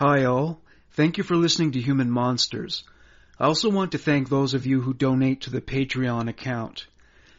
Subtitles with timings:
[0.00, 0.58] Hi all.
[0.92, 2.84] Thank you for listening to Human Monsters.
[3.38, 6.86] I also want to thank those of you who donate to the Patreon account.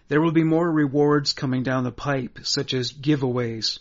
[0.09, 3.79] There will be more rewards coming down the pipe, such as giveaways.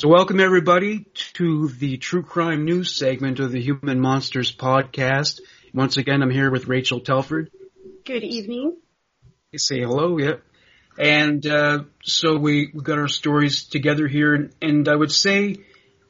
[0.09, 1.05] So welcome everybody
[1.35, 5.41] to the true crime news segment of the Human Monsters podcast.
[5.75, 7.51] Once again, I'm here with Rachel Telford.
[8.07, 8.79] Good evening.
[9.55, 10.37] Say hello, yeah.
[10.99, 15.57] And uh, so we we got our stories together here, and, and I would say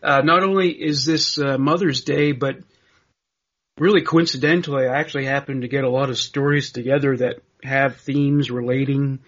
[0.00, 2.58] uh, not only is this uh, Mother's Day, but
[3.78, 8.48] really coincidentally, I actually happened to get a lot of stories together that have themes
[8.48, 9.18] relating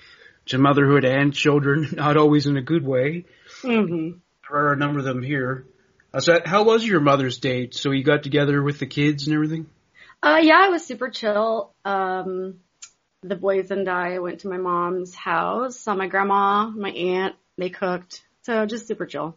[0.46, 3.24] to motherhood and children, not always in a good way.
[3.64, 4.18] Mm-hmm.
[4.50, 5.66] There are a number of them here.
[6.12, 7.68] Uh, so how was your Mother's Day?
[7.70, 9.66] So you got together with the kids and everything?
[10.22, 11.72] Uh, yeah, it was super chill.
[11.84, 12.56] Um,
[13.22, 17.70] the boys and I went to my mom's house, saw my grandma, my aunt, they
[17.70, 18.22] cooked.
[18.42, 19.36] So just super chill.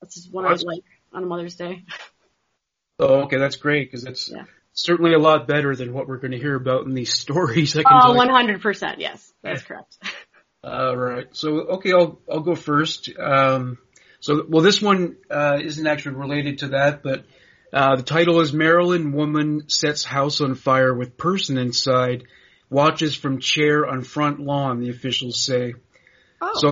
[0.00, 0.84] That's just what I That's- like
[1.14, 1.84] on a Mother's Day.
[2.98, 4.44] Oh, okay, that's great because it's Yeah.
[4.74, 7.74] certainly a lot better than what we're going to hear about in these stories.
[7.76, 8.96] I can Oh, 100%.
[8.98, 9.96] Yes, that's correct.
[10.62, 11.26] All right.
[11.32, 13.08] So, okay, I'll, I'll go first.
[13.18, 13.78] Um,
[14.22, 17.24] so, well, this one, uh, isn't actually related to that, but,
[17.72, 22.24] uh, the title is Maryland woman sets house on fire with person inside,
[22.70, 25.74] watches from chair on front lawn, the officials say.
[26.40, 26.68] Oh, So,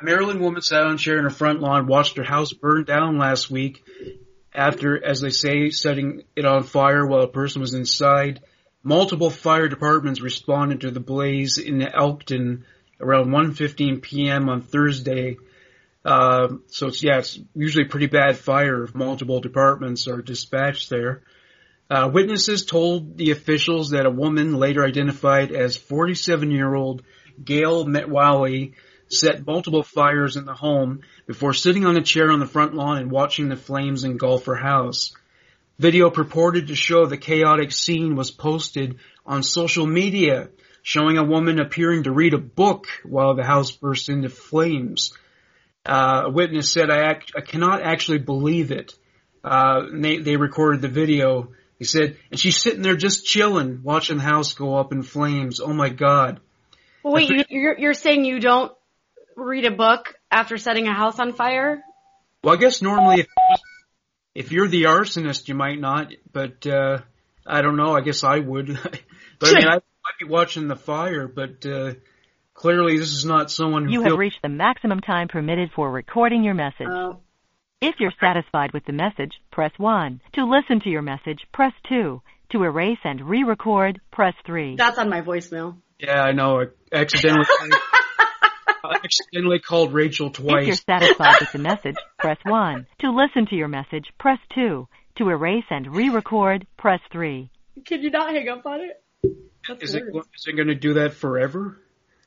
[0.00, 2.84] a Maryland woman sat on a chair in her front lawn, watched her house burn
[2.84, 3.84] down last week
[4.54, 8.40] after, as they say, setting it on fire while a person was inside.
[8.84, 12.64] Multiple fire departments responded to the blaze in Elkton
[13.00, 14.48] around 1:15 p.m.
[14.48, 15.36] on Thursday.
[16.04, 21.22] Um, so it's yeah, it's usually pretty bad fire if multiple departments are dispatched there.
[21.90, 27.02] Uh, witnesses told the officials that a woman later identified as 47-year-old
[27.42, 28.74] Gail Metwally
[29.08, 32.98] set multiple fires in the home before sitting on a chair on the front lawn
[32.98, 35.14] and watching the flames engulf her house.
[35.78, 40.48] Video purported to show the chaotic scene was posted on social media,
[40.82, 45.12] showing a woman appearing to read a book while the house burst into flames.
[45.86, 48.94] Uh, a witness said, I, act- I cannot actually believe it.
[49.42, 51.52] Uh, and they, they recorded the video.
[51.78, 55.60] He said, and she's sitting there just chilling, watching the house go up in flames.
[55.60, 56.40] Oh my god.
[57.02, 58.72] well, wait, you, you're, you're saying you don't
[59.36, 61.82] read a book after setting a house on fire?
[62.42, 63.26] Well, I guess normally if,
[64.34, 67.00] if you're the arsonist, you might not, but, uh,
[67.46, 67.94] I don't know.
[67.94, 68.68] I guess I would.
[69.38, 71.92] but I mean, I might be watching the fire, but, uh,
[72.54, 76.42] clearly this is not someone who You have reached the maximum time permitted for recording
[76.44, 76.86] your message.
[76.88, 77.18] Oh,
[77.80, 80.20] If you're satisfied with the message, press 1.
[80.34, 82.22] To listen to your message, press 2.
[82.52, 84.76] To erase and re-record, press 3.
[84.76, 85.76] That's on my voicemail.
[85.98, 86.60] Yeah, I know.
[86.60, 87.44] I accidentally,
[88.84, 90.62] I accidentally called Rachel twice.
[90.62, 92.86] If you're satisfied with the message, press 1.
[93.00, 94.86] To listen to your message, press 2.
[95.18, 97.50] To erase and re-record, press 3.
[97.84, 99.02] Can you not hang up on it?
[99.68, 100.12] That's Is it, weird.
[100.12, 101.80] go- it going to do that forever?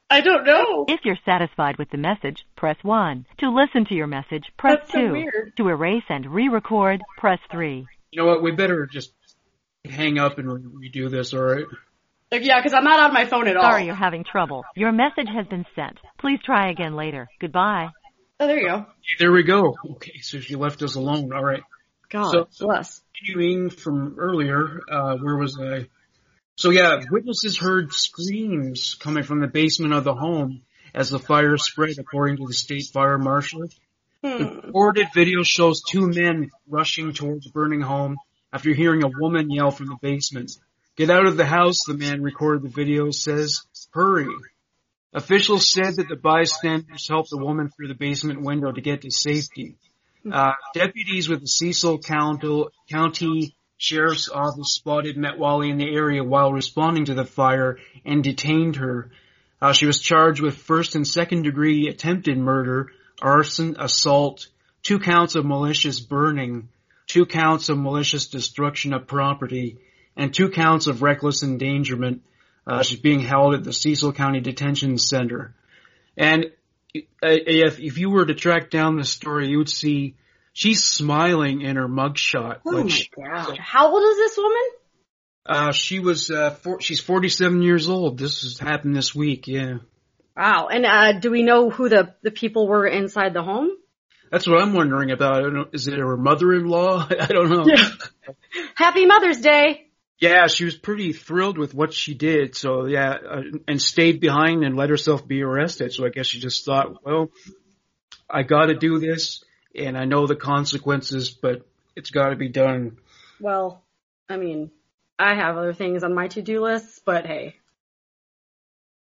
[0.10, 0.86] I don't know.
[0.88, 3.26] If you're satisfied with the message, press 1.
[3.40, 5.12] To listen to your message, press That's so 2.
[5.12, 5.54] weird.
[5.58, 7.86] To erase and re-record, press 3.
[8.12, 8.42] You know what?
[8.42, 9.12] We better just
[9.84, 10.50] hang up and
[10.80, 11.66] re- redo this, alright?
[12.32, 13.64] Like, yeah, because I'm not on my phone at all.
[13.64, 14.64] Sorry you're having trouble.
[14.76, 15.98] Your message has been sent.
[16.20, 17.28] Please try again later.
[17.40, 17.88] Goodbye.
[18.40, 18.86] Oh, there you go.
[19.20, 19.76] There we go.
[19.92, 21.32] Okay, so she left us alone.
[21.34, 21.64] Alright.
[22.10, 23.02] God So- bless.
[23.18, 25.88] Continuing from earlier, uh, where was I?
[26.58, 31.56] So yeah, witnesses heard screams coming from the basement of the home as the fire
[31.58, 33.70] spread, according to the state fire marshal.
[34.24, 34.38] Hmm.
[34.38, 38.18] The recorded video shows two men rushing towards the burning home
[38.52, 40.52] after hearing a woman yell from the basement.
[40.96, 43.62] Get out of the house, the man recorded the video says.
[43.92, 44.28] Hurry.
[45.14, 49.12] Officials said that the bystanders helped the woman through the basement window to get to
[49.12, 49.76] safety.
[50.30, 56.52] Uh, deputies with the Cecil County, County Sheriff's Office spotted Metwally in the area while
[56.52, 59.12] responding to the fire and detained her.
[59.62, 62.92] Uh, she was charged with first and second degree attempted murder,
[63.22, 64.48] arson, assault,
[64.84, 66.70] two counts of malicious burning,
[67.06, 69.78] two counts of malicious destruction of property,
[70.16, 72.22] and two counts of reckless endangerment.
[72.66, 75.54] Uh, she's being held at the Cecil County Detention Center.
[76.18, 76.46] And
[76.96, 80.16] uh, if, if you were to track down the story, you would see
[80.58, 82.62] she's smiling in her mugshot.
[82.66, 83.60] Oh which, my god.
[83.60, 84.64] How old is this woman?
[85.46, 88.18] uh, she was, uh, four, she's 47 years old.
[88.18, 89.78] This has happened this week, yeah.
[90.36, 90.68] Wow.
[90.68, 93.70] And uh, do we know who the, the people were inside the home?
[94.32, 95.38] That's what I'm wondering about.
[95.38, 97.08] I don't know, is it her mother-in-law?
[97.22, 97.66] I don't know.
[97.66, 97.88] Yeah.
[98.76, 99.86] Happy Mother's Day.
[100.20, 102.56] Yeah, she was pretty thrilled with what she did.
[102.56, 105.94] So yeah, uh, and stayed behind and let herself be arrested.
[105.94, 107.30] So I guess she just thought, well,
[108.28, 109.44] I got to do this,
[109.78, 112.98] and I know the consequences, but it's got to be done.
[113.40, 113.84] Well,
[114.30, 114.72] I mean,
[115.20, 117.56] I have other things on my to-do list, but hey,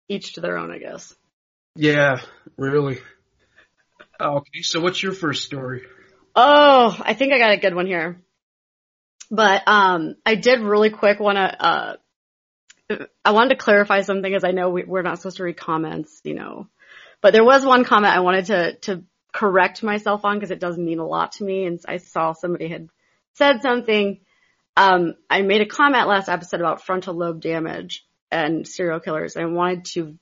[0.08, 1.14] each to their own, I guess.
[1.76, 2.20] Yeah,
[2.56, 2.98] really.
[4.20, 5.82] Okay, so what's your first story?
[6.34, 8.20] Oh, I think I got a good one here.
[9.30, 11.96] But um I did really quick want to uh
[13.24, 16.20] I wanted to clarify something as I know we, we're not supposed to read comments,
[16.24, 16.66] you know.
[17.22, 20.76] But there was one comment I wanted to to correct myself on because it does
[20.76, 22.88] mean a lot to me and I saw somebody had
[23.34, 24.20] said something
[24.76, 29.36] um I made a comment last episode about frontal lobe damage and serial killers.
[29.36, 30.18] I wanted to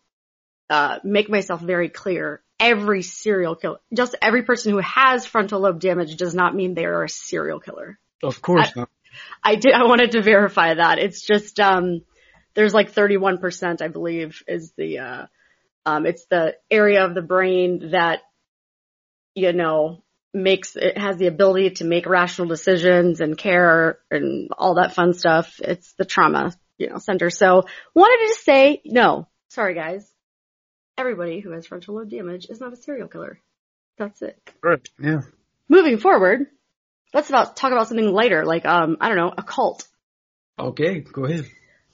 [0.71, 2.43] uh, make myself very clear.
[2.61, 6.87] Every serial killer, just every person who has frontal lobe damage does not mean they
[6.87, 7.99] are a serial killer.
[8.23, 8.89] Of course not.
[9.43, 10.99] I did, I wanted to verify that.
[10.99, 12.03] It's just, um,
[12.55, 15.27] there's like 31%, I believe, is the, uh,
[15.87, 18.21] um, it's the area of the brain that,
[19.39, 20.03] you know,
[20.35, 25.15] makes, it has the ability to make rational decisions and care and all that fun
[25.15, 25.61] stuff.
[25.63, 27.31] It's the trauma, you know, center.
[27.31, 27.65] So
[27.95, 30.11] wanted to just say, no, sorry guys.
[30.97, 33.41] Everybody who has frontal lobe damage is not a serial killer.
[33.97, 34.37] That's it.
[34.63, 34.89] Right.
[35.01, 35.21] Yeah.
[35.69, 36.47] Moving forward,
[37.15, 39.87] let's about talk about something lighter, like um, I don't know, a cult.
[40.59, 41.47] Okay, go ahead.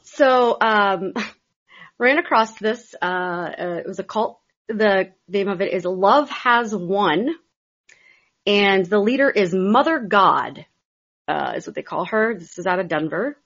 [0.03, 1.13] So um,
[1.99, 2.95] ran across this.
[3.01, 4.41] Uh, uh, it was a cult.
[4.69, 7.35] The name of it is Love Has Won,
[8.47, 10.65] and the leader is Mother God,
[11.29, 12.35] uh, is what they call her.
[12.35, 13.37] This is out of Denver.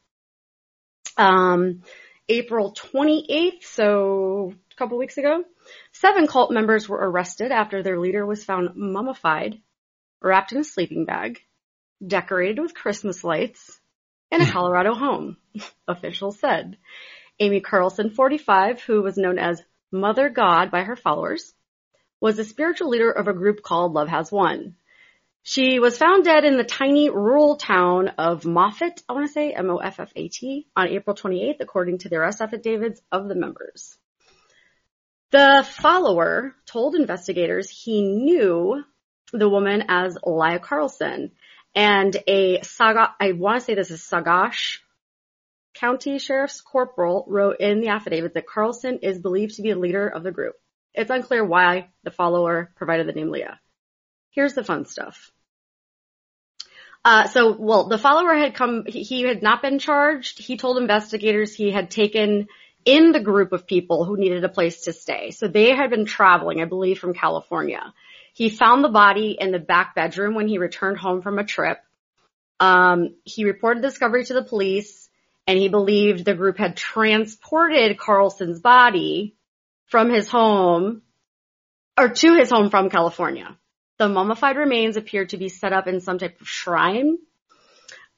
[1.16, 1.82] Um,
[2.28, 5.42] April 28th, so a couple weeks ago,
[5.92, 9.60] seven cult members were arrested after their leader was found mummified,
[10.22, 11.40] wrapped in a sleeping bag,
[12.06, 13.80] decorated with Christmas lights,
[14.30, 15.36] in a Colorado home,
[15.88, 16.76] officials said.
[17.40, 21.54] Amy Carlson, 45, who was known as Mother God by her followers,
[22.20, 24.74] was the spiritual leader of a group called Love Has Won.
[25.42, 29.52] She was found dead in the tiny rural town of Moffat, I want to say
[29.52, 33.96] M-O-F-F-A-T, on April 28th, according to the arrest affidavits of the members.
[35.30, 38.84] The follower told investigators he knew
[39.32, 41.32] the woman as Leah Carlson,
[41.74, 44.78] and a Saga, I want to say this is Sagash
[45.78, 50.08] County Sheriff's Corporal wrote in the affidavit that Carlson is believed to be a leader
[50.08, 50.54] of the group.
[50.92, 53.60] It's unclear why the follower provided the name Leah.
[54.30, 55.30] Here's the fun stuff.
[57.04, 60.40] Uh, so, well, the follower had come, he, he had not been charged.
[60.40, 62.48] He told investigators he had taken
[62.84, 65.30] in the group of people who needed a place to stay.
[65.30, 67.94] So they had been traveling, I believe, from California.
[68.34, 71.78] He found the body in the back bedroom when he returned home from a trip.
[72.58, 75.07] Um, he reported discovery to the police
[75.48, 79.34] and he believed the group had transported Carlson's body
[79.86, 81.00] from his home
[81.98, 83.56] or to his home from California.
[83.96, 87.16] The mummified remains appeared to be set up in some type of shrine.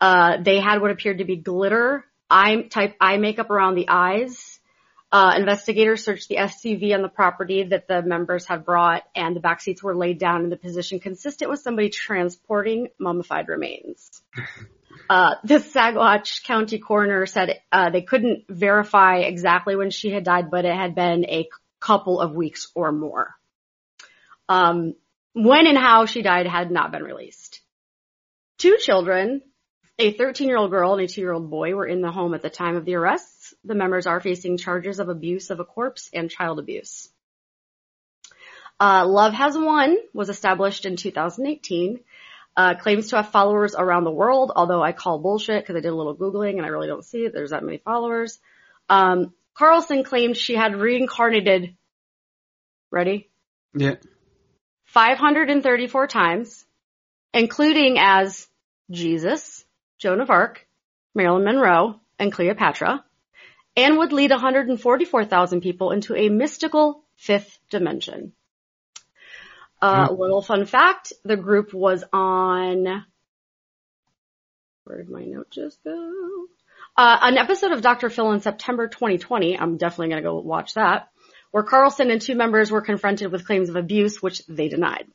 [0.01, 4.59] Uh, they had what appeared to be glitter eye type eye makeup around the eyes.
[5.13, 9.41] Uh, investigators searched the SUV on the property that the members had brought, and the
[9.41, 14.23] back seats were laid down in the position consistent with somebody transporting mummified remains.
[15.09, 20.51] Uh, the Saguache County coroner said uh, they couldn't verify exactly when she had died,
[20.51, 21.49] but it had been a
[21.81, 23.35] couple of weeks or more.
[24.49, 24.95] Um,
[25.33, 27.61] when and how she died had not been released.
[28.59, 29.43] Two children,
[29.99, 32.85] a 13-year-old girl and a 2-year-old boy, were in the home at the time of
[32.85, 33.55] the arrests.
[33.65, 37.09] The members are facing charges of abuse of a corpse and child abuse.
[38.79, 42.01] Uh, Love Has Won was established in 2018.
[42.57, 45.93] Uh, claims to have followers around the world, although I call bullshit because I did
[45.93, 47.33] a little Googling and I really don't see it.
[47.33, 48.39] There's that many followers.
[48.89, 51.77] Um, Carlson claimed she had reincarnated,
[52.91, 53.31] ready?
[53.75, 53.95] Yeah.
[54.87, 56.67] 534 times,
[57.33, 58.49] including as
[58.91, 59.65] Jesus,
[59.99, 60.67] Joan of Arc,
[61.15, 63.05] Marilyn Monroe, and Cleopatra,
[63.77, 68.33] and would lead 144,000 people into a mystical fifth dimension.
[69.83, 70.19] A uh, mm.
[70.19, 73.05] little fun fact, the group was on,
[74.85, 76.47] where did my note just go?
[76.97, 78.11] Uh, an episode of Dr.
[78.11, 81.09] Phil in September 2020, I'm definitely gonna go watch that,
[81.51, 85.07] where Carlson and two members were confronted with claims of abuse, which they denied.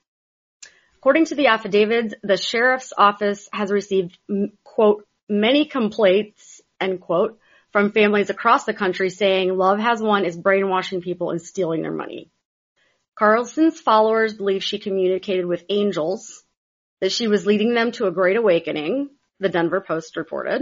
[0.97, 4.17] According to the affidavits, the sheriff's office has received,
[4.63, 7.37] quote, many complaints, end quote,
[7.71, 11.91] from families across the country saying Love Has Won is brainwashing people and stealing their
[11.91, 12.31] money.
[13.15, 16.43] Carlson's followers believe she communicated with angels,
[17.01, 20.61] that she was leading them to a great awakening, the Denver Post reported.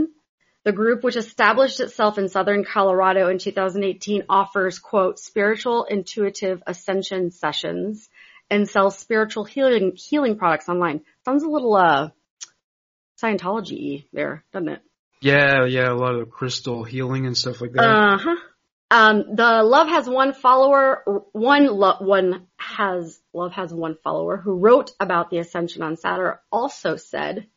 [0.64, 7.32] The group, which established itself in southern Colorado in 2018, offers, quote, spiritual intuitive ascension
[7.32, 8.10] sessions
[8.50, 11.02] and sells spiritual healing, healing products online.
[11.26, 12.10] Sounds a little, uh,
[13.22, 14.82] Scientology there, doesn't it?
[15.22, 17.84] Yeah, yeah, a lot of crystal healing and stuff like that.
[17.84, 18.36] Uh huh.
[18.94, 24.60] Um, the Love has one follower, one lo- one has Love has one follower who
[24.60, 27.48] wrote about the ascension on Saturn also said,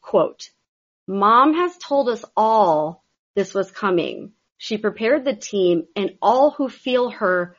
[0.00, 0.50] quote,
[1.08, 3.02] Mom has told us all
[3.34, 4.34] this was coming.
[4.56, 7.56] She prepared the team and all who feel her.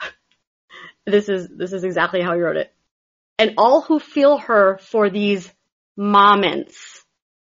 [1.04, 2.72] this is, this is exactly how he wrote it.
[3.38, 5.52] And all who feel her for these
[5.98, 7.04] moments.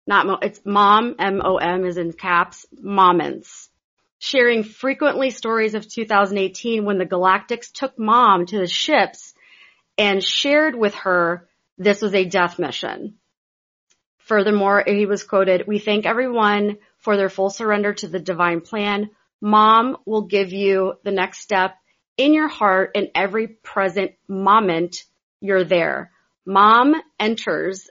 [0.09, 3.71] Not mo, it's mom, M-O-M is in caps, moments.
[4.26, 9.35] Sharing frequently stories of 2018 when the Galactics took mom to the ships
[9.99, 13.19] and shared with her this was a death mission.
[14.16, 19.11] Furthermore, he was quoted, we thank everyone for their full surrender to the divine plan.
[19.43, 21.75] Mom will give you the next step
[22.16, 25.04] in your heart in every present moment
[25.43, 26.12] you're there.
[26.47, 27.90] Mom enters.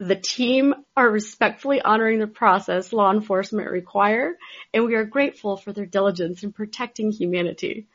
[0.00, 4.36] The team are respectfully honoring the process law enforcement require,
[4.72, 7.88] and we are grateful for their diligence in protecting humanity.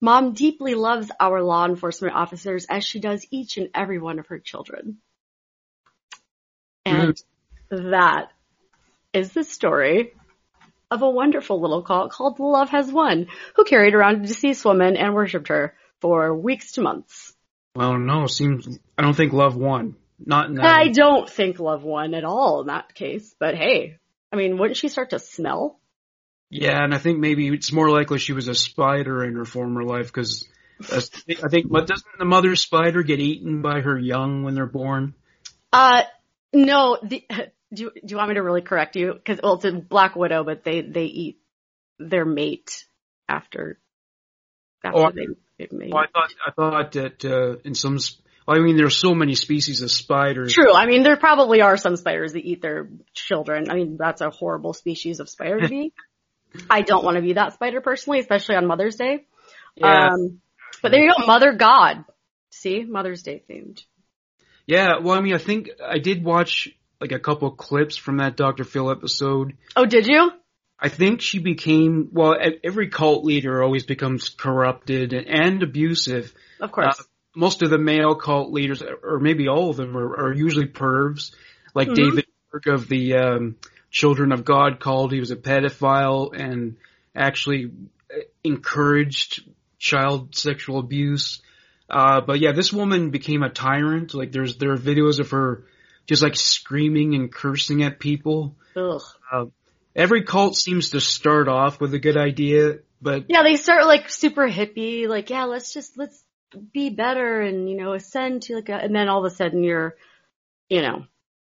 [0.00, 4.28] Mom deeply loves our law enforcement officers as she does each and every one of
[4.28, 4.98] her children.
[6.86, 7.20] And
[7.70, 7.90] mm.
[7.90, 8.30] that
[9.12, 10.14] is the story
[10.90, 14.96] of a wonderful little cult called Love Has Won, who carried around a deceased woman
[14.96, 17.34] and worshipped her for weeks to months.
[17.76, 19.96] Well, no, seems I don't think love won.
[20.24, 20.64] Not in that.
[20.64, 23.34] I don't think love won at all in that case.
[23.38, 23.98] But hey,
[24.32, 25.80] I mean, wouldn't she start to smell?
[26.50, 29.84] Yeah, and I think maybe it's more likely she was a spider in her former
[29.84, 30.48] life because
[30.82, 35.14] I think, but doesn't the mother spider get eaten by her young when they're born?
[35.72, 36.02] Uh,
[36.52, 36.98] no.
[37.02, 37.24] The,
[37.72, 39.12] do you, do you want me to really correct you?
[39.12, 41.38] Because well, it's a black widow, but they they eat
[41.98, 42.84] their mate
[43.28, 43.78] after
[44.82, 45.26] after oh, they
[45.70, 47.98] well, I thought I thought that uh, in some.
[48.50, 50.52] I mean, there's so many species of spiders.
[50.52, 50.74] True.
[50.74, 53.70] I mean, there probably are some spiders that eat their children.
[53.70, 55.92] I mean, that's a horrible species of spider to be.
[56.70, 59.26] I don't want to be that spider personally, especially on Mother's Day.
[59.76, 60.08] Yeah.
[60.08, 60.40] Um,
[60.82, 62.04] but there you go, Mother God.
[62.50, 63.84] See, Mother's Day themed.
[64.66, 64.98] Yeah.
[64.98, 68.64] Well, I mean, I think I did watch like a couple clips from that Dr.
[68.64, 69.56] Phil episode.
[69.76, 70.32] Oh, did you?
[70.76, 76.32] I think she became, well, every cult leader always becomes corrupted and abusive.
[76.58, 76.98] Of course.
[76.98, 77.02] Uh,
[77.34, 81.32] most of the male cult leaders, or maybe all of them, are, are usually pervs,
[81.74, 82.16] like mm-hmm.
[82.16, 82.26] David
[82.66, 83.56] of the um,
[83.90, 85.12] Children of God called.
[85.12, 86.76] He was a pedophile and
[87.14, 87.70] actually
[88.12, 89.44] uh, encouraged
[89.78, 91.42] child sexual abuse.
[91.88, 94.14] Uh, but yeah, this woman became a tyrant.
[94.14, 95.64] Like there's, there are videos of her
[96.06, 98.56] just like screaming and cursing at people.
[98.76, 99.02] Ugh.
[99.32, 99.44] Uh,
[99.94, 104.08] every cult seems to start off with a good idea, but Yeah, they start like
[104.08, 106.22] super hippie, like, yeah, let's just, let's
[106.72, 109.62] be better and, you know, ascend to like a, and then all of a sudden
[109.62, 109.96] you're,
[110.68, 111.04] you know,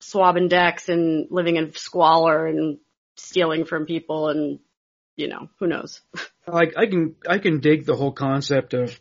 [0.01, 2.79] swabbing decks and living in squalor and
[3.17, 4.59] stealing from people and,
[5.17, 6.01] you know, who knows.
[6.47, 8.99] like I can, I can dig the whole concept of,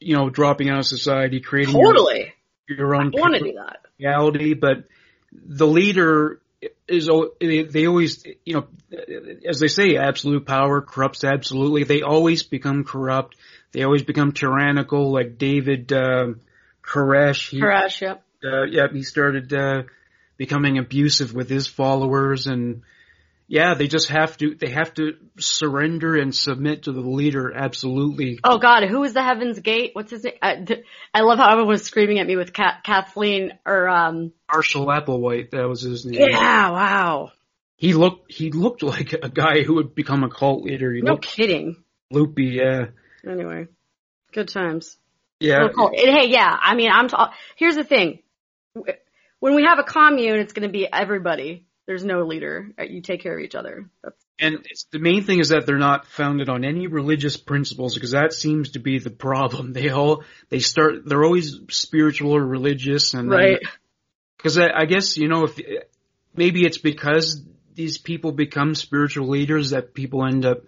[0.00, 2.34] you know, dropping out of society, creating your- Totally.
[2.68, 3.80] your, own I want to do that.
[3.98, 4.84] reality, but
[5.32, 6.40] the leader
[6.88, 7.08] is
[7.40, 8.66] they always you know
[9.48, 13.36] as they say absolute power corrupts absolutely they always become corrupt
[13.72, 16.40] they always become tyrannical like David um
[16.82, 18.24] Koresh he, Crash, yep.
[18.44, 19.82] uh, yeah he started uh
[20.36, 22.82] becoming abusive with his followers and
[23.46, 28.38] yeah they just have to they have to surrender and submit to the leader absolutely
[28.44, 29.90] Oh God, who is the Heaven's Gate?
[29.94, 30.34] What's his name?
[30.42, 30.64] I,
[31.12, 34.32] I love how everyone was screaming at me with Ka- Kathleen or um.
[34.52, 37.32] Marshall Applewhite that was his name Yeah, wow.
[37.76, 41.16] he looked he looked like a guy who would become a cult leader he No
[41.16, 41.82] kidding.
[42.10, 42.86] loopy yeah
[43.28, 43.68] Anyway,
[44.32, 44.96] good times.
[45.40, 45.68] Yeah.
[45.94, 47.08] Hey, yeah, I mean, I'm.
[47.08, 48.20] Ta- Here's the thing:
[49.40, 51.64] when we have a commune, it's going to be everybody.
[51.86, 52.68] There's no leader.
[52.78, 53.88] Uh, you take care of each other.
[54.04, 57.94] That's, And it's, the main thing is that they're not founded on any religious principles
[57.94, 59.72] because that seems to be the problem.
[59.78, 63.60] They all, they start, they're always spiritual or religious and right.
[64.36, 65.58] Cause I, I guess, you know, if,
[66.36, 67.42] maybe it's because
[67.74, 70.64] these people become spiritual leaders that people end up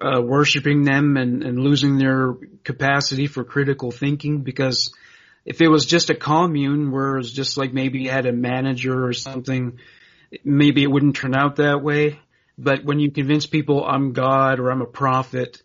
[0.00, 2.34] uh, worshiping them and, and losing their
[2.64, 4.92] capacity for critical thinking because
[5.44, 9.06] if it was just a commune where it's just like maybe you had a manager
[9.06, 9.78] or something,
[10.44, 12.18] maybe it wouldn't turn out that way.
[12.58, 15.62] But when you convince people I'm God or I'm a prophet,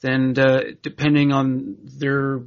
[0.00, 2.42] then uh, depending on their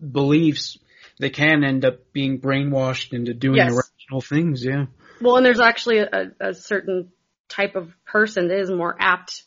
[0.00, 0.78] beliefs,
[1.18, 3.72] they can end up being brainwashed into doing Yes.
[3.72, 4.64] irrational things.
[4.64, 4.86] Yeah.
[5.20, 7.10] Well, and there's actually a, a certain
[7.48, 9.42] type of person that is more apt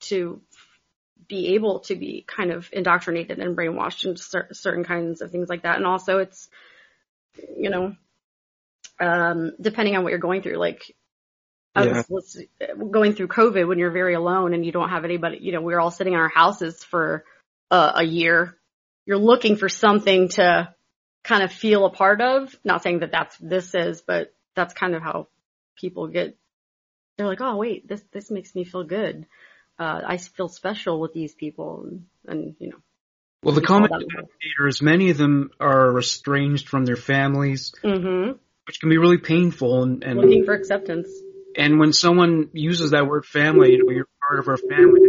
[0.00, 0.40] to
[1.30, 5.48] be able to be kind of indoctrinated and brainwashed into cer- certain kinds of things
[5.48, 5.76] like that.
[5.76, 6.50] And also it's,
[7.56, 7.94] you know,
[8.98, 10.94] um, depending on what you're going through, like,
[11.86, 12.02] Yeah.
[12.08, 12.36] was
[12.90, 15.78] going through COVID when you're very alone and you don't have anybody, you know, we're
[15.78, 17.24] all sitting in our houses for
[17.70, 18.56] uh, a year.
[19.06, 20.74] You're looking for something to
[21.22, 22.54] kind of feel a part of.
[22.64, 25.28] Not saying that that's this is, but that's kind of how
[25.76, 26.36] people get.
[27.16, 29.26] They're like, oh wait, this this makes me feel good.
[29.80, 32.76] Uh, I feel special with these people, and, and you know,
[33.42, 38.32] Well, the common denominators, many of them are estranged from their families, hmm
[38.66, 39.82] which can be really painful.
[39.82, 41.08] And and, looking for acceptance.
[41.56, 45.00] and when someone uses that word family, you know, you're part of our family.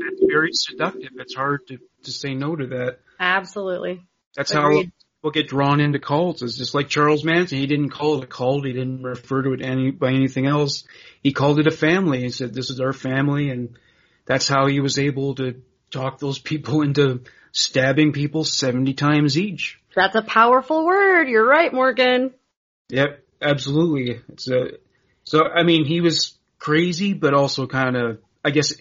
[0.00, 1.10] That's very seductive.
[1.18, 3.00] It's hard to to say no to that.
[3.18, 4.06] Absolutely.
[4.36, 4.62] That's Agreed.
[4.62, 6.42] how people get drawn into cults.
[6.42, 7.58] It's just like Charles Manson.
[7.58, 8.64] He didn't call it a cult.
[8.64, 10.84] He didn't refer to it any by anything else.
[11.24, 12.20] He called it a family.
[12.20, 13.76] He said, "This is our family," and
[14.24, 19.80] that's how he was able to talk those people into stabbing people seventy times each.
[19.94, 21.28] That's a powerful word.
[21.28, 22.32] You're right, Morgan.
[22.88, 24.20] Yep, absolutely.
[24.28, 24.72] It's a
[25.24, 28.74] so I mean he was crazy, but also kind of I guess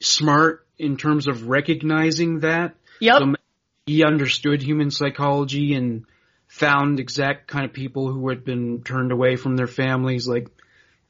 [0.00, 2.74] smart in terms of recognizing that.
[3.00, 3.18] Yep.
[3.18, 3.34] So
[3.86, 6.04] he understood human psychology and
[6.46, 10.28] found exact kind of people who had been turned away from their families.
[10.28, 10.48] Like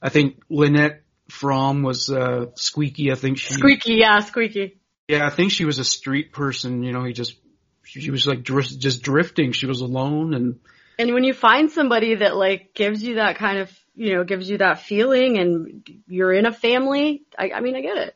[0.00, 1.01] I think Lynette
[1.32, 3.10] Fromm was uh, squeaky.
[3.10, 4.80] I think she squeaky, yeah, squeaky.
[5.08, 6.82] yeah I think she was a street person.
[6.82, 7.36] You know, he just
[7.84, 9.52] she was like dri- just drifting.
[9.52, 10.60] She was alone and
[10.98, 14.48] And when you find somebody that like gives you that kind of, you know, gives
[14.48, 18.14] you that feeling and you're in a family, I, I mean, I get it.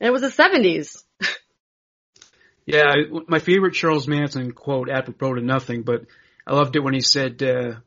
[0.00, 1.02] And it was the 70s.
[2.66, 6.04] Yeah, I- my favorite Charles Manson quote, apropos to nothing, but
[6.46, 7.80] I loved it when he said, uh,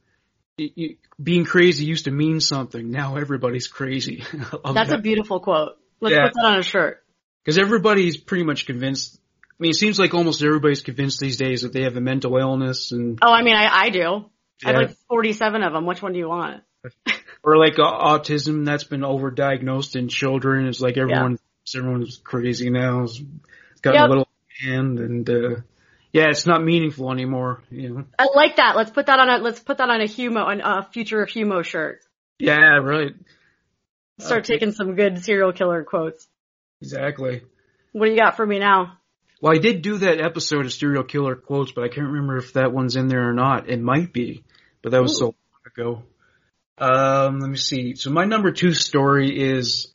[1.22, 2.92] being crazy used to mean something.
[2.92, 4.24] Now everybody's crazy.
[4.74, 5.78] That's a beautiful quote.
[6.00, 6.26] Let's Yeah.
[6.28, 7.04] put that on a shirt.
[7.44, 9.20] Because everybody's pretty much convinced.
[9.52, 12.38] I mean, it seems like almost everybody's convinced these days that they have a mental
[12.38, 14.26] illness and, Oh, I mean, I, I do.
[14.66, 15.86] I have like 47 of them.
[15.86, 16.64] Which one do you want?
[17.44, 20.68] or like uh, autism that's been overdiagnosed in children.
[20.68, 21.38] It's like everyone,
[21.74, 21.80] yeah.
[21.80, 23.04] everyone's crazy now.
[23.04, 23.20] It's
[23.82, 24.06] got Yep.
[24.06, 24.28] a little
[24.62, 25.56] hand and, uh,
[26.14, 28.06] yeah, it's not meaningful anymore, you know.
[28.20, 28.76] I like that.
[28.76, 31.66] Let's put that on a, let's put that on a humo, on a future humo
[31.66, 32.02] shirt.
[32.38, 33.14] Yeah, right.
[34.20, 34.54] Start Okay.
[34.54, 36.28] taking some good serial killer quotes.
[36.82, 37.42] Exactly.
[37.94, 39.00] What do you got for me now?
[39.42, 42.54] Well, I did do that episode of serial killer quotes, but I can't remember if
[42.54, 43.68] that one's in there or not.
[43.70, 44.44] It might be,
[44.84, 45.34] but that was so long
[45.66, 46.04] ago.
[46.78, 47.96] Um, let me see.
[47.96, 49.92] So my number two story is,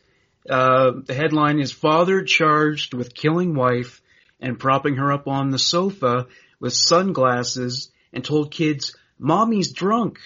[0.50, 4.02] uh, the headline is father charged with killing wife
[4.40, 6.27] and propping her up on the sofa
[6.61, 10.18] with sunglasses and told kids, mommy's drunk.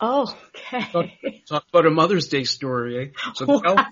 [0.00, 1.42] Oh, okay.
[1.48, 3.30] Talk about a Mother's Day story, eh?
[3.34, 3.86] So Cal-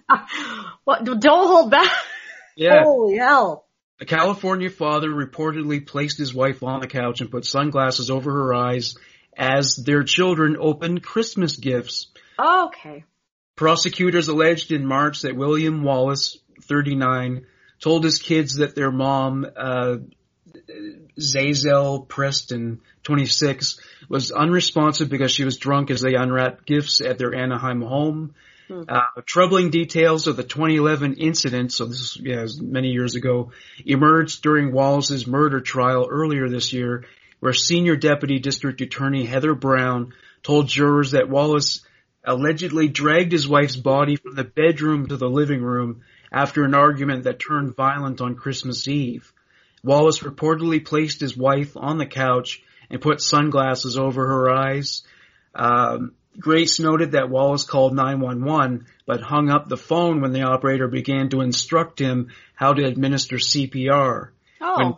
[0.85, 1.05] what?
[1.05, 1.91] Don't hold back.
[2.57, 3.67] yeah, Holy hell.
[4.01, 8.55] a California father reportedly placed his wife on the couch and put sunglasses over her
[8.55, 8.95] eyes
[9.37, 12.07] as their children opened Christmas gifts.
[12.39, 13.05] Okay.
[13.57, 17.47] Prosecutors alleged in March that William Wallace, 39,
[17.81, 19.97] told his kids that their mom, uh,
[21.19, 27.35] Zazel Preston, 26, was unresponsive because she was drunk as they unwrapped gifts at their
[27.35, 28.35] Anaheim home.
[28.69, 33.53] Uh, troubling details of the 2011 incident, so this is, yeah, was many years ago,
[33.85, 37.05] emerged during Wallace's murder trial earlier this year,
[37.39, 41.85] where senior deputy district attorney Heather Brown told jurors that Wallace
[42.25, 46.03] allegedly dragged his wife's body from the bedroom to the living room
[46.37, 49.33] after an argument that turned violent on Christmas Eve.
[49.83, 55.03] Wallace reportedly placed his wife on the couch and put sunglasses over her eyes.
[55.55, 60.89] Um, Grace noted that Wallace called 911, but hung up the phone when the operator
[60.89, 64.29] began to instruct him how to administer CPR.
[64.61, 64.77] Oh.
[64.77, 64.95] When-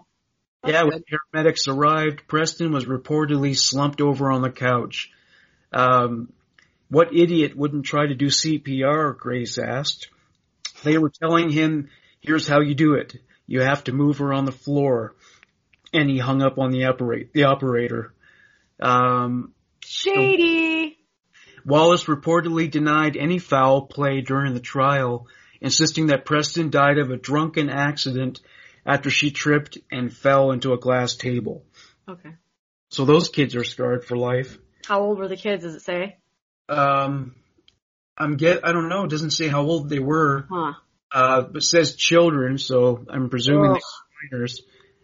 [0.66, 0.92] yeah, good.
[0.92, 5.12] when paramedics arrived, Preston was reportedly slumped over on the couch.
[5.72, 6.32] Um,
[6.88, 9.16] what idiot wouldn't try to do CPR?
[9.16, 10.08] Grace asked.
[10.84, 11.88] They were telling him,
[12.20, 13.16] "Here's how you do it.
[13.46, 15.14] You have to move her on the floor."
[15.92, 18.14] And he hung up on the operate the operator.
[18.80, 20.98] Um, Shady.
[21.64, 25.26] Wallace reportedly denied any foul play during the trial,
[25.60, 28.40] insisting that Preston died of a drunken accident
[28.86, 31.64] after she tripped and fell into a glass table.
[32.08, 32.30] Okay.
[32.90, 34.58] So those kids are scarred for life.
[34.86, 36.16] How old were the kids, does it say?
[36.68, 37.34] Um,
[38.18, 39.04] I'm get, I don't know.
[39.04, 40.46] It doesn't say how old they were.
[40.50, 40.72] Huh.
[41.10, 43.80] Uh, but it says children, so I'm presuming Ugh.
[44.30, 44.62] they're minors.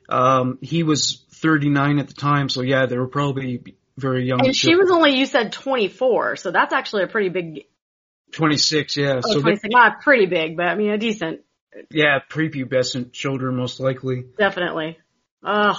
[0.09, 3.62] Um, he was 39 at the time, so yeah, they were probably
[3.96, 4.44] very young.
[4.44, 7.64] And she was only, you said 24, so that's actually a pretty big,
[8.33, 9.20] 26, yeah.
[9.24, 11.40] oh, so they, 26, not pretty big, but I mean a decent,
[11.90, 14.24] yeah, prepubescent children most likely.
[14.37, 14.98] definitely.
[15.42, 15.77] Ugh.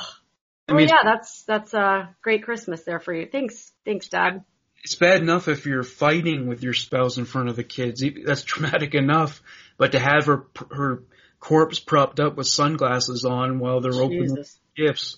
[0.68, 3.28] I Well, mean, yeah, that's, that's a great Christmas there for you.
[3.32, 3.72] Thanks.
[3.86, 4.44] Thanks, Dad.
[4.86, 8.04] It's bad enough if you're fighting with your spouse in front of the kids.
[8.24, 9.42] That's traumatic enough.
[9.78, 11.04] But to have her her
[11.40, 14.38] corpse propped up with sunglasses on while they're opening
[14.78, 15.18] gifts.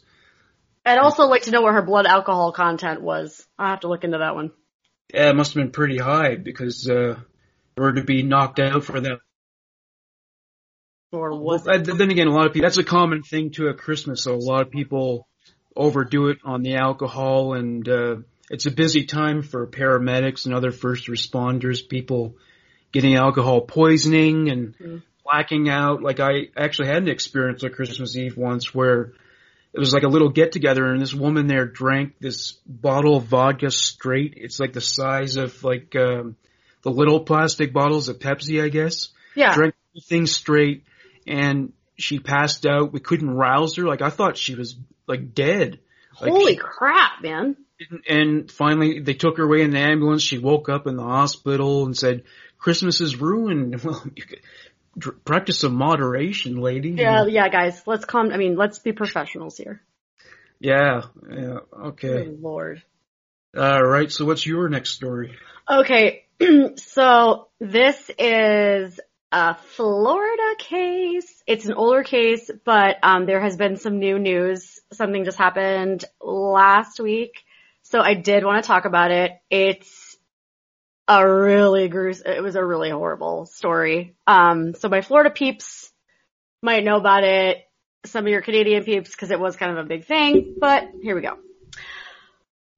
[0.86, 3.45] I'd also like to know what her blood alcohol content was.
[3.60, 4.51] I'll have to look into that one.
[5.13, 7.19] Yeah, it must have been pretty high because uh,
[7.75, 9.19] her to be knocked out for that.
[11.12, 13.67] Or Well, was uh, then again, a lot of people, that's a common thing too
[13.67, 14.23] at Christmas.
[14.23, 15.27] So a lot of people
[15.75, 18.15] overdo it on the alcohol and, uh,
[18.49, 22.36] it's a busy time for paramedics and other first responders, people
[22.91, 25.01] getting alcohol poisoning and Mhm.
[25.23, 26.01] blacking out.
[26.01, 29.13] Like I actually had an experience on Christmas Eve once where
[29.73, 33.25] it was like a little get together and this woman there drank this bottle of
[33.25, 34.33] vodka straight.
[34.38, 36.38] It's like the size of like, um,
[36.83, 39.53] the little plastic bottles of Pepsi, I guess Yeah.
[39.53, 40.83] drank everything straight
[41.27, 42.93] and she passed out.
[42.93, 43.83] We couldn't rouse her.
[43.83, 45.79] Like I thought she was like dead.
[46.21, 47.57] Like, Holy she crap, man.
[48.07, 50.23] And finally they took her away in the ambulance.
[50.23, 52.23] She woke up in the hospital and said,
[52.57, 53.81] Christmas is ruined.
[53.83, 54.41] Well, you could
[54.97, 56.89] dr- practice some moderation, lady.
[56.91, 59.81] Yeah, yeah, guys, let's calm, I mean, let's be professionals here.
[60.59, 61.03] Yeah.
[61.29, 61.59] Yeah.
[61.79, 62.25] Okay.
[62.25, 62.83] Good Lord.
[63.55, 64.11] All right.
[64.11, 65.35] So what's your next story?
[65.69, 66.25] Okay,
[66.75, 68.99] so this is
[69.31, 71.43] a Florida case.
[71.45, 74.79] It's an older case, but um, there has been some new news.
[74.93, 77.43] Something just happened last week,
[77.89, 79.32] so I did want to talk about it.
[79.50, 80.17] It's
[81.08, 82.32] a really gruesome.
[82.32, 84.15] It was a really horrible story.
[84.26, 85.89] Um, so my Florida peeps
[86.62, 87.60] might know about it.
[88.06, 90.56] Some of your Canadian peeps, because it was kind of a big thing.
[90.60, 91.38] But here we go.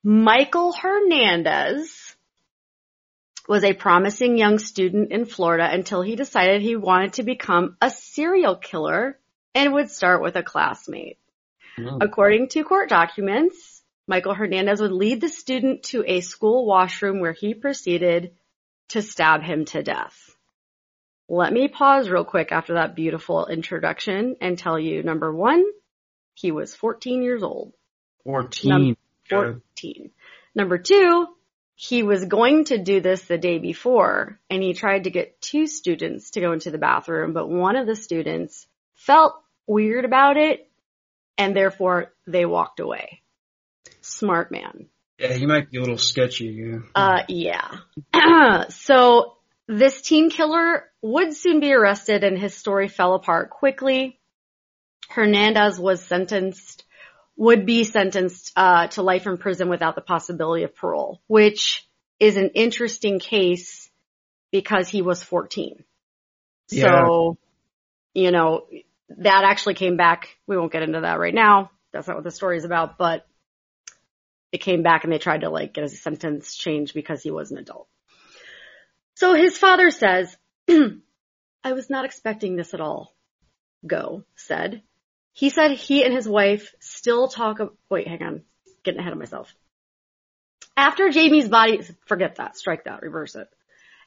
[0.04, 2.16] Michael Hernandez
[3.48, 7.90] was a promising young student in Florida until he decided he wanted to become a
[7.90, 9.18] serial killer
[9.56, 11.18] and would start with a classmate.
[12.02, 13.79] According to court documents,
[14.10, 18.32] Michael Hernandez would lead the student to a school washroom where he proceeded
[18.88, 20.36] to stab him to death.
[21.28, 25.64] Let me pause real quick after that beautiful introduction and tell you number one,
[26.34, 27.74] he was 14 years old.
[28.24, 28.96] 14.
[29.32, 29.36] Uh,
[29.76, 30.10] 14.
[30.56, 31.28] Number two,
[31.76, 35.68] he was going to do this the day before and he tried to get two
[35.68, 39.36] students to go into the bathroom, but one of the students felt
[39.68, 40.68] weird about it
[41.38, 43.22] and therefore they walked away.
[44.10, 44.88] Smart man.
[45.20, 46.46] yeah, he might be a little sketchy.
[46.46, 46.80] Yeah.
[46.96, 47.78] Uh, yeah.
[48.70, 54.20] so this teen killer would soon be arrested and his story fell apart quickly.
[55.10, 56.86] Hernandez was sentenced
[57.40, 61.88] would be sentenced uh, to life in prison without the possibility of parole, which
[62.20, 63.90] is an interesting case
[64.52, 65.86] because he was 14.
[66.70, 66.84] Yeah.
[66.84, 67.38] So,
[68.14, 68.68] you know,
[69.20, 70.36] that actually came back.
[70.48, 71.72] We won't get into that right now.
[71.94, 73.26] That's not what the story is about, but
[74.52, 77.52] it came back and they tried to like get his sentence changed because he was
[77.52, 77.88] an adult.
[79.16, 80.36] So his father says,
[80.70, 83.14] I was not expecting this at all.
[83.86, 84.82] Gough said.
[85.34, 87.60] He said he and his wife still talk.
[87.60, 88.42] Of, wait, hang on,
[88.84, 89.54] getting ahead of myself.
[90.76, 93.48] After Jaime's body, forget that, strike that, reverse it.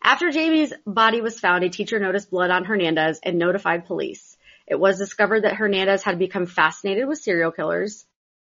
[0.02, 4.36] After Jaime's body was found, a teacher noticed blood on Hernandez and notified police.
[4.66, 8.04] It was discovered that Hernandez had become fascinated with serial killers.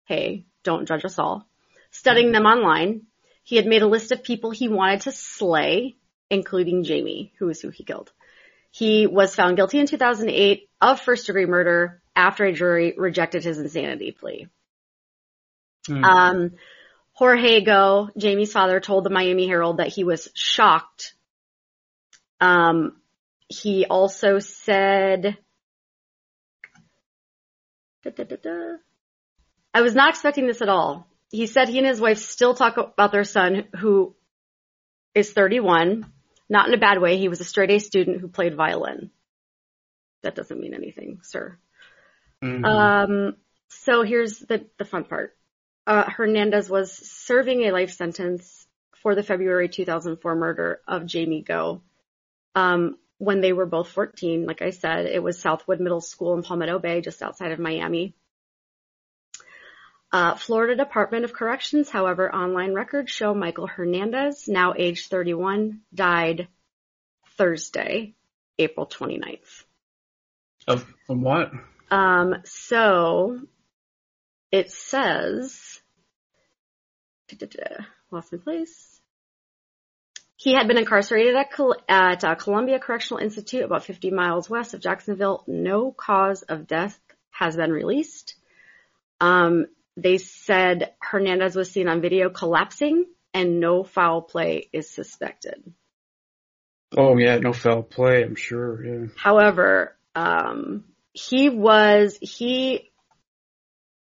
[0.06, 1.48] Hey, don't judge us all.
[1.92, 3.04] Studying them online.
[3.44, 5.98] He had made a list of people he wanted to slay,
[6.30, 8.12] including Jaime, who is who he killed.
[8.72, 13.60] He was found guilty in 2008 of first degree murder after a jury rejected his
[13.60, 14.48] insanity plea.
[15.88, 16.04] Hmm.
[16.04, 16.52] Um,
[17.14, 21.14] Jorge Gough, Jaime's father, told the Miami Herald that he was shocked.
[22.40, 23.02] Um,
[23.48, 25.38] he also said,
[28.04, 28.76] da, da, da.
[29.74, 31.08] I was not expecting this at all.
[31.32, 34.16] He said he and his wife still talk about their son who
[35.16, 36.06] is 31.
[36.50, 37.18] Not in a bad way.
[37.18, 39.12] He was a straight A student who played violin.
[40.24, 41.58] That doesn't mean anything, sir.
[42.44, 42.66] Mhm.
[42.66, 43.38] Um,
[43.70, 45.38] so here's the, the fun part.
[45.88, 48.68] Uh, Hernandez was serving a life sentence
[49.02, 51.82] for the February 2004 murder of Jaime Gough.
[52.54, 56.44] Um, when they were both 14, like I said, it was Southwood Middle School in
[56.44, 58.16] Palmetto Bay, just outside of Miami.
[60.14, 66.50] Uh, Florida Department of Corrections, however, online records show Michael Hernandez, now age 31, died
[67.38, 68.14] Thursday,
[68.60, 69.64] April 29th.
[70.68, 71.52] Of from what?
[71.90, 73.40] Um, so
[74.52, 75.80] it says,
[77.30, 79.00] da-da-da, lost my place.
[80.36, 81.48] He had been incarcerated at,
[81.88, 85.44] at uh, Columbia Correctional Institute about 50 miles west of Jacksonville.
[85.48, 88.36] No cause of death has been released.
[89.22, 89.68] Um,
[90.02, 95.74] they said Hernandez was seen on video collapsing and no foul play is suspected.
[96.98, 98.24] Oh yeah, no foul play.
[98.24, 98.84] I'm sure.
[98.84, 99.08] Yeah.
[99.16, 100.84] However, um,
[101.14, 102.92] he was he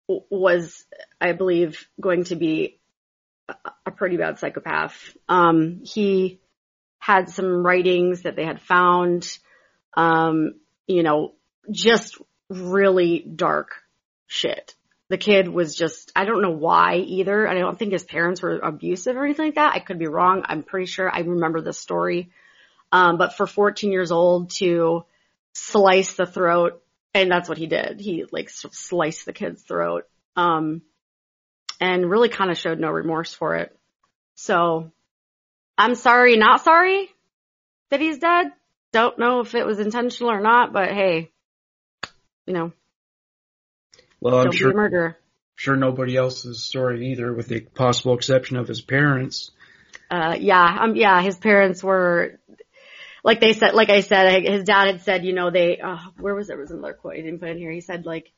[0.08, 0.84] was,
[1.20, 2.78] I believe, going to be
[3.86, 5.16] a, pretty bad psychopath.
[5.28, 6.40] Um, he
[6.98, 9.38] had some writings that they had found,
[9.96, 10.54] um,
[10.86, 11.34] you know,
[11.70, 13.76] just really dark
[14.26, 14.75] shit.
[15.08, 17.46] The kid was just, I don't know why either.
[17.46, 19.74] I don't think his parents were abusive or anything like that.
[19.74, 20.42] I could be wrong.
[20.46, 22.30] I'm pretty sure I remember this story.
[22.90, 25.04] Um, but for 14 years old to
[25.52, 26.82] slice the throat,
[27.14, 28.00] and that's what he did.
[28.00, 30.04] He like sliced the kid's throat,
[30.36, 30.82] um,
[31.80, 33.76] and really kind of showed no remorse for it.
[34.34, 34.92] So
[35.78, 37.10] I'm sorry, not sorry
[37.90, 38.52] that he's dead.
[38.92, 41.30] Don't know if it was intentional or not, but hey,
[42.46, 42.72] you know,
[44.26, 45.18] Well, I'm don't sure be a murderer.
[45.54, 49.52] sure nobody else's story either, with the possible exception of his parents.
[50.10, 52.40] Uh, yeah, um, yeah, his parents were,
[53.22, 56.34] like they said, like I said, his dad had said, you know, they, uh, where
[56.34, 56.54] was it?
[56.54, 57.70] It was another quote he didn't put in here.
[57.70, 58.32] He said like,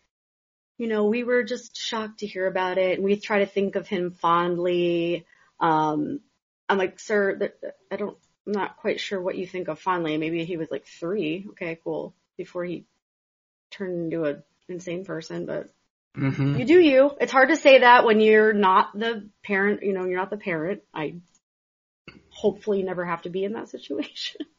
[0.77, 3.75] you know, we were just shocked to hear about it and we try to think
[3.75, 5.25] of him fondly.
[5.59, 6.21] Um,
[6.69, 7.51] I'm like, sir,
[7.91, 10.19] I don't, I'm not quite sure what you think of fondly.
[10.19, 11.47] Maybe he was like three.
[11.51, 12.15] Okay, cool.
[12.37, 12.85] Before he
[13.71, 15.71] turned into an insane person, but
[16.19, 16.59] Mm-hmm.
[16.59, 17.11] you do you.
[17.21, 20.37] It's hard to say that when you're not the parent, you know, you're not the
[20.37, 20.83] parent.
[20.93, 21.17] I
[22.31, 24.41] hopefully never have to be in that situation.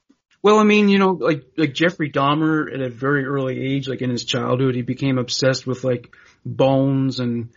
[0.41, 4.01] Well, I mean, you know, like like Jeffrey Dahmer at a very early age, like
[4.01, 7.49] in his childhood, he became obsessed with like bones and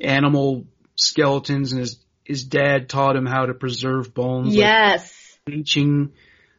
[0.00, 0.64] animal
[0.96, 5.38] skeletons, and his his dad taught him how to preserve bones, like yes.
[5.44, 6.12] bleaching.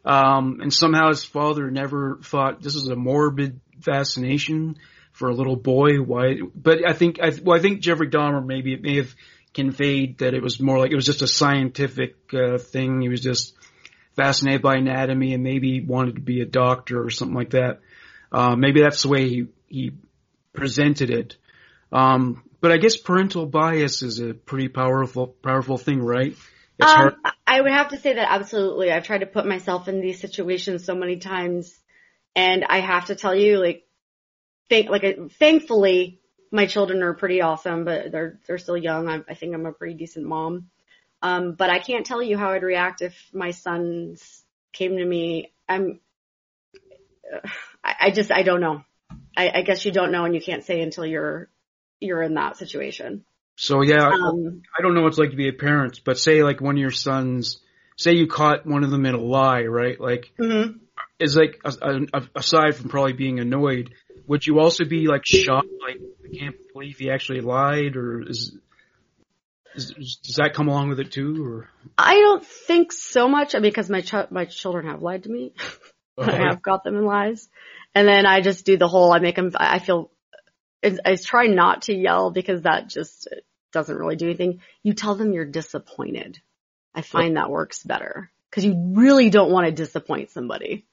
[0.05, 4.77] Um, and somehow his father never thought this was a morbid fascination
[5.11, 5.97] for a little boy.
[5.97, 6.39] Why?
[6.55, 9.13] But I think, I, well, I think Jeffrey Dahmer maybe it may have
[9.53, 13.01] conveyed that it was more like it was just a scientific uh, thing.
[13.01, 13.53] He was just
[14.15, 17.79] fascinated by anatomy and maybe wanted to be a doctor or something like that.
[18.31, 19.91] Uh, maybe that's the way he he
[20.53, 21.37] presented it.
[21.91, 26.35] Um, but I guess parental bias is a pretty powerful powerful thing, right?
[26.79, 28.91] Um, I would have to say that absolutely.
[28.91, 31.77] I've tried to put myself in these situations so many times,
[32.35, 33.83] and I have to tell you, like,
[34.71, 39.07] thank, like, uh, thankfully, my children are pretty awesome, but they're they're still young.
[39.07, 40.69] I, I think I'm a pretty decent mom.
[41.21, 45.53] Um, but I can't tell you how I'd react if my sons came to me.
[45.69, 45.99] I'm,
[47.83, 48.83] I, I just I don't know.
[49.37, 51.49] I, I guess you don't know, and you can't say until you're
[51.99, 53.23] you're in that situation.
[53.55, 56.43] So yeah, Um, I don't know what it's like to be a parent, but say
[56.43, 57.59] like one of your sons,
[57.97, 59.99] say you caught one of them in a lie, right?
[59.99, 60.79] Like, mhm.
[61.19, 63.93] is like a- a- aside from probably being annoyed,
[64.31, 68.55] would you also be like shocked, like I can't believe he actually lied, or is,
[69.75, 69.91] is
[70.23, 71.69] does that come along with it too, or?
[71.97, 75.51] I don't think so much i because my ch- my children have lied to me.
[76.17, 77.49] Oh, I have got them in lies,
[77.93, 79.11] and then I just do the whole.
[79.11, 79.51] I make them.
[79.55, 80.11] I feel.
[80.81, 83.27] I I try not to yell because that just
[83.73, 84.61] doesn't really do anything.
[84.81, 86.39] You tell them you're disappointed.
[86.95, 90.85] I find that works better because you really don't want to disappoint somebody.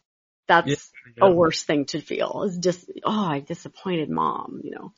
[0.48, 2.44] That's Yeah, a worse thing to feel.
[2.46, 4.60] Is just oh, I disappointed mom.
[4.64, 4.92] You know.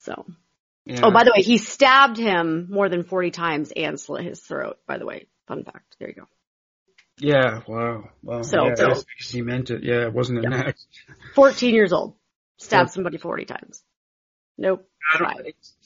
[0.00, 0.26] So.
[0.84, 1.00] Yeah.
[1.04, 4.78] Oh, by the way, he stabbed him more than 40 times and slit his throat,
[4.84, 5.26] by the way.
[5.46, 5.94] Fun fact.
[6.00, 6.26] There you go.
[7.18, 8.42] Yeah, wow, wow.
[8.42, 9.84] So- yeah, so- because he meant it.
[9.84, 10.84] Yeah, it wasn't an act.
[11.34, 12.16] 14 years old.
[12.56, 12.92] Stabbed oh.
[12.94, 13.82] somebody 40 times.
[14.58, 14.88] Nope.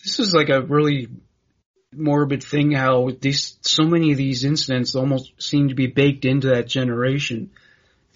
[0.02, 1.08] This is like a really
[1.92, 6.48] morbid thing how these so many of these incidents almost seem to be baked into
[6.48, 7.50] that generation.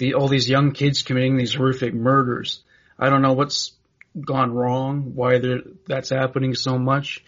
[0.01, 2.63] The all these young kids committing these horrific murders.
[2.99, 3.73] I don't know what's
[4.19, 7.23] gone wrong, why they're- that's happening so much.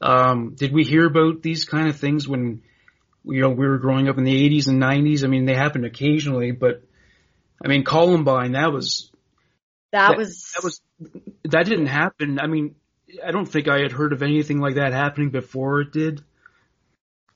[0.00, 2.62] Um, did we hear about these kind of things when
[3.24, 5.22] you know we were growing up in the 80s and 90s?
[5.22, 6.82] I mean, they happened occasionally, but
[7.64, 9.10] I mean Columbine that was
[9.92, 10.80] That, That- was, that was
[11.44, 12.40] that didn't happen.
[12.40, 12.74] I mean,
[13.24, 16.22] I don't think I had heard of anything like that happening before it did.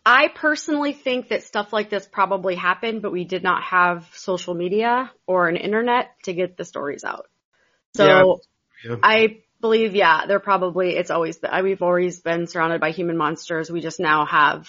[0.05, 4.55] I personally think that stuff like this probably happened, but we did not have social
[4.55, 7.27] media or an internet to get the stories out.
[7.97, 8.41] So
[8.85, 8.97] Yeah.
[9.03, 13.71] I believe, yeah, they're probably, it's always, been, we've always been surrounded by human monsters.
[13.71, 14.69] We just now have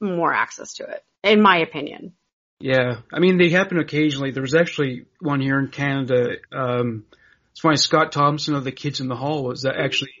[0.00, 2.12] more access to it, in my opinion.
[2.60, 4.30] Yeah, I mean they happen occasionally.
[4.30, 6.36] There was actually one here in Canada.
[6.52, 7.04] Um,
[7.50, 7.76] it's funny.
[7.76, 10.12] Scott Thompson of the Kids in the Hall was actually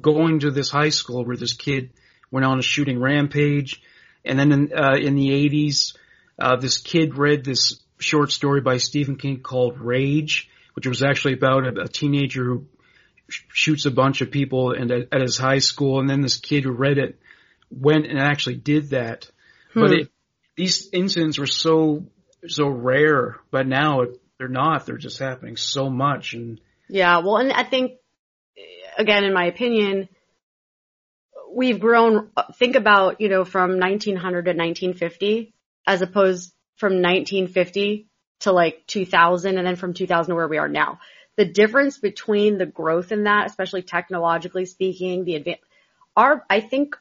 [0.00, 1.90] going to this high school where this kid
[2.30, 3.82] went on a shooting rampage,
[4.24, 5.96] and then in, uh, in the '80s,
[6.38, 11.34] uh, this kid read this short story by Stephen King called Rage, which was actually
[11.34, 12.66] about a, a teenager who
[13.28, 16.36] sh- shoots a bunch of people and at, at his high school, and then this
[16.36, 17.18] kid who read it
[17.70, 19.30] went and actually did that.
[19.74, 19.92] But Hmm.
[19.92, 20.10] it,
[20.56, 22.06] these incidents were so
[22.46, 24.86] so rare, but now it, they're not.
[24.86, 27.92] They're just happening so much, and Yeah, well, and I think,
[28.98, 30.08] again, in my opinion,
[31.56, 35.54] we've grown, think about, you know, from 1900 to 1950,
[35.86, 38.08] as opposed from 1950
[38.40, 41.00] to like 2000, and then from 2000 to where we are now.
[41.36, 45.56] The difference between the growth in that, especially technologically speaking, the advan
[46.14, 46.96] our, I think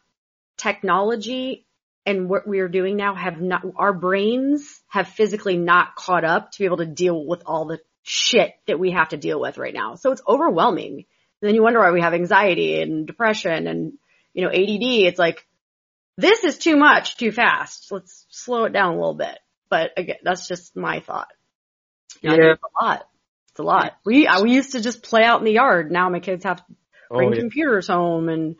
[0.57, 1.65] technology
[2.05, 6.51] and what we are doing now have not, our brains have physically not caught up
[6.51, 9.57] to be able to deal with all the shit that we have to deal with
[9.57, 9.95] right now.
[9.95, 10.93] So it's overwhelming.
[10.93, 13.93] And then you wonder why we have anxiety and depression and,
[14.35, 15.07] you know, ADD.
[15.07, 15.47] It's like,
[16.17, 17.91] this is too much, too fast.
[17.91, 19.39] Let's slow it down a little bit.
[19.69, 21.29] But again, that's just my thought.
[22.21, 22.51] You know, Yeah.
[22.51, 23.07] It's a lot.
[23.49, 23.93] It's a lot.
[24.05, 25.91] We, I, we used to just play out in the yard.
[25.91, 26.63] Now my kids have to
[27.09, 27.39] bring oh, yeah.
[27.39, 28.57] computers home and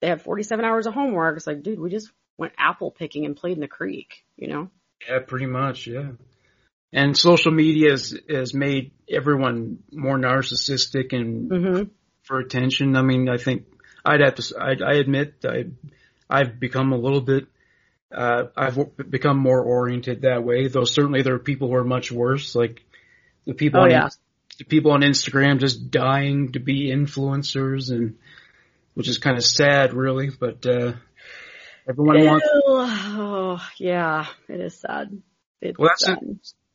[0.00, 1.36] they have 47 hours of homework.
[1.36, 4.70] It's like, dude, we just went apple picking and played in the creek, you know?
[5.06, 6.12] yeah, pretty much, yeah.
[6.92, 11.82] And social media has has made everyone more narcissistic and hmm
[12.22, 12.94] for attention.
[12.94, 13.64] I mean, I think
[14.14, 14.54] I'd have to.
[14.58, 15.64] I admit I
[16.30, 17.46] I've become a little bit.
[18.10, 20.68] Uh, I've w- become more oriented that way.
[20.68, 22.82] Though certainly there are people who are much worse, like
[23.44, 24.08] the people Oh, on yeah.
[24.58, 28.16] the people on Instagram just dying to be influencers, and
[28.94, 30.30] which is kind of sad, really.
[30.30, 30.94] But uh,
[31.88, 32.46] everyone wants.
[32.54, 35.20] Oh, yeah, it is sad.
[35.60, 36.18] It's Well, that's sad.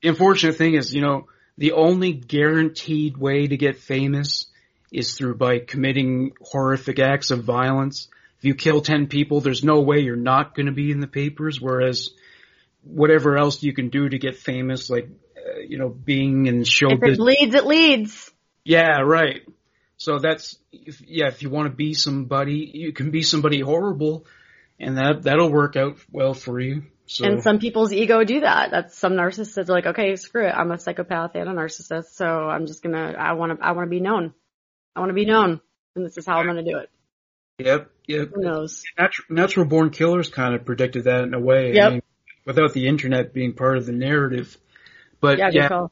[0.01, 4.47] The unfortunate thing is, you know, the only guaranteed way to get famous
[4.93, 8.07] is through by committing horrific acts of violence.
[8.37, 11.07] If you kill 10 people, there's no way you're not going to be in the
[11.07, 12.11] papers, whereas
[12.83, 16.91] whatever else you can do to get famous, like, uh, you know, being in show
[16.91, 18.31] If it bleeds, it leads.
[18.63, 19.41] Yeah, right.
[19.97, 24.25] So that's, if, yeah, if you want to be somebody, you can be somebody horrible
[24.79, 26.83] and that, that'll work out well for you.
[27.05, 28.71] So, And some people's ego do that.
[28.71, 30.51] That's some narcissists are like, okay, screw it.
[30.51, 33.87] I'm a psychopath and a narcissist, so I'm just gonna, I want to, I want
[33.87, 34.33] to be known.
[34.95, 35.61] I want to be known,
[35.95, 36.89] and this is how I'm gonna do it.
[37.59, 38.29] yep, yep.
[38.33, 38.83] Who knows?
[38.97, 41.73] Natural, natural born killers kind of predicted that in a way.
[41.73, 41.85] Yep.
[41.85, 42.01] I mean,
[42.45, 44.57] without the internet being part of the narrative.
[45.19, 45.89] But Yeah, yeah, good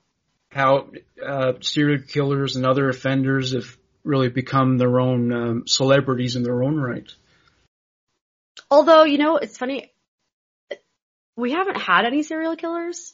[0.51, 0.89] how
[1.25, 6.61] uh, serial killers and other offenders have really become their own um, celebrities in their
[6.61, 7.09] own right.
[8.69, 9.91] Although, you know, it's funny.
[11.37, 13.13] We haven't had any serial killers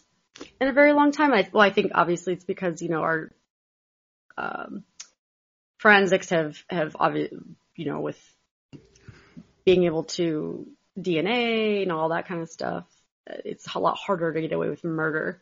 [0.59, 1.31] in a very long time.
[1.31, 3.31] I, well, I think obviously it's because, you know, our,
[4.37, 4.83] um,
[5.77, 7.37] forensics have have obvi-
[7.75, 8.19] you know with
[9.65, 10.67] being able to
[10.97, 12.85] DNA and all that kind of stuff.
[13.25, 15.41] It's a lot harder to get away with murder.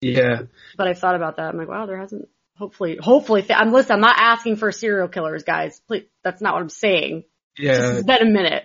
[0.00, 0.42] Yeah.
[0.76, 1.50] But I've thought about that.
[1.50, 2.28] I'm like, wow, there hasn't.
[2.56, 3.92] Hopefully, hopefully, I'm listen.
[3.92, 5.80] I'm not asking for serial killers, guys.
[5.86, 7.24] Please, that's not what I'm saying.
[7.58, 7.92] Yeah.
[7.92, 8.64] It's been a minute.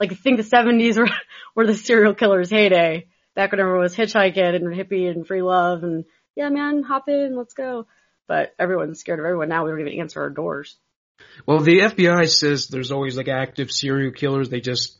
[0.00, 1.10] Like I think the 70s were
[1.54, 3.08] were the serial killers' heyday.
[3.34, 6.04] Back when everyone was hitchhiking and hippie and free love and
[6.36, 7.86] yeah, man, hop in, let's go.
[8.26, 9.64] But everyone's scared of everyone now.
[9.64, 10.76] We don't even answer our doors.
[11.46, 14.48] Well, the FBI says there's always like active serial killers.
[14.48, 14.98] They just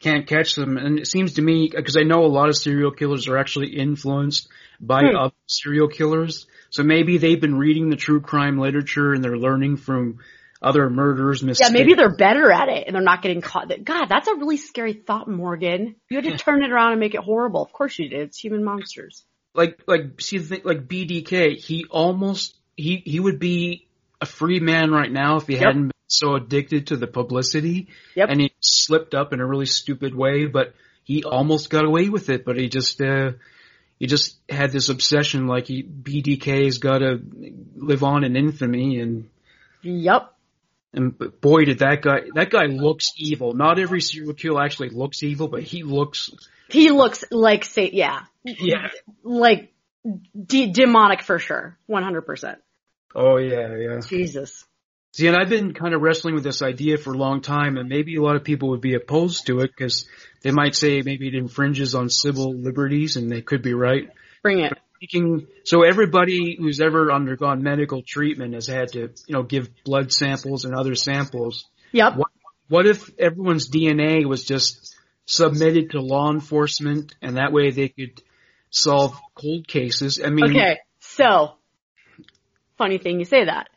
[0.00, 0.76] can't catch them.
[0.78, 3.76] And it seems to me, because I know a lot of serial killers are actually
[3.76, 4.48] influenced
[4.80, 5.16] by Hmm.
[5.16, 6.46] other serial killers.
[6.70, 10.18] So maybe they've been reading the true crime literature and they're learning from
[10.60, 11.42] other murderers.
[11.42, 13.68] Yeah, maybe they're better at it and they're not getting caught.
[13.84, 15.96] God, that's a really scary thought, Morgan.
[16.08, 17.62] You had to turn it around and make it horrible.
[17.62, 18.20] Of course you did.
[18.22, 19.24] It's human monsters.
[19.54, 21.56] like like see the thing, like BTK.
[21.58, 23.86] He almost he he would be
[24.20, 25.62] a free man right now if he Yep.
[25.62, 27.88] hadn't been so addicted to the publicity.
[28.14, 28.28] Yep.
[28.30, 32.28] And he slipped up in a really stupid way, but he almost got away with
[32.30, 32.44] it.
[32.44, 33.32] But he just uh
[33.98, 37.20] he just had this obsession like he BTK's got to
[37.76, 39.28] live on in infamy and.
[39.82, 40.32] Yep.
[40.94, 43.54] And boy, did that guy, that guy looks evil.
[43.54, 46.30] Not every serial killer actually looks evil, but he looks,
[46.68, 48.88] He looks like say yeah, yeah.
[49.24, 49.71] like
[50.46, 51.78] de- demonic for sure.
[51.88, 52.56] 100%.
[53.14, 54.00] Oh yeah, yeah.
[54.00, 54.64] Jesus.
[55.12, 57.88] See, and I've been kind of wrestling with this idea for a long time, and
[57.88, 60.06] maybe a lot of people would be opposed to it because
[60.40, 64.08] they might say maybe it infringes on civil liberties, and they could be right.
[64.42, 64.72] Bring it.
[65.00, 70.12] Thinking, so everybody who's ever undergone medical treatment has had to, you know, give blood
[70.12, 71.66] samples and other samples.
[71.90, 72.16] Yep.
[72.16, 72.28] What,
[72.68, 74.96] what if everyone's DNA was just
[75.26, 78.22] submitted to law enforcement, and that way they could
[78.72, 80.20] solve cold cases?
[80.24, 80.78] I mean, Okay.
[80.98, 81.52] So,
[82.78, 83.68] funny thing you say that.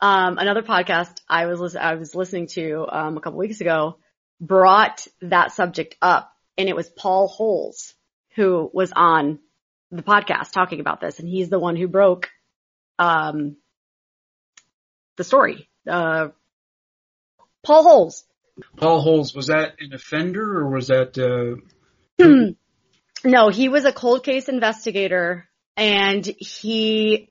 [0.00, 3.98] Um, another podcast I was I was listening to um, a couple weeks ago
[4.40, 7.94] brought that subject up, and it was Paul Holes
[8.34, 9.40] who was on
[9.90, 12.30] the podcast talking about this, and he's the one who broke
[12.98, 13.56] um,
[15.16, 15.68] the story.
[15.88, 16.28] Uh,
[17.62, 18.24] Paul Holes.
[18.76, 21.18] Paul Holes was that an offender or was that?
[21.18, 21.60] Uh,
[23.24, 27.30] No, he was a cold case investigator and he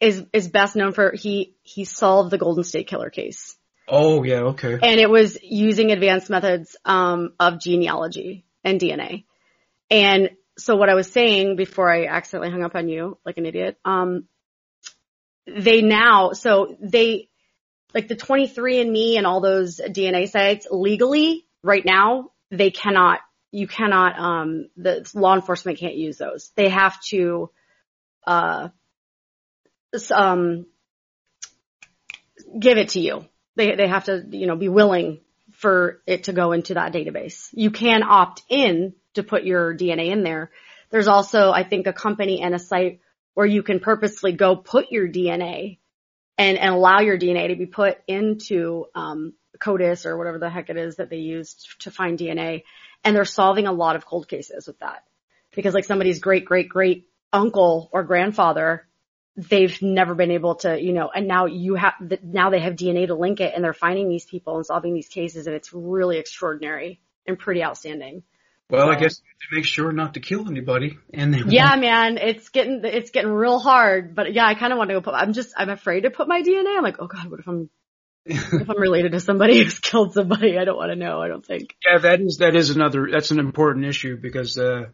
[0.00, 3.56] is is best known for he he solved the Golden State Killer case.
[3.88, 4.78] oh yeah, okay.
[4.82, 9.24] And it was using advanced methods um of genealogy and DNA.
[9.90, 13.46] And so what I was saying before I accidentally hung up on you like an
[13.46, 14.24] idiot, um
[15.46, 17.28] they now so they
[17.94, 23.20] like the 23andme and all those DNA sites legally right now they cannot
[23.52, 26.50] you cannot um the law enforcement can't use those.
[26.56, 27.50] They have to
[28.26, 28.70] uh
[30.10, 30.66] um
[32.58, 33.26] give it to you.
[33.54, 35.20] They they have to, you know, be willing
[35.52, 37.50] for it to go into that database.
[37.52, 40.50] You can opt in to put your DNA in there.
[40.90, 43.00] There's also, I think, a company and a site
[43.34, 45.78] where you can purposely go put your DNA
[46.36, 50.70] and, and allow your DNA to be put into um, CODIS or whatever the heck
[50.70, 52.64] it is that they use to find DNA.
[53.04, 55.04] And they're solving a lot of cold cases with that
[55.54, 58.86] because like somebody's great, great, great uncle or grandfather,
[59.36, 63.06] they've never been able to, you know, and now you have, now they have DNA
[63.08, 66.18] to link it and they're finding these people and solving these cases and it's really
[66.18, 68.22] extraordinary and pretty outstanding.
[68.70, 72.16] Well, I So- guess to make sure not to kill anybody, and they Yeah, man,
[72.16, 74.14] it's getting it's getting real hard.
[74.14, 75.12] But yeah, I kind of want to go put.
[75.12, 76.74] I'm just I'm afraid to put my DNA.
[76.76, 77.68] I'm like, oh god, what if I'm
[78.24, 80.58] if I'm related to somebody who's killed somebody?
[80.58, 81.20] I don't want to know.
[81.20, 81.76] I don't think.
[81.84, 84.86] Yeah, that is that is another that's an important issue because uh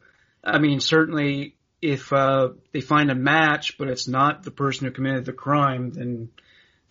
[0.43, 4.93] I mean certainly if uh they find a match but it's not the person who
[4.93, 6.31] committed the crime then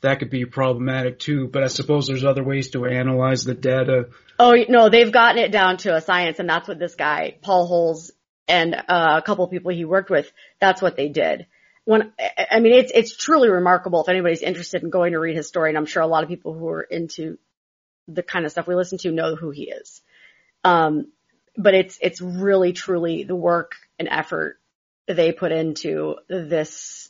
[0.01, 1.47] that could be problematic too.
[1.47, 4.09] But I suppose there's other ways to analyze the data.
[4.39, 7.65] Oh no, they've gotten it down to a science, and that's what this guy Paul
[7.65, 8.11] Holes
[8.47, 10.31] and uh, a couple of people he worked with.
[10.59, 11.47] That's what they did.
[11.87, 14.01] When I- I mean, it's it's truly remarkable.
[14.01, 16.27] If anybody's interested in going to read his story, and I'm sure a lot of
[16.27, 17.37] people who are into
[18.09, 20.01] the kind of stuff we listen to know who he is.
[20.65, 21.13] Um,
[21.55, 24.59] but it's it's really truly the work and effort
[25.07, 27.09] they put into this.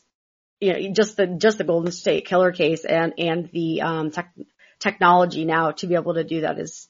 [0.61, 4.31] You know, just the just the Golden State Killer case and and the um, tech,
[4.77, 6.87] technology now to be able to do that is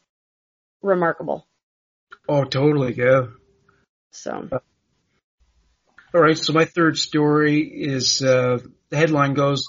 [0.82, 1.48] remarkable.
[2.28, 3.28] Oh, totally, yeah.
[4.12, 4.50] So
[6.14, 9.68] All right, so my third story is uh, the headline goes: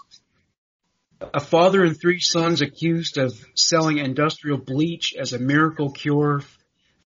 [1.20, 6.42] A father and three sons accused of selling industrial bleach as a miracle cure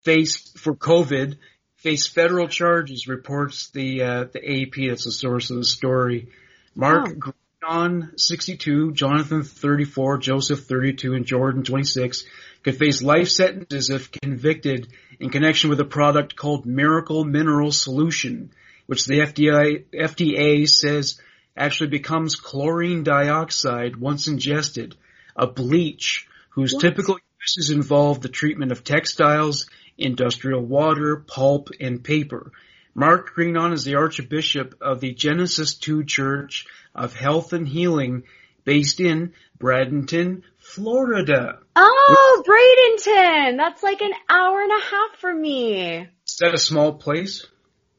[0.03, 1.37] face for COVID
[1.77, 3.07] face federal charges.
[3.07, 4.89] Reports the uh, the AP.
[4.89, 6.29] That's the source of the story.
[6.75, 7.33] Mark Oh.
[7.63, 12.25] John 62, Jonathan 34, Joseph 32, and Jordan 26
[12.61, 18.51] could face life sentences if convicted in connection with a product called Miracle Mineral Solution,
[18.85, 21.19] which the FDA, FDA says
[21.55, 24.95] actually becomes chlorine dioxide once ingested,
[25.35, 26.81] a bleach whose What?
[26.81, 29.67] typical uses involve the treatment of textiles,
[29.97, 32.51] industrial water, pulp, and paper.
[32.95, 38.23] Mark Grenon is the Archbishop of the Genesis 2 Church of Health and Healing
[38.65, 41.59] based in Bradenton, Florida.
[41.75, 43.57] Oh, Bradenton!
[43.57, 46.07] That's like an hour and a half from me.
[46.27, 47.45] Is that a small place?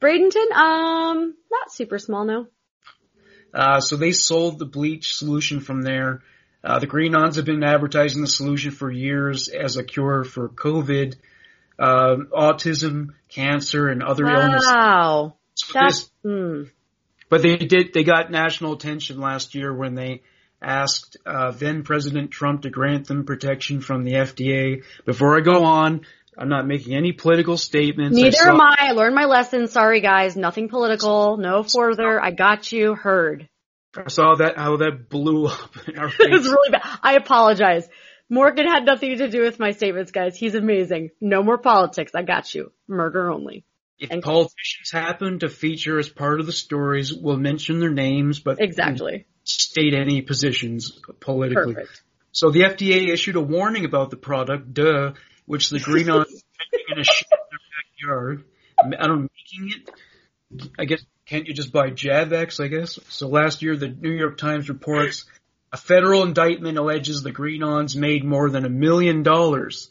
[0.05, 2.47] Bradenton, um, not super small, no.
[3.55, 6.23] Uh, so they sold the bleach solution from there.
[6.63, 11.15] Uh, the Grenons have been advertising the solution for years as a cure for COVID,
[11.79, 14.67] uh, autism, cancer, and other illnesses.
[14.67, 15.37] Wow.
[15.55, 16.63] So That's, this- hmm.
[17.31, 20.23] but they did, they got national attention last year when they
[20.61, 24.83] asked, uh, then President Trump to grant them protection from the FDA.
[25.05, 26.03] Before I go on,
[26.37, 28.17] I'm not making any political statements.
[28.17, 28.77] Neither saw- am I.
[28.79, 29.67] I learned my lesson.
[29.69, 30.37] Sorry guys.
[30.37, 31.37] Nothing political.
[31.37, 32.21] No further.
[32.23, 32.95] I got you.
[32.95, 33.49] Heard.
[33.97, 36.83] I saw that, how that blew up in our It was really bad.
[37.03, 37.89] I apologize.
[38.29, 40.37] Morgan had nothing to do with my statements, guys.
[40.37, 41.11] He's amazing.
[41.21, 42.13] No more politics.
[42.15, 42.73] I got you.
[42.89, 43.65] Murder only.
[43.99, 48.41] If And- politicians happen to feature as part of the stories, we'll mention their names,
[48.41, 49.27] but Exactly.
[49.45, 51.75] state any positions politically.
[51.75, 52.03] Perfect.
[52.33, 55.13] So the FDA issued a warning about the product, duh,
[55.47, 56.25] which the green on
[56.89, 58.45] in a shit in their backyard.
[58.79, 60.71] I don't making it.
[60.79, 62.63] I guess can't you just buy Javex?
[62.63, 62.99] I guess.
[63.09, 65.25] So last year, the New York Times reports
[65.73, 69.91] a federal indictment alleges the Grenons made more than a million dollars.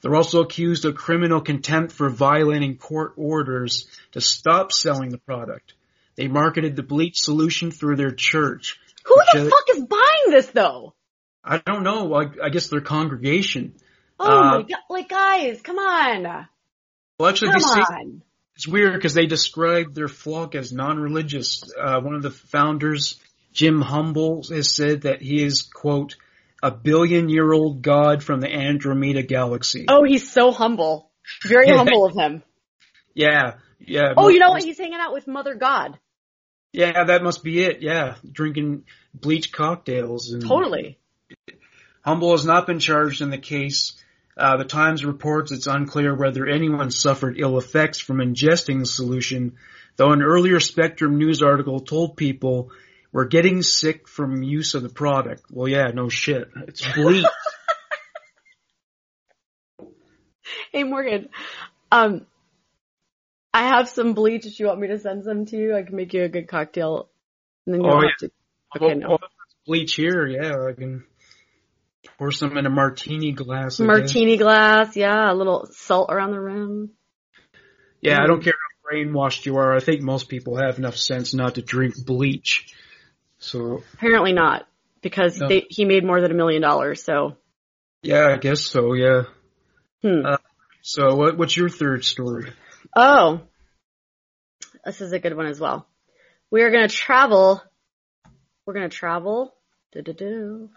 [0.00, 5.74] They're also accused of criminal contempt for violating court orders to stop selling the product.
[6.14, 8.78] They marketed the bleach solution through their church.
[9.04, 10.94] Who the fuck is buying this though?
[11.44, 12.14] I don't know.
[12.14, 13.74] I, I guess their congregation.
[14.18, 14.80] Oh my god.
[14.90, 16.48] Like guys, come on.
[17.18, 18.22] Well, actually, Come on.
[18.54, 21.64] it's weird because they describe their flock as non-religious.
[21.76, 23.20] Uh, one of the founders,
[23.52, 26.16] Jim Humble, has said that he is quote
[26.62, 29.86] a billion-year-old god from the Andromeda galaxy.
[29.88, 31.10] Oh, he's so humble.
[31.44, 32.42] Very humble of him.
[33.14, 34.14] Yeah, yeah.
[34.16, 34.62] Oh, you know what?
[34.62, 35.98] He's hanging out with Mother God.
[36.72, 37.82] Yeah, that must be it.
[37.82, 40.30] Yeah, drinking bleach cocktails.
[40.30, 40.98] And Totally.
[42.04, 43.94] Humble has not been charged in the case.
[44.38, 49.56] Uh, the Times reports it's unclear whether anyone suffered ill effects from ingesting the solution,
[49.96, 52.70] though an earlier Spectrum news article told people
[53.10, 55.42] we're getting sick from use of the product.
[55.50, 56.48] Well, yeah, no shit.
[56.68, 57.24] It's bleach.
[60.72, 61.28] Hey Morgan,
[61.90, 62.26] um,
[63.52, 64.46] I have some bleach.
[64.46, 66.48] If you want me to send some to you, I can make you a good
[66.48, 67.08] cocktail.
[67.66, 68.10] And then you Oh, don't yeah.
[68.20, 68.30] to.
[68.76, 69.08] Okay, well, no.
[69.08, 69.18] well,
[69.66, 70.26] bleach here.
[70.26, 71.04] Yeah, I can
[72.16, 73.78] pour some in a martini glass.
[73.80, 76.90] Martini glass, yeah, a little salt around the rim.
[78.00, 79.74] Yeah, I don't care how brainwashed you are.
[79.74, 82.72] I think most people have enough sense not to drink bleach.
[83.38, 84.66] So, Apparently not,
[85.02, 85.48] because No.
[85.48, 87.02] they, he made more than a million dollars.
[87.02, 87.36] So,
[88.02, 88.94] yeah, I guess so.
[88.94, 89.22] Yeah.
[90.02, 90.24] hmm.
[90.24, 90.36] Uh,
[90.82, 92.50] So, what, what's your third story?
[92.96, 93.42] Oh,
[94.84, 95.86] this is a good one as well.
[96.50, 97.62] We are going to travel.
[98.64, 99.54] We're going to travel.
[99.92, 100.70] Do-do-do.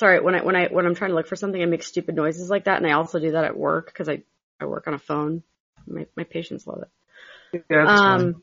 [0.00, 2.16] Sorry, when I when I when I'm trying to look for something, I make stupid
[2.16, 4.22] noises like that, and I also do that at work because I
[4.58, 5.42] I work on a phone.
[5.86, 7.62] My my patients love it.
[7.68, 8.20] Yeah, that's fine.
[8.20, 8.42] Um.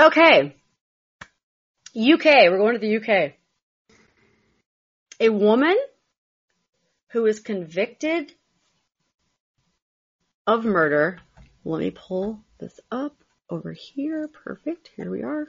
[0.00, 0.56] Okay.
[1.94, 2.24] UK.
[2.24, 3.34] We're going to the UK.
[5.20, 5.76] A woman
[7.12, 8.32] who is convicted
[10.48, 11.20] of murder.
[11.64, 13.14] Let me pull this up
[13.48, 14.26] over here.
[14.26, 14.90] Perfect.
[14.96, 15.46] Here we are.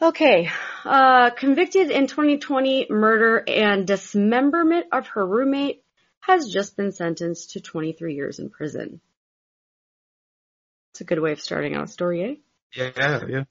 [0.00, 0.48] Okay.
[0.84, 5.82] Uh, convicted in 2020 murder and dismemberment of her roommate
[6.20, 9.00] has just been sentenced to 23 years in prison.
[10.92, 12.34] It's a good way of starting out a story, eh?
[12.74, 13.44] Yeah, yeah.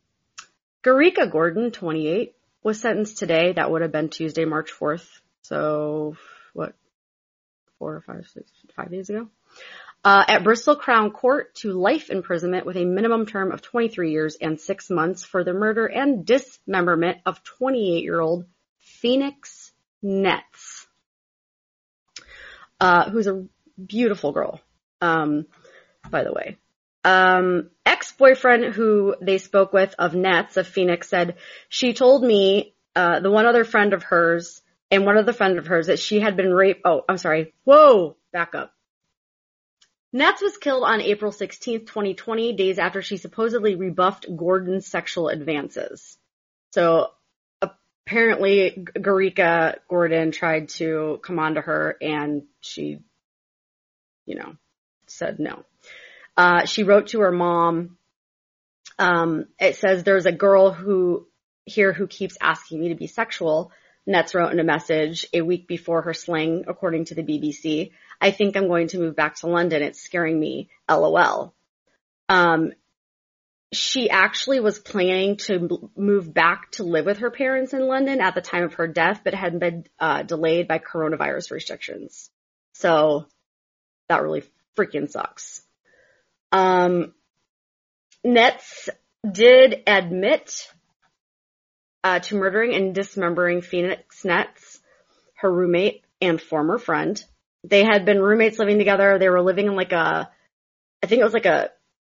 [0.84, 2.34] Garika Gordon, 28,
[2.64, 3.54] was sentenced today.
[3.54, 5.08] That would have been Tuesday, March 4th.
[5.42, 6.16] So,
[6.54, 6.76] what,
[7.80, 9.28] four or five, six, five days ago?
[10.04, 14.38] Uh, at Bristol Crown Court to life imprisonment with a minimum term of 23 years
[14.40, 18.46] and six months for the murder and dismemberment of 28 year old
[18.80, 19.74] Phoenix
[20.04, 20.86] Netts,
[22.80, 23.46] uh, who's a
[23.84, 24.62] beautiful girl,
[25.02, 25.46] um,
[26.10, 26.58] by the way.
[27.04, 31.36] Um, ex-boyfriend who they spoke with of Netts of Phoenix said
[31.70, 35.68] she told me, uh, the one other friend of hers and one other friend of
[35.68, 36.82] hers that she had been raped.
[36.84, 37.54] Oh, I'm sorry.
[37.64, 38.74] Whoa, back up.
[40.18, 46.18] Netts was killed on April 16th, 2020, days after she supposedly rebuffed Gordon's sexual advances.
[46.72, 47.12] So
[47.62, 52.98] apparently Garika Gordon tried to come on to her and she,
[54.26, 54.56] you know,
[55.06, 55.64] said no.
[56.36, 57.98] Uh, she wrote to her mom.
[58.98, 61.28] Um, it says there's a girl who
[61.66, 63.72] here who keeps asking me to be sexual.
[64.10, 67.92] Netts wrote in a message a week before her sling, according to the BBC.
[68.20, 69.84] I think I'm going to move back to London.
[69.84, 70.70] It's scaring me.
[70.90, 71.54] LOL.
[72.30, 72.74] Um,
[73.74, 78.34] she actually was planning to move back to live with her parents in London at
[78.34, 82.30] the time of her death, but had been uh, delayed by coronavirus restrictions.
[82.74, 83.26] So
[84.08, 84.44] that really
[84.78, 85.62] freaking sucks.
[86.52, 87.14] Um,
[88.26, 88.90] Netts
[89.30, 90.72] did admit
[92.04, 94.80] uh, to murdering and dismembering Phoenix Netts,
[95.36, 97.22] her roommate and former friend.
[97.70, 99.20] They had been roommates living together.
[99.20, 100.30] They were living in like a,
[101.04, 101.72] I think it was like a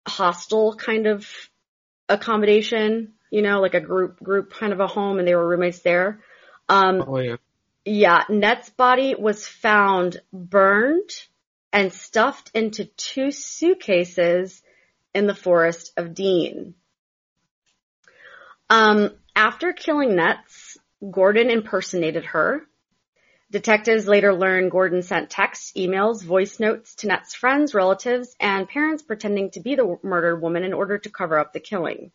[0.08, 1.28] hostel kind of
[2.08, 5.80] accommodation, you know, like a group group kind of a home, and they were roommates
[5.80, 6.22] there.
[6.68, 7.36] Um, Oh yeah.
[7.86, 11.10] yeah, Netts's body was found burned
[11.72, 14.62] and stuffed into two suitcases
[15.14, 16.76] in the forest of Dean.
[18.70, 20.78] Um, after killing Netts,
[21.10, 22.62] Gordon impersonated her.
[23.52, 29.02] Detectives later learned Gordon sent texts, emails, voice notes to Netts's friends, relatives, and parents
[29.02, 32.12] pretending to be the murdered woman in order to cover up the killing.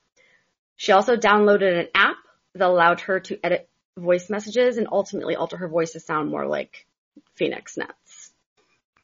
[0.77, 2.17] She also downloaded an app
[2.55, 6.47] that allowed her to edit voice messages and ultimately alter her voice to sound more
[6.47, 6.87] like
[7.35, 8.31] Phoenix Netts,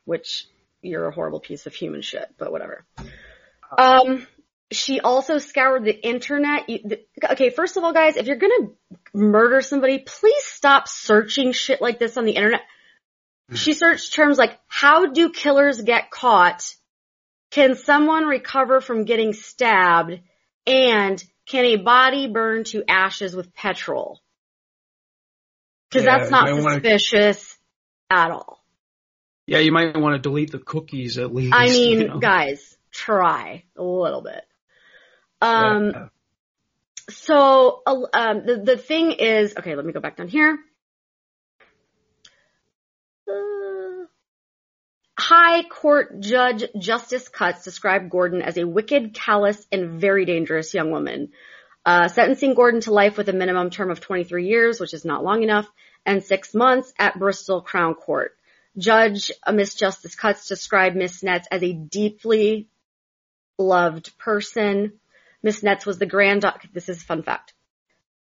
[0.04, 0.46] which
[0.82, 2.84] you're a horrible piece of human shit, but whatever.
[3.76, 4.26] Um,
[4.72, 6.68] she also scoured the internet.
[7.30, 8.70] Okay, first of all, guys, if you're gonna
[9.12, 12.62] murder somebody, please stop searching shit like this on the internet.
[13.48, 13.56] Hmm.
[13.56, 16.74] She searched terms like, how do killers get caught?
[17.50, 20.20] Can someone recover from getting stabbed?
[20.66, 24.20] And can a body burn to ashes with petrol?
[25.90, 27.58] Cause Yeah, that's not might wanna- suspicious
[28.08, 28.62] at all.
[29.46, 31.52] Yeah, you might want to delete the cookies at least.
[31.52, 32.18] I mean, you know?
[32.20, 34.44] guys, try a little bit.
[35.40, 36.08] Um, Yeah.
[37.08, 40.58] so, uh, um, the, the thing is, okay, let me go back down here.
[43.28, 44.06] Uh,
[45.18, 50.90] High Court Judge Justice Cutts described Gordon as a wicked, callous, and very dangerous young
[50.90, 51.32] woman.
[51.84, 55.24] Uh, sentencing Gordon to life with a minimum term of 23 years, which is not
[55.24, 55.70] long enough,
[56.04, 58.36] and six months at Bristol Crown Court.
[58.76, 62.68] Judge uh, Miss Justice Cutts described Miss Netts as a deeply
[63.58, 64.99] loved person.
[65.42, 67.54] Miss Netts was the granddaughter, this is a fun fact,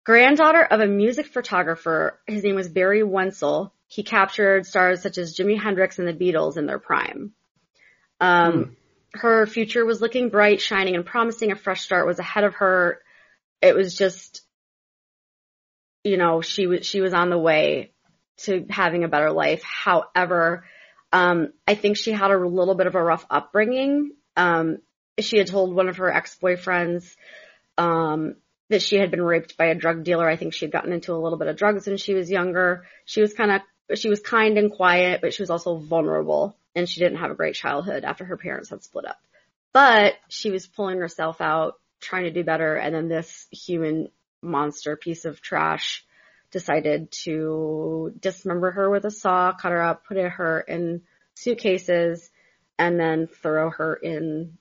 [0.05, 2.21] granddaughter of a music photographer.
[2.27, 3.71] His name was Barry Wentzell.
[3.87, 7.33] He captured stars such as Jimi Hendrix and the Beatles in their prime.
[8.21, 8.77] Um,
[9.15, 11.51] her future was looking bright, shining, and promising.
[11.51, 13.01] A fresh start was ahead of her.
[13.61, 14.43] It was just,
[16.05, 17.93] you know, she was she was on the way
[18.39, 19.63] to having a better life.
[19.63, 20.65] However,
[21.13, 24.13] um, I think she had a little bit of a rough upbringing.
[24.37, 24.79] Um,
[25.25, 27.17] she had told one of her ex-boyfriends
[27.79, 28.37] um,
[28.69, 30.29] that she had been raped by a drug dealer.
[30.29, 32.87] I think she had gotten into a little bit of drugs when she was younger.
[33.05, 36.89] She was kind of she was kind and quiet, but she was also vulnerable, and
[36.89, 39.19] she didn't have a great childhood after her parents had split up.
[39.73, 44.09] But she was pulling herself out, trying to do better, and then this human
[44.43, 46.05] monster piece of trash
[46.51, 51.03] decided to dismember her with a saw, cut her up, put her in
[51.35, 52.31] suitcases,
[52.79, 54.59] and then throw her in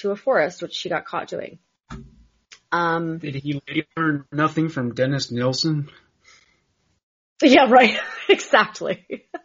[0.00, 1.58] to a forest, which she got caught doing.
[2.72, 3.60] Um, Did he
[3.96, 5.88] learn nothing from Dennis Nilsen?
[7.42, 7.98] yeah, right.
[8.28, 9.28] exactly.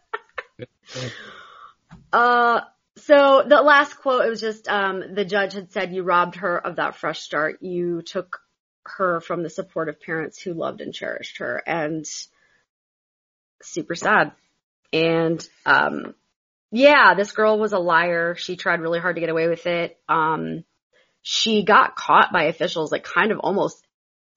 [2.13, 2.59] Uh,
[2.97, 6.57] so the last quote, it was just, um, the judge had said, you robbed her
[6.57, 7.61] of that fresh start.
[7.61, 8.41] You took
[8.83, 12.05] her from the supportive parents who loved and cherished her and
[13.61, 14.33] super sad.
[14.91, 16.15] And, um,
[16.71, 18.35] yeah, this girl was a liar.
[18.35, 19.99] She tried really hard to get away with it.
[20.07, 20.63] Um,
[21.21, 23.85] she got caught by officials like kind of almost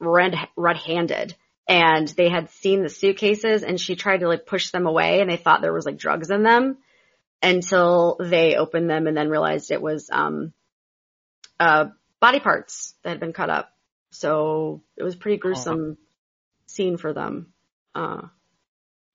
[0.00, 1.34] red, red-handed
[1.66, 5.30] and they had seen the suitcases and she tried to like push them away and
[5.30, 6.76] they thought there was like drugs in them
[7.40, 10.52] until they opened them and then realized it was, um,
[11.58, 11.86] uh,
[12.20, 13.70] body parts that had been cut up.
[14.10, 15.96] So it was pretty gruesome
[16.66, 17.52] scene for them.
[17.94, 18.22] Uh,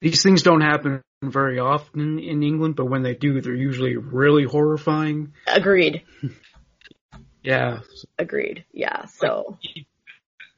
[0.01, 4.43] These things don't happen very often in England, but when they do, they're usually really
[4.45, 5.33] horrifying.
[5.47, 6.03] agreed.
[7.41, 7.79] Yeah.
[8.17, 8.65] Agreed.
[8.73, 9.05] Yeah.
[9.05, 9.57] So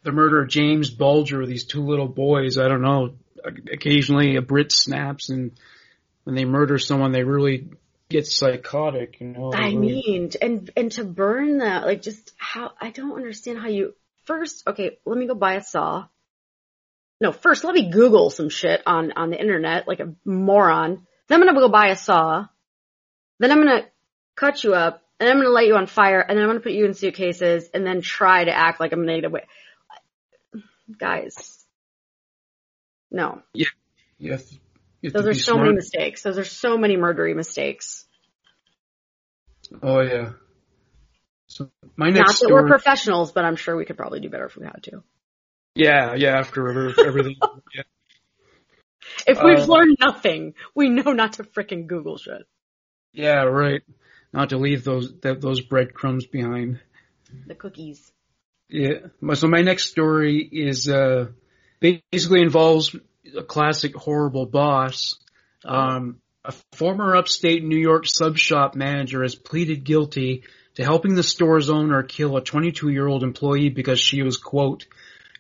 [0.04, 3.14] The murder of James Bulger, these two little boys, I don't know,
[3.72, 5.52] occasionally a Brit snaps and
[6.24, 7.70] when they murder someone, they really
[8.10, 9.54] get psychotic, you know.
[9.54, 13.68] I really- mean, and and to burn that, like, just how I don't understand how
[13.68, 13.94] you
[14.26, 14.68] first.
[14.68, 16.08] Okay, let me go buy a saw.
[17.22, 21.06] No, first let me Google some shit on on the internet, like a moron.
[21.28, 22.48] Then I'm gonna go buy a saw.
[23.38, 23.86] Then I'm gonna
[24.36, 26.72] cut you up, and I'm gonna light you on fire, and then I'm gonna put
[26.72, 29.46] you in suitcases, and then try to act like I'm a negative way.
[30.98, 31.64] Guys,
[33.12, 33.68] no, you
[34.32, 34.56] have to,
[35.02, 35.66] you have those are so smart.
[35.66, 36.24] many mistakes.
[36.24, 38.04] Those are so many murdery mistakes.
[39.84, 40.32] Oh yeah.
[41.46, 44.46] So my next Not that we're professionals, but I'm sure we could probably do better
[44.46, 45.04] if we had to.
[45.76, 46.38] Yeah, yeah.
[46.38, 46.70] After
[47.06, 47.36] everything.
[47.76, 47.84] yeah.
[49.28, 52.44] If we've Uh, learned nothing, we know not to frickin' Google shit.
[53.14, 53.82] Yeah, right.
[54.34, 56.80] Not to leave those that, those breadcrumbs behind.
[57.48, 58.12] The cookies.
[58.70, 59.08] Yeah.
[59.34, 61.28] So my next story is uh
[61.80, 62.96] basically involves
[63.38, 65.16] a classic horrible boss.
[65.66, 70.44] Um, a former upstate New York sub shop manager has pleaded guilty
[70.76, 74.86] to helping the store's owner kill a 22 year old employee because she was quote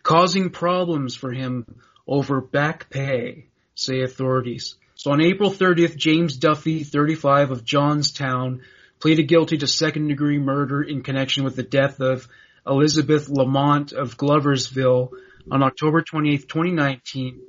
[0.03, 1.65] causing problems for him
[2.07, 4.75] over back pay, say authorities.
[4.95, 8.61] So on April 30th, James Duffy, 35 of Johnstown,
[8.99, 12.27] pleaded guilty to second degree murder in connection with the death of
[12.67, 15.09] Elizabeth Lamont of Gloversville
[15.49, 17.41] on October 28th, 2019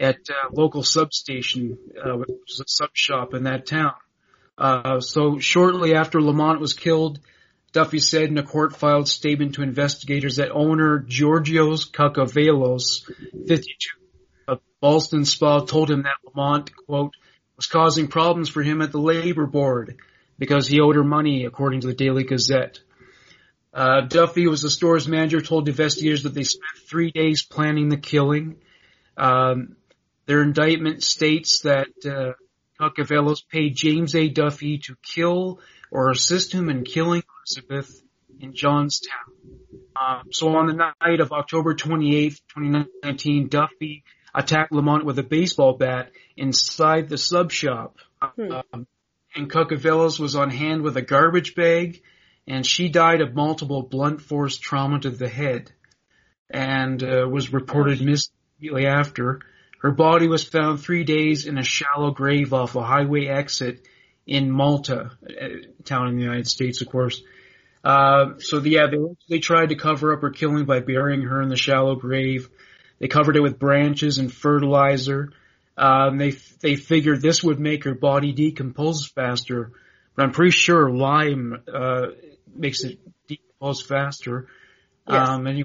[0.00, 3.94] at a local substation, uh, which was a sub shop in that town.
[4.56, 7.18] Uh, so shortly after Lamont was killed,
[7.72, 13.04] Duffy said in a court filed statement to investigators that owner Georgios Kakavelos,
[13.46, 13.66] 52,
[14.46, 17.14] of Ballston Spa told him that Lamont, quote,
[17.56, 19.96] was causing problems for him at the labor board
[20.38, 22.80] because he owed her money, according to the Daily Gazette.
[23.74, 27.98] Uh, Duffy was the store's manager, told investigators that they spent three days planning the
[27.98, 28.56] killing.
[29.16, 29.76] Um,
[30.26, 32.32] their indictment states that uh,
[33.50, 34.28] paid James A.
[34.28, 35.60] Duffy to kill
[35.90, 38.02] or assist him in killing Elizabeth
[38.40, 39.16] in Johnstown.
[40.00, 45.74] Um, so on the night of October 28th, 2019, Duffy attacked Lamont with a baseball
[45.74, 47.96] bat inside the sub shop.
[48.20, 48.52] Hmm.
[48.52, 48.86] Um,
[49.34, 52.02] and Kakavelos was on hand with a garbage bag,
[52.46, 55.72] and she died of multiple blunt force trauma to the head,
[56.50, 59.40] and uh, was reported missing immediately after.
[59.80, 63.86] Her body was found three days in a shallow grave off a highway exit
[64.26, 67.22] in Malta, a town in the United States, of course.
[67.88, 68.98] Uh, so the, yeah, they,
[69.30, 72.50] they tried to cover up her killing by burying her in the shallow grave.
[72.98, 75.32] They covered it with branches and fertilizer.
[75.74, 79.72] Um, they they figured this would make her body decompose faster,
[80.14, 82.08] but I'm pretty sure lime uh,
[82.54, 84.48] makes it decompose faster.
[85.08, 85.26] Yes.
[85.26, 85.64] Um, and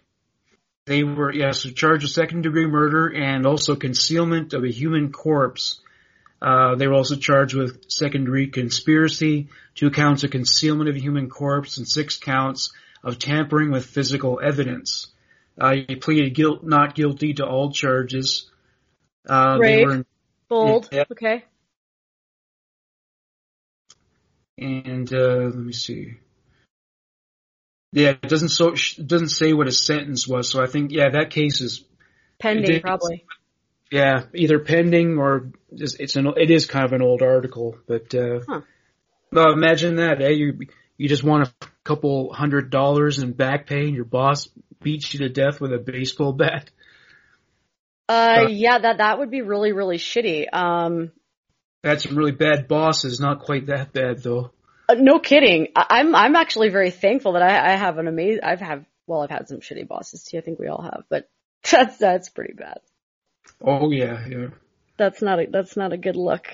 [0.85, 5.11] they were yes so charged with second degree murder and also concealment of a human
[5.11, 5.81] corpse.
[6.43, 10.99] Uh, they were also charged with second degree conspiracy, two counts of concealment of a
[10.99, 15.07] human corpse, and six counts of tampering with physical evidence.
[15.57, 18.49] Uh, he pleaded guilt, not guilty to all charges.
[19.27, 19.85] Uh, they Brave.
[19.85, 20.05] were in,
[20.49, 20.89] Bold.
[20.91, 21.05] Yeah.
[21.11, 21.45] Okay.
[24.57, 26.15] and uh, let me see.
[27.91, 31.09] Yeah, it doesn't so it doesn't say what his sentence was, so I think yeah
[31.09, 31.83] that case is
[32.39, 33.25] Pending, probably.
[33.93, 38.13] Yeah either pending or just, it's an it is kind of an old article, but
[38.15, 38.61] uh, Huh.
[39.31, 40.47] well imagine that eh you
[40.97, 44.49] you just want a couple hundred dollars in back pay and your boss
[44.81, 46.69] beats you to death with a baseball bat.
[48.09, 50.51] Uh, Uh, yeah, that that would be really really shitty.
[50.53, 51.11] Um,
[51.83, 54.51] That's some really bad bosses, not quite that bad though.
[54.89, 55.67] uh, no kidding.
[55.75, 58.43] I, I'm I'm actually very thankful that I, I have an amazing.
[58.43, 60.37] I've had well, I've had some shitty bosses too.
[60.37, 61.29] I think we all have, but
[61.71, 62.79] that's that's pretty bad.
[63.63, 64.47] Oh yeah, yeah.
[64.97, 66.47] That's not a that's not a good look.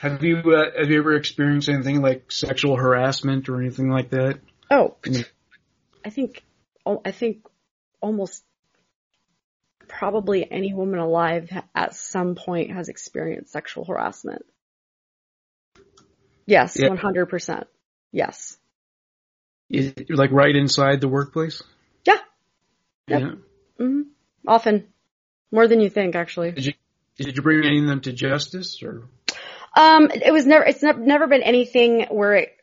[0.00, 4.40] Have you uh, have you ever experienced anything like sexual harassment or anything like that?
[4.70, 4.96] Oh.
[6.04, 6.44] I think
[6.84, 7.46] oh, I think
[8.00, 8.44] almost
[9.88, 14.44] probably any woman alive at some point has experienced sexual harassment.
[16.44, 17.66] Yes, one hundred percent.
[18.12, 18.56] Yes.
[19.68, 21.62] Is it, like right inside the workplace?
[22.04, 22.18] Yeah.
[23.08, 23.20] Yep.
[23.20, 23.30] Yeah.
[23.78, 24.02] hmm
[24.46, 24.86] Often,
[25.52, 26.52] more than you think, actually.
[26.52, 26.72] Did you
[27.16, 29.08] did you bring any of them to justice or?
[29.76, 30.64] Um, it was never.
[30.64, 32.56] It's never never been anything where it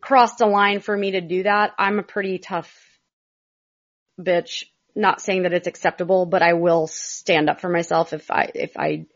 [0.00, 1.74] crossed a line for me to do that.
[1.78, 2.72] I'm a pretty tough
[4.18, 4.64] bitch.
[4.94, 8.76] Not saying that it's acceptable, but I will stand up for myself if I if
[8.76, 9.06] I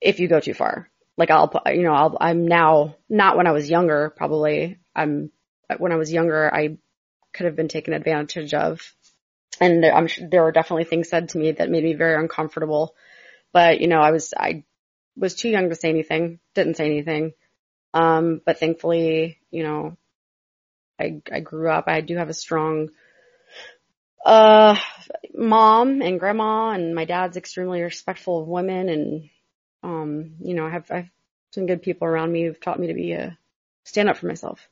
[0.00, 0.90] if you go too far.
[1.16, 4.12] Like I'll you know I'll I'm now not when I was younger.
[4.14, 5.30] Probably I'm
[5.78, 6.78] when I was younger I
[7.32, 8.80] could have been taken advantage of,
[9.60, 12.94] and I'm sure there were definitely things said to me that made me very uncomfortable.
[13.52, 14.64] But you know I was I
[15.16, 17.32] was too young to say anything, didn't say anything.
[17.92, 19.96] Um, but thankfully, you know,
[20.98, 22.90] I, I grew up, I do have a strong,
[24.24, 24.76] uh,
[25.34, 29.30] mom and grandma and my dad's extremely respectful of women and,
[29.82, 31.10] um, you know, I have, I have
[31.52, 33.36] some good people around me who've taught me to be a,
[33.84, 34.68] stand up for myself.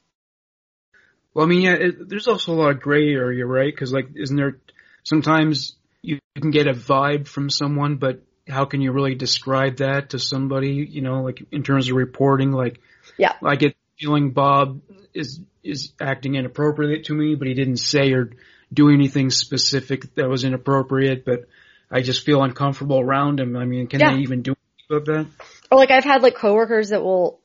[1.39, 3.73] Well, I mean, yeah, it, there's also a lot of gray area, right?
[3.77, 4.59] Cause like, isn't there
[5.05, 10.11] sometimes you can get a vibe from someone, but how can you really describe that
[10.11, 12.81] to somebody, you know, like in terms of reporting, like,
[13.19, 13.35] Yeah.
[13.41, 14.81] I get feeling Bob
[15.15, 18.33] is, is acting inappropriate to me, but he didn't say or
[18.75, 21.45] do anything specific that was inappropriate, but
[21.89, 23.57] I just feel uncomfortable around him.
[23.57, 24.15] I mean, can Yeah.
[24.15, 24.57] they even do
[24.91, 25.27] about that?
[25.71, 27.39] Or like I've had like coworkers that will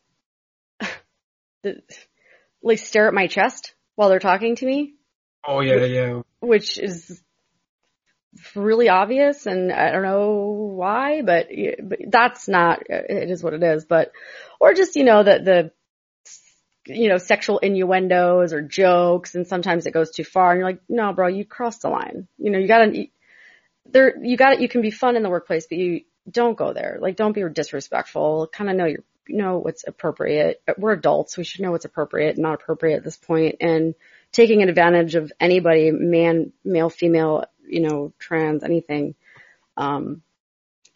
[2.64, 4.96] like stare at my chest while they're talking to me,
[5.46, 6.22] Oh yeah, yeah.
[6.39, 7.22] which is
[8.56, 11.48] really obvious and I don't know why, but,
[11.84, 14.12] but that's not, uh, it is what it is, but,
[14.60, 15.72] or just, you know, the, the,
[16.94, 20.82] you know, sexual innuendos or jokes and sometimes it goes too far and you're like,
[20.89, 22.28] no, bro, you crossed the line.
[22.38, 23.06] You know, you gotta,
[23.86, 24.62] there, you got it.
[24.62, 26.98] you can be fun in the workplace, but you don't go there.
[27.02, 28.48] Like, don't be disrespectful.
[28.52, 30.61] Kind of know your, know what's appropriate.
[30.78, 31.38] We're adults.
[31.38, 33.57] We should know what's appropriate and not appropriate at this point.
[33.61, 33.95] And
[34.32, 39.15] taking advantage of anybody, man, male, female, you know, trans, anything,
[39.78, 40.21] um,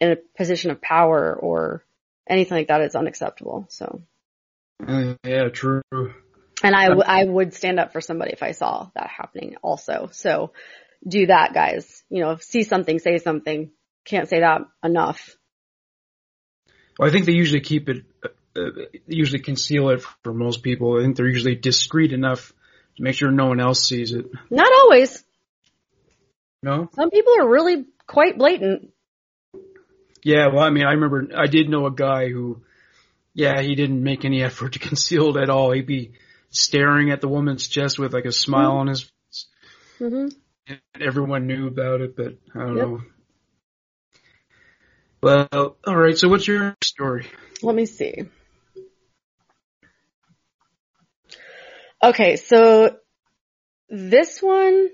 [0.00, 1.84] in a position of power or
[2.28, 3.66] anything like that is unacceptable.
[3.68, 4.02] So,
[4.86, 5.82] Uh, yeah, true.
[5.90, 10.08] and I, w- I would stand up for somebody if I saw that happening also.
[10.12, 10.52] So
[11.06, 12.04] do that, guys.
[12.10, 13.70] You know, see something, say something.
[14.04, 15.36] Can't say that enough.
[16.98, 18.04] Well, I think they usually keep it,
[19.06, 20.98] usually conceal it for most people.
[20.98, 22.52] I think they're usually discreet enough
[22.96, 24.26] to make sure no one else sees it.
[24.50, 25.24] Not always.
[26.62, 26.88] No?
[26.94, 28.90] Some people are really quite blatant.
[30.24, 32.62] Yeah, well, I mean, I remember I did know a guy who,
[33.34, 35.70] yeah, he didn't make any effort to conceal it at all.
[35.70, 36.12] He'd be
[36.50, 39.46] staring at the woman's chest with like a smile on his face.
[39.98, 40.28] hmm
[40.66, 42.86] And everyone knew about it, but I don't Yep.
[42.86, 43.02] know.
[45.20, 47.26] Well, alright, so what's your story?
[47.62, 48.24] Let me see.
[52.02, 52.96] Okay, so
[53.88, 54.88] this one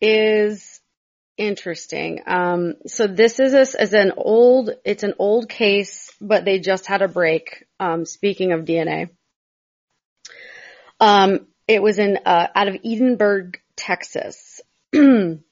[0.00, 0.80] is
[1.38, 2.22] interesting.
[2.26, 7.00] Um, so this is a, an old, it's an old case, but they just had
[7.00, 7.64] a break.
[7.78, 9.08] Um, speaking of DNA,
[11.00, 14.60] um, it was in uh, out of Edinburg, Texas.
[14.92, 15.42] it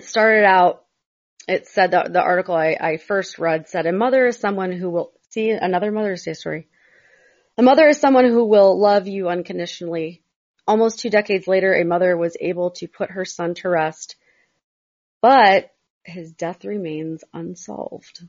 [0.00, 0.82] started out
[1.48, 4.90] it said that the article I, I first read said a mother is someone who
[4.90, 6.68] will see another Mother's Day story.
[7.58, 10.22] A mother is someone who will love you unconditionally.
[10.66, 14.16] Almost two decades later, a mother was able to put her son to rest,
[15.20, 15.70] but
[16.04, 18.24] his death remains unsolved.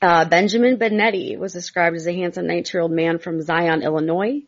[0.00, 4.42] Uh, Benjamin Benetti was described as a handsome 19-year-old man from Zion, Illinois.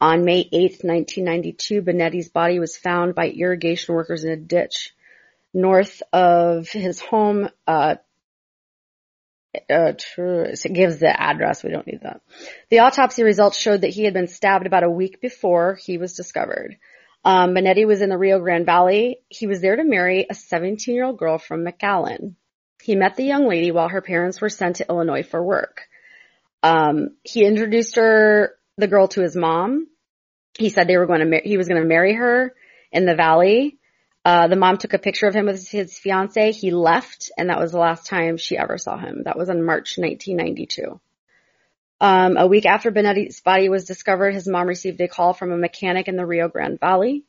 [0.00, 4.94] On May 8, 1992, Benetti's body was found by irrigation workers in a ditch
[5.52, 7.48] north of his home.
[7.66, 7.96] Uh,
[9.70, 11.62] uh, tr- it gives the address.
[11.62, 12.20] We don't need that.
[12.70, 16.14] The autopsy results showed that he had been stabbed about a week before he was
[16.14, 16.76] discovered.
[17.24, 19.18] Um, Benetti was in the Rio Grande Valley.
[19.28, 22.34] He was there to marry a 17 year old girl from McAllen.
[22.82, 25.82] He met the young lady while her parents were sent to Illinois for work.
[26.62, 29.88] Um, he introduced her, the girl to his mom.
[30.56, 32.54] He said they were going to, mar- he was going to marry her
[32.92, 33.78] in the valley.
[34.26, 36.50] Uh, the mom took a picture of him with his fiance.
[36.50, 39.22] He left, and that was the last time she ever saw him.
[39.22, 41.00] That was in March 1992.
[42.00, 45.56] Um, a week after Benetti's body was discovered, his mom received a call from a
[45.56, 47.22] mechanic in the Rio Grande Valley.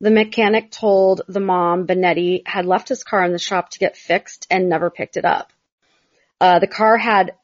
[0.00, 3.98] The mechanic told the mom Benetti had left his car in the shop to get
[3.98, 5.52] fixed and never picked it up.
[6.40, 7.34] Uh, the car had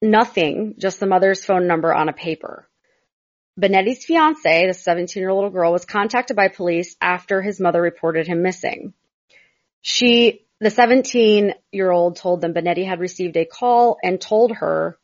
[0.00, 2.66] nothing, just the mother's phone number on a paper.
[3.58, 8.26] Benetti's fiance, the 17 year old girl, was contacted by police after his mother reported
[8.26, 8.94] him missing.
[9.80, 14.98] She, the 17 year old told them Benetti had received a call and told her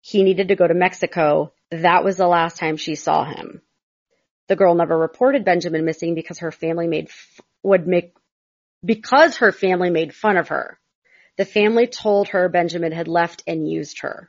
[0.00, 1.52] he needed to go to Mexico.
[1.70, 3.62] That was the last time she saw him.
[4.48, 8.16] The girl never reported Benjamin missing because her family made, f- would make,
[8.84, 10.80] because her family made fun of her.
[11.36, 14.28] The family told her Benjamin had left and used her.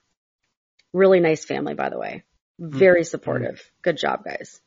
[0.94, 2.24] Really nice family, by the way.
[2.60, 3.62] Very supportive.
[3.82, 4.62] Good job, guys.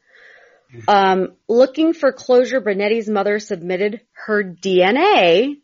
[0.89, 5.57] Um, looking for closure, Benetti's mother submitted her DNA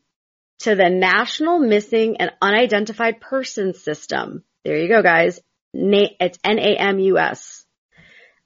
[0.60, 4.44] to the National Missing and Unidentified Persons System.
[4.64, 5.40] There you go, guys.
[5.74, 7.64] Na- it's NAMUS.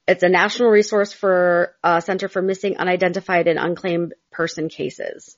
[0.09, 5.37] It's a national resource for uh, Center for Missing, Unidentified, and Unclaimed Person Cases.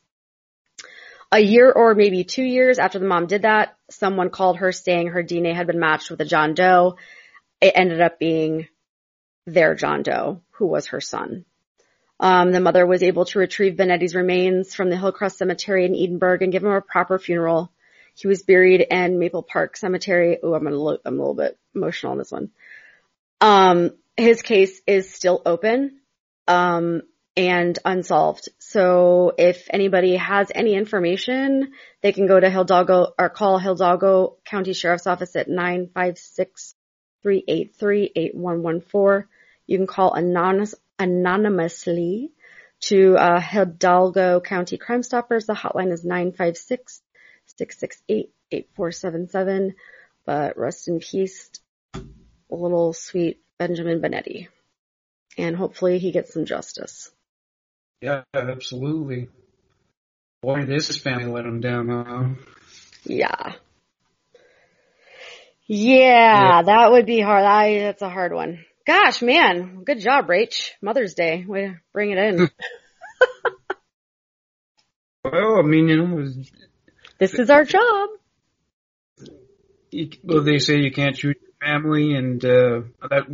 [1.33, 5.09] A year or maybe two years after the mom did that, someone called her saying
[5.09, 6.97] her DNA had been matched with a John Doe.
[7.61, 8.69] It ended up being
[9.47, 11.45] their John Doe, who was her son.
[12.21, 16.43] Um, the mother was able to retrieve Benetti's remains from the Hillcrest Cemetery in Edinburg
[16.43, 17.71] and give him a proper funeral.
[18.15, 20.39] He was buried in Maple Park Cemetery.
[20.43, 22.51] Oh, I'm a little, I'm a little bit emotional on this one.
[23.41, 26.01] Um, his case is still open,
[26.49, 27.03] um,
[27.37, 28.49] and unsolved.
[28.59, 34.73] So if anybody has any information, they can go to Hidalgo or call Hidalgo County
[34.73, 35.47] Sheriff's Office at
[37.25, 39.25] 956-383-8114.
[39.67, 42.33] You can call anonymous, anonymously
[42.81, 45.47] to uh, Hidalgo County Crime Stoppers.
[45.47, 47.03] The hotline is 956
[47.47, 49.75] 668 8477.
[50.25, 51.51] But rest in peace,
[52.51, 54.49] little sweet Benjamin Benetti.
[55.37, 57.11] And hopefully he gets some justice.
[58.01, 59.29] Yeah, absolutely.
[60.43, 62.29] Boy, this family let him down, huh?
[63.05, 63.55] Yeah.
[65.69, 67.45] Yeah, that would be hard.
[67.45, 68.65] I, that's a hard one.
[68.87, 70.71] Gosh, man, good job, Rach.
[70.81, 71.45] Mother's Day.
[71.47, 72.39] Way to bring it in.
[75.25, 76.27] well, I mean, you know,
[77.19, 78.09] this is our job.
[79.91, 83.27] You, well, they say you can't shoot your family, and uh, that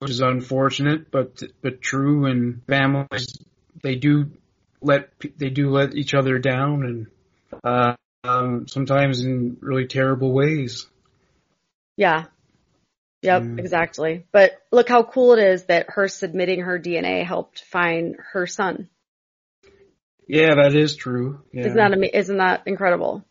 [0.00, 2.26] which is unfortunate, but but true.
[2.26, 3.38] And families,
[3.84, 4.32] they do
[4.80, 7.06] let they do let each other down, and
[7.62, 10.88] uh, um, sometimes in really terrible ways.
[11.98, 12.26] Yeah.
[13.22, 13.58] Yep, mm.
[13.58, 14.24] exactly.
[14.30, 18.88] But look how cool it is that her submitting her DNA helped find her son.
[20.28, 21.42] Yeah, that is true.
[21.52, 21.66] Yeah.
[21.66, 23.24] Isn't that isn't that incredible?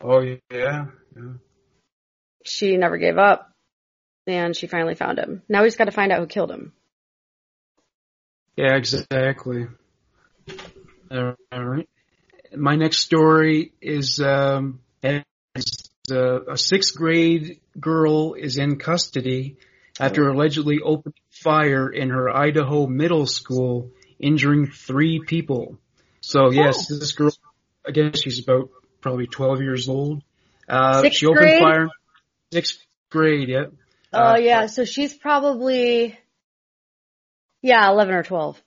[0.00, 0.86] Oh yeah, yeah.
[2.44, 3.52] She never gave up,
[4.26, 5.42] and she finally found him.
[5.48, 6.72] Now we just got to find out who killed him.
[8.56, 9.66] Yeah, exactly.
[11.10, 11.88] All right.
[12.56, 14.80] My next story is um,
[16.10, 19.56] a, a sixth grade girl is in custody
[19.98, 25.78] after allegedly opening fire in her Idaho middle school, injuring three people.
[26.20, 26.98] So yes, oh.
[26.98, 27.32] this girl,
[27.86, 30.22] I guess she's about probably 12 years old.
[30.68, 31.60] Uh, sixth she opened grade?
[31.60, 31.88] fire,
[32.52, 32.78] sixth
[33.10, 33.66] grade, yeah.
[34.12, 36.18] Oh uh, yeah, so she's probably,
[37.62, 38.62] yeah, 11 or 12.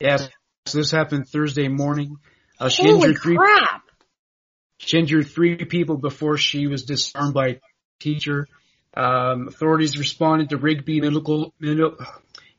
[0.00, 0.28] Yes,
[0.66, 2.16] so this happened Thursday morning.
[2.58, 3.81] Uh, she Holy injured three, crap!
[4.84, 7.60] She injured three people before she was disarmed by a
[8.00, 8.48] teacher.
[8.94, 11.96] Um, authorities responded to Rigby Middle, Middle,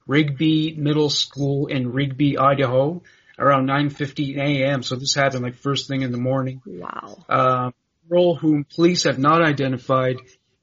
[0.08, 3.04] Rigby Middle School in Rigby, Idaho,
[3.38, 4.84] around 9:15 a.m.
[4.84, 6.62] So this happened like first thing in the morning.
[6.66, 7.26] Wow.
[7.30, 7.74] Um,
[8.10, 10.18] girl whom police have not identified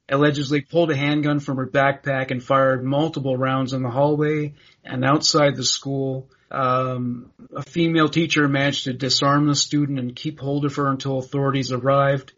[0.09, 4.53] allegedly pulled a handgun from her backpack and fired multiple rounds in the hallway
[4.83, 6.27] and outside the school.
[6.51, 11.17] Um, a female teacher managed to disarm the student and keep hold of her until
[11.17, 12.33] authorities arrived.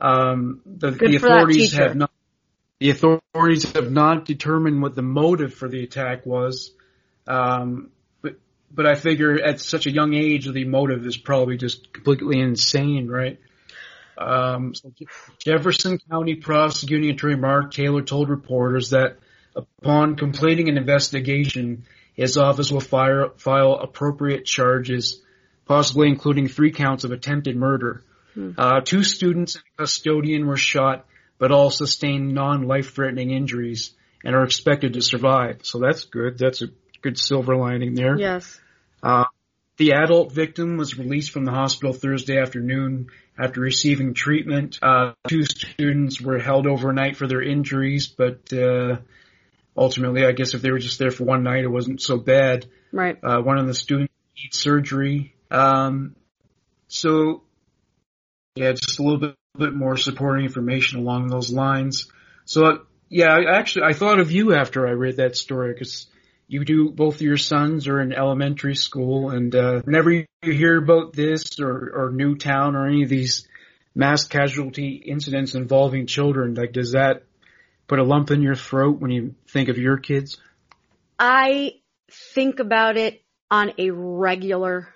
[0.00, 2.10] Um, the, the authorities have not
[2.78, 6.72] the authorities have not determined what the motive for the attack was.
[7.26, 7.90] Um,
[8.20, 8.34] but
[8.70, 13.08] but I figure at such a young age, the motive is probably just completely insane,
[13.08, 13.38] right?
[14.18, 14.92] Um, so
[15.38, 19.18] Jefferson County Prosecuting Attorney Mark Taylor told reporters that
[19.54, 21.84] upon completing an investigation,
[22.16, 25.22] his office will fire, file appropriate charges,
[25.66, 28.02] possibly including three counts of attempted murder.
[28.34, 28.52] Hmm.
[28.56, 31.06] Uh, two students and a custodian were shot,
[31.38, 33.92] but all sustained non-life-threatening injuries
[34.24, 35.60] and are expected to survive.
[35.62, 36.38] So that's good.
[36.38, 36.68] That's a
[37.02, 38.18] good silver lining there.
[38.18, 38.58] Yes.
[39.02, 39.26] Uh,
[39.76, 43.08] the adult victim was released from the hospital Thursday afternoon
[43.38, 44.78] after receiving treatment.
[44.80, 48.96] Uh, two students were held overnight for their injuries, but uh,
[49.76, 52.66] ultimately, I guess if they were just there for one night, it wasn't so bad.
[52.92, 53.18] Right.
[53.22, 55.34] Uh, one of the students needs surgery.
[55.50, 56.16] Um,
[56.88, 57.42] so,
[58.54, 62.08] yeah, just a little bit, bit more supporting information along those lines.
[62.44, 66.06] So, yeah, I actually, I thought of you after I read that story because
[66.48, 70.78] you do both of your sons are in elementary school and uh, whenever you hear
[70.78, 73.48] about this or, or Newtown or any of these
[73.94, 77.24] mass casualty incidents involving children, like does that
[77.86, 80.38] put a lump in your throat when you think of your kids?
[81.18, 81.74] I
[82.34, 84.88] think about it on a regular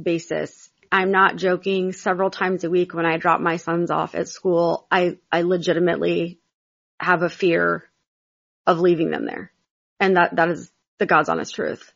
[0.00, 0.70] basis.
[0.90, 1.92] I'm not joking.
[1.92, 6.38] Several times a week when I drop my sons off at school, I, I legitimately
[7.00, 7.84] have a fear
[8.66, 9.52] of leaving them there.
[9.98, 11.92] And that, that is the God's honest truth.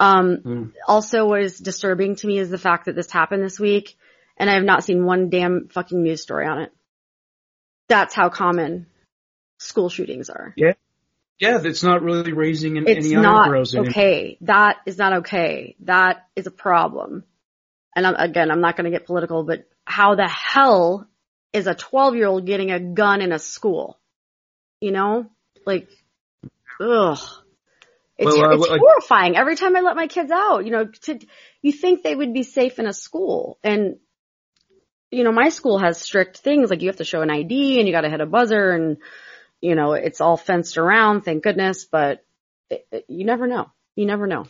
[0.00, 0.72] Um, mm.
[0.86, 3.96] also what is disturbing to me is the fact that this happened this week
[4.36, 6.72] and I have not seen one damn fucking news story on it.
[7.88, 8.86] That's how common
[9.58, 10.54] school shootings are.
[10.56, 10.72] Yeah.
[11.38, 13.74] Yeah, that's not really raising it's any not eyebrows.
[13.74, 14.38] Okay.
[14.40, 15.76] That is not okay.
[15.80, 17.22] That is a problem.
[17.94, 21.08] and I'm, again, I'm not going to get political, but how the hell
[21.52, 23.98] is a 12 year old getting a gun in a school?
[24.80, 25.30] You know,
[25.64, 25.88] like,
[26.80, 27.18] ugh.
[28.16, 29.36] It's, Well, uh, it's like- horrifying.
[29.36, 31.20] Every time I let my kids out, you know, to,
[31.62, 33.98] you think they would be safe in a school and
[35.10, 37.88] you know, my school has strict things like you have to show an ID and
[37.88, 38.98] you got to hit a buzzer and,
[39.60, 42.24] you know, it's all fenced around, thank goodness, but
[42.70, 43.70] it, it, you never know.
[43.96, 44.46] You never know.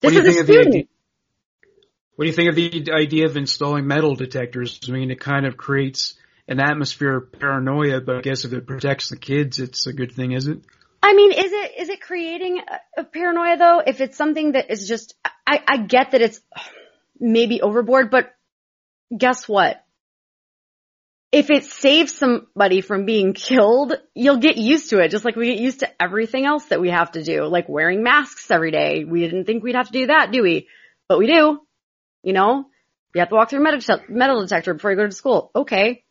[0.00, 0.74] What This do you is a think of the student.
[0.74, 0.84] idea?
[2.16, 4.78] What do you think of the idea of installing metal detectors?
[4.88, 6.14] I mean, it kind of creates
[6.46, 10.12] an atmosphere of paranoia, but I guess if it protects the kids, it's a good
[10.12, 10.60] thing, is it?
[11.02, 13.82] I mean, is it, is it creating a, a paranoia though?
[13.84, 15.14] If it's something that is just,
[15.46, 16.40] I, I get that it's
[17.18, 18.32] maybe overboard, but
[19.16, 19.84] guess what?
[21.34, 25.46] If it saves somebody from being killed, you'll get used to it, just like we
[25.46, 29.02] get used to everything else that we have to do, like wearing masks every day.
[29.02, 30.68] We didn't think we'd have to do that, do we?
[31.08, 31.58] But we do.
[32.22, 32.66] You know,
[33.12, 35.50] you have to walk through a metal, detector before you go to school.
[35.56, 36.04] Okay.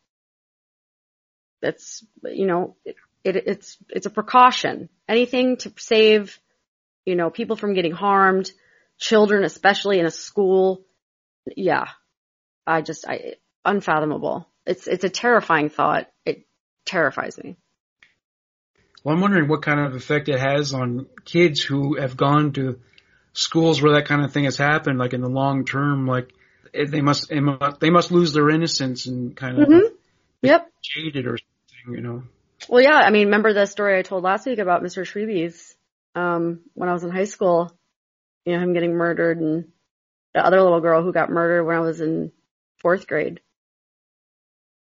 [1.62, 4.90] That's, you know, it, it, it's, it's a precaution.
[5.08, 6.38] Anything to save,
[7.06, 8.52] you know, people from getting harmed,
[9.00, 10.84] children, especially in a school.
[11.56, 11.86] Yeah.
[12.68, 14.50] I just, I, unfathomable.
[14.66, 16.10] It's, it's a terrifying thought.
[16.26, 16.46] It
[16.86, 17.58] terrifies me.
[19.04, 22.80] Well, I'm wondering what kind of effect it has on kids who have gone to
[23.34, 26.32] schools where that kind of thing has happened, like in the long term, like
[26.72, 29.90] it- they must, they must, they must lose their innocence and kind of Mhm.
[30.42, 30.72] Yep.
[30.82, 32.24] jaded or something, you know.
[32.70, 35.04] Well, yeah, I mean, remember the story I told last week about Mr.
[35.04, 35.76] Shreebies,
[36.16, 37.78] um, when I was in high school,
[38.46, 39.72] you know, him getting murdered and
[40.34, 42.32] the other little girl who got murdered when I was in
[42.78, 43.42] fourth grade.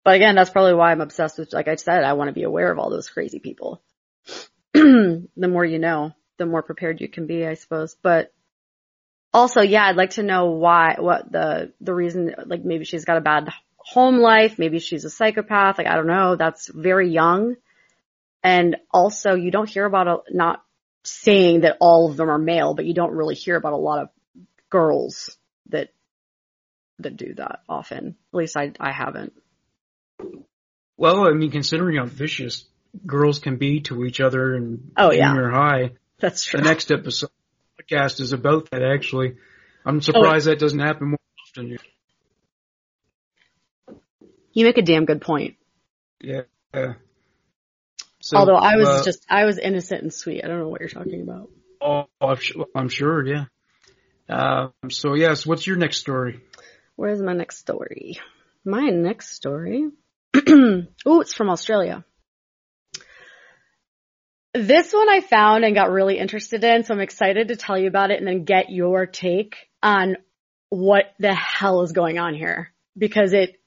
[0.04, 2.42] But again, that's probably why I'm obsessed with, like I said, I want to be
[2.42, 3.82] aware of all those crazy people.
[4.74, 7.96] the more you know, the more prepared you can be, I suppose.
[8.02, 8.32] But
[9.32, 13.16] also, yeah, I'd like to know why, what the, the reason, like maybe she's got
[13.16, 17.56] a bad home life, maybe she's a psychopath, like I don't know, that's very young.
[18.42, 20.64] And also you don't hear about a, not
[21.04, 24.02] saying that all of them are male, but you don't really hear about a lot
[24.02, 24.08] of
[24.70, 25.36] girls
[25.68, 25.90] that,
[26.98, 28.16] that do that often.
[28.32, 29.32] At least I, I haven't.
[30.96, 32.64] Well, I mean, considering how vicious
[33.06, 35.28] girls can be to each other in Oh, yeah.
[35.32, 36.60] junior high, That's true.
[36.60, 37.32] the next episode of
[37.78, 39.36] the podcast is about that actually.
[39.84, 41.18] I'm Oh, surprised that doesn't happen more
[41.48, 41.78] often.
[44.52, 45.56] You make a damn good point.
[46.20, 46.42] Yeah.
[48.20, 50.44] So, Although I was uh, just, I was innocent and sweet.
[50.44, 51.50] I don't know what you're talking about.
[51.80, 53.44] Oh, I'm sure, I'm sure, yeah.
[54.28, 56.40] Um, so yes, what's your next story?
[56.94, 58.20] Where's my next story?
[58.64, 59.88] My next story.
[60.48, 60.86] Ooh,
[61.20, 62.04] it's from Australia.
[64.54, 67.88] This one I found and got really interested in, so I'm excited to tell you
[67.88, 70.16] about it and then get your take on
[70.68, 72.72] what the hell is going on here.
[72.96, 73.58] Because it,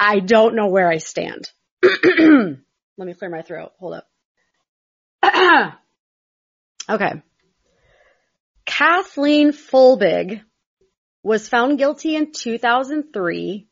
[0.00, 1.50] I don't know where I stand.
[1.82, 3.72] Let me clear my throat.
[3.78, 4.08] Hold up.
[6.90, 7.22] okay.
[8.64, 10.42] Kathleen Folbigg
[11.22, 13.68] was found guilty in 2003,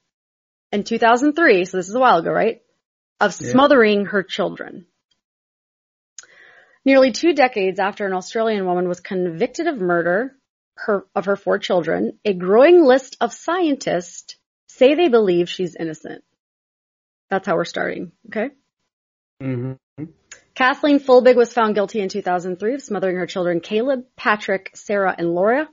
[0.72, 2.62] in 2003, so this is a while ago, right?
[3.20, 3.52] Of Yeah.
[3.52, 4.86] smothering her children.
[6.84, 10.36] Nearly two decades after an Australian woman was convicted of murder
[10.76, 14.36] her, of her four children, a growing list of scientists
[14.68, 16.24] say they believe she's innocent.
[17.28, 18.50] That's how we're starting, okay?
[19.42, 20.04] Mm-hmm.
[20.54, 25.34] Kathleen Folbigg was found guilty in 2003 of smothering her children Caleb, Patrick, Sarah, and
[25.34, 25.68] Laura,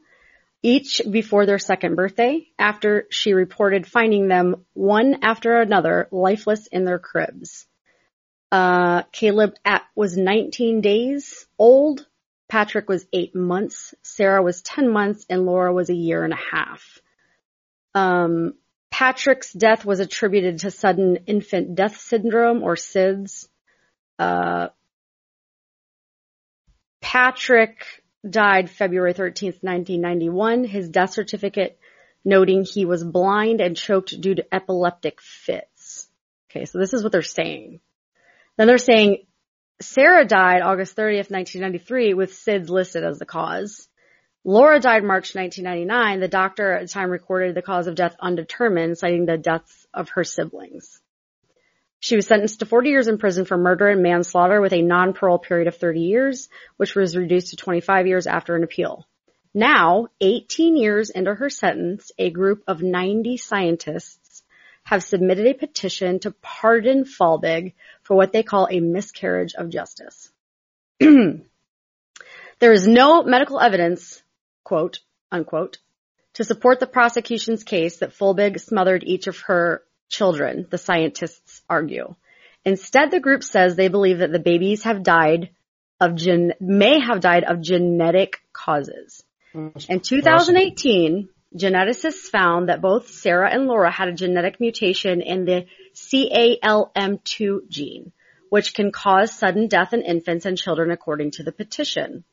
[0.67, 6.83] each before their second birthday, after she reported finding them one after another lifeless in
[6.83, 7.65] their cribs.
[8.51, 12.05] Uh, Caleb at, was 19 days old,
[12.49, 16.55] Patrick was 8 months, Sarah was 10 months, and Laura was a year and a
[16.55, 16.99] half.
[17.95, 18.55] Um,
[18.91, 23.47] Patrick's death was attributed to sudden infant death syndrome or SIDS.
[24.19, 24.67] Uh,
[26.99, 27.85] Patrick
[28.27, 30.63] died February 13th, 1991.
[30.63, 31.79] His death certificate
[32.23, 36.09] noting he was blind and choked due to epileptic fits.
[36.49, 37.79] Okay, so this is what they're saying.
[38.57, 39.25] Then they're saying
[39.81, 43.87] Sarah died August 30th, 1993 with SIDS listed as the cause.
[44.43, 46.19] Laura died March 1999.
[46.19, 50.09] The doctor at the time recorded the cause of death undetermined, citing the deaths of
[50.09, 50.99] her siblings.
[51.99, 55.39] She was sentenced to 40 years in prison for murder and manslaughter with a non-parole
[55.39, 59.07] period of 30 years, which was reduced to 25 years after an appeal.
[59.53, 64.43] Now, 18 years into her sentence, a group of 90 scientists
[64.83, 70.31] have submitted a petition to pardon Folbigg for what they call a miscarriage of justice.
[70.99, 71.41] there
[72.61, 74.21] is no medical evidence,
[74.63, 74.99] quote,
[75.31, 75.79] unquote,
[76.35, 82.15] To support the prosecution's case that Folbigg smothered each of her children, the scientists argue.
[82.65, 85.49] Instead, the group says they believe that the babies have died
[85.99, 89.23] of gen- may have died of genetic causes.
[89.53, 95.65] In 2018, geneticists found that both Sarah and Laura had a genetic mutation in the
[95.95, 98.11] CALM2 gene,
[98.49, 102.23] which can cause sudden death in infants and children according to the petition.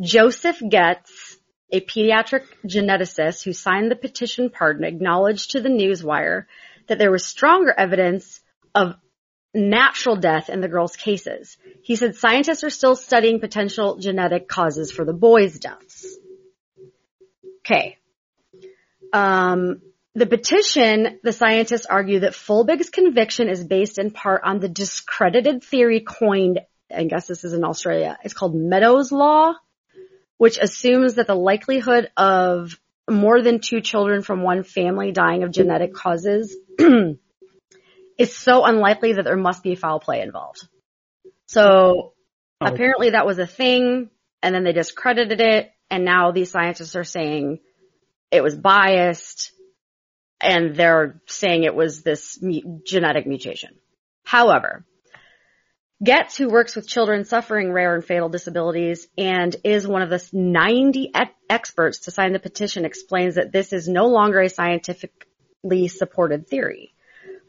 [0.00, 1.38] Joseph Getz,
[1.70, 6.46] a pediatric geneticist who signed the petition pardon, acknowledged to the Newswire
[6.86, 8.40] that there was stronger evidence
[8.74, 8.94] of
[9.54, 11.56] natural death in the girls' cases.
[11.82, 16.16] He said scientists are still studying potential genetic causes for the boys' deaths.
[17.60, 17.98] Okay.
[19.12, 19.80] Um,
[20.14, 25.62] the petition, the scientists argue that Folbigg's conviction is based in part on the discredited
[25.62, 26.60] theory coined,
[26.94, 29.54] I guess this is in Australia, it's called Meadows Law,
[30.36, 32.78] which assumes that the likelihood of
[33.08, 36.56] more than two children from one family dying of genetic causes
[38.18, 40.66] is so unlikely that there must be foul play involved.
[41.46, 42.12] So
[42.60, 42.66] Oh.
[42.66, 44.10] apparently that was a thing
[44.42, 47.58] and then they discredited it and now these scientists are saying
[48.30, 49.50] it was biased
[50.40, 53.70] and they're saying it was this mu- genetic mutation.
[54.24, 54.84] However,
[56.02, 60.26] Getz, who works with children suffering rare and fatal disabilities and is one of the
[60.32, 61.10] 90 e-
[61.50, 65.26] experts to sign the petition, explains that this is no longer a scientifically
[65.88, 66.94] supported theory.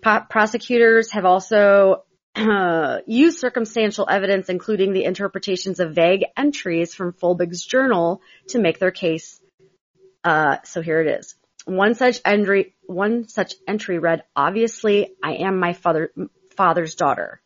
[0.02, 2.04] Prosecutors have also
[2.36, 8.78] uh, used circumstantial evidence, including the interpretations of vague entries from Folbigg's journal, to make
[8.78, 9.42] their case.
[10.24, 11.36] Uh, so here it is.
[11.66, 16.12] One such entry, one such entry read, "Obviously, I am my father,
[16.56, 17.42] father's daughter,"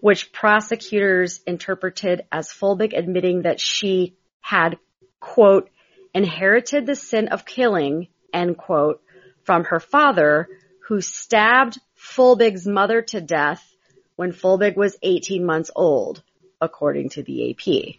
[0.00, 4.78] which prosecutors interpreted as Folbigg admitting that she had,
[5.20, 5.68] quote,
[6.14, 9.02] inherited the sin of killing, end quote,
[9.44, 10.48] from her father,
[10.88, 13.74] who stabbed Folbigg's mother to death
[14.16, 16.22] when Folbigg was 18 months old,
[16.60, 17.96] according to the AP.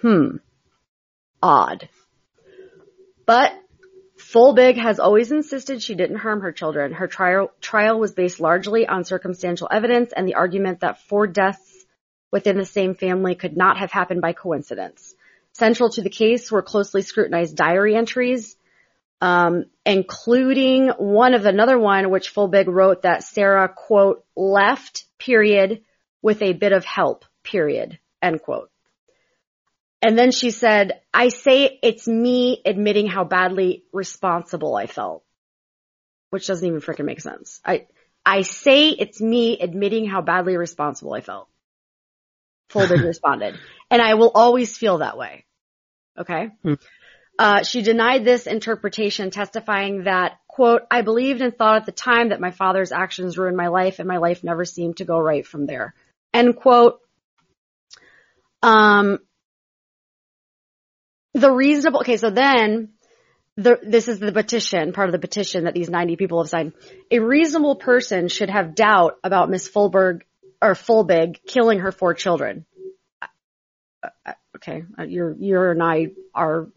[0.00, 0.36] Hmm.
[1.42, 1.88] Odd.
[3.26, 3.52] But
[4.18, 6.92] Folbigg has always insisted she didn't harm her children.
[6.92, 11.84] Her trial, trial was based largely on circumstantial evidence and the argument that four deaths
[12.30, 15.14] within the same family could not have happened by coincidence.
[15.52, 18.56] Central to the case were closely scrutinized diary entries,
[19.22, 25.82] um, including one of another one which Folbigg wrote that Sarah, quote, left, period,
[26.22, 28.70] with a bit of help, period, end quote.
[30.02, 35.22] And then she said, I say it's me admitting how badly responsible I felt.
[36.30, 37.60] Which doesn't even freaking make sense.
[37.64, 37.86] I,
[38.26, 41.48] I say it's me admitting how badly responsible I felt.
[42.72, 43.56] Folbigg responded.
[43.88, 45.44] And I will always feel that way.
[46.18, 46.48] Okay?
[47.38, 52.28] Uh, she denied this interpretation, testifying that, quote, I believed and thought at the time
[52.28, 55.46] that my father's actions ruined my life and my life never seemed to go right
[55.46, 55.94] from there.
[56.34, 57.00] End quote.
[58.62, 59.18] Um,
[61.34, 62.90] the reasonable, okay, so then,
[63.56, 66.74] the, this is the petition, part of the petition that these 90 people have signed.
[67.10, 70.22] A reasonable person should have doubt about Miss Fulberg,
[70.60, 72.66] or Folbigg killing her four children.
[74.02, 76.68] Uh, uh, Okay, uh, your, your and I, our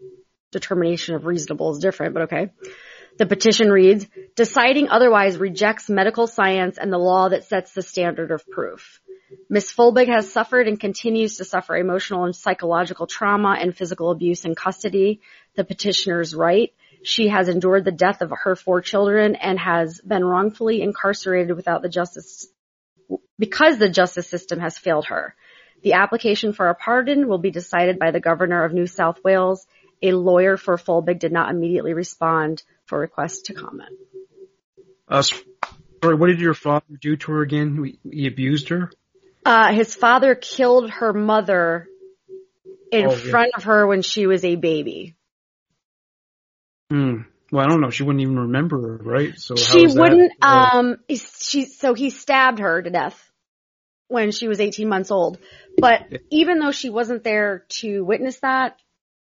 [0.59, 2.49] determination of reasonable is different, but okay.
[3.17, 8.31] The petition reads, deciding otherwise rejects medical science and the law that sets the standard
[8.31, 9.01] of proof.
[9.49, 9.71] Ms.
[9.71, 14.55] Folbigg has suffered and continues to suffer emotional and psychological trauma and physical abuse in
[14.55, 15.21] custody.
[15.55, 16.73] The petitioner's right.
[17.03, 21.81] She has endured the death of her four children and has been wrongfully incarcerated without
[21.81, 22.47] the justice,
[23.37, 25.35] because the justice system has failed her.
[25.83, 29.67] The application for a pardon will be decided by the governor of New South Wales.
[30.01, 33.89] A lawyer for Folbigg did not immediately respond for requests to comment.
[35.07, 37.97] Uh, sorry, what did your father do to her again?
[38.03, 38.91] He, abused her?
[39.45, 41.87] Uh, his father killed her mother
[42.91, 43.31] in Oh, yeah.
[43.31, 45.15] front of her when she was a baby.
[46.89, 47.21] Hmm.
[47.51, 47.89] Well, I don't know.
[47.91, 49.33] She wouldn't even remember her, right?
[49.37, 53.31] So how she wouldn't, uh, um, she, so he stabbed her to death
[54.07, 55.37] when she was 18 months old.
[55.77, 56.01] But
[56.31, 58.77] even though she wasn't there to witness that,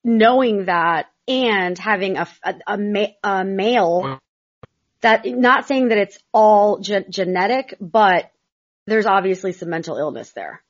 [0.04, 4.18] knowing that and having a, a, a, ma- a male
[5.00, 8.30] that, not saying that it's all ge- genetic, but
[8.86, 10.62] there's obviously some mental illness there.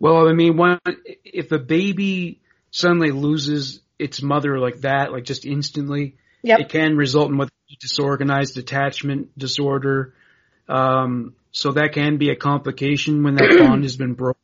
[0.00, 0.78] Well, I mean, one,
[1.24, 2.40] if a baby
[2.70, 6.60] suddenly loses its mother like that, like just instantly, Yep.
[6.60, 7.48] it can result in what
[7.80, 10.14] disorganized attachment disorder.
[10.68, 14.40] Um, so that can be a complication when that bond has been broken.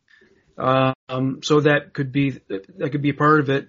[0.62, 3.68] Um, so that could be that could be a part of it.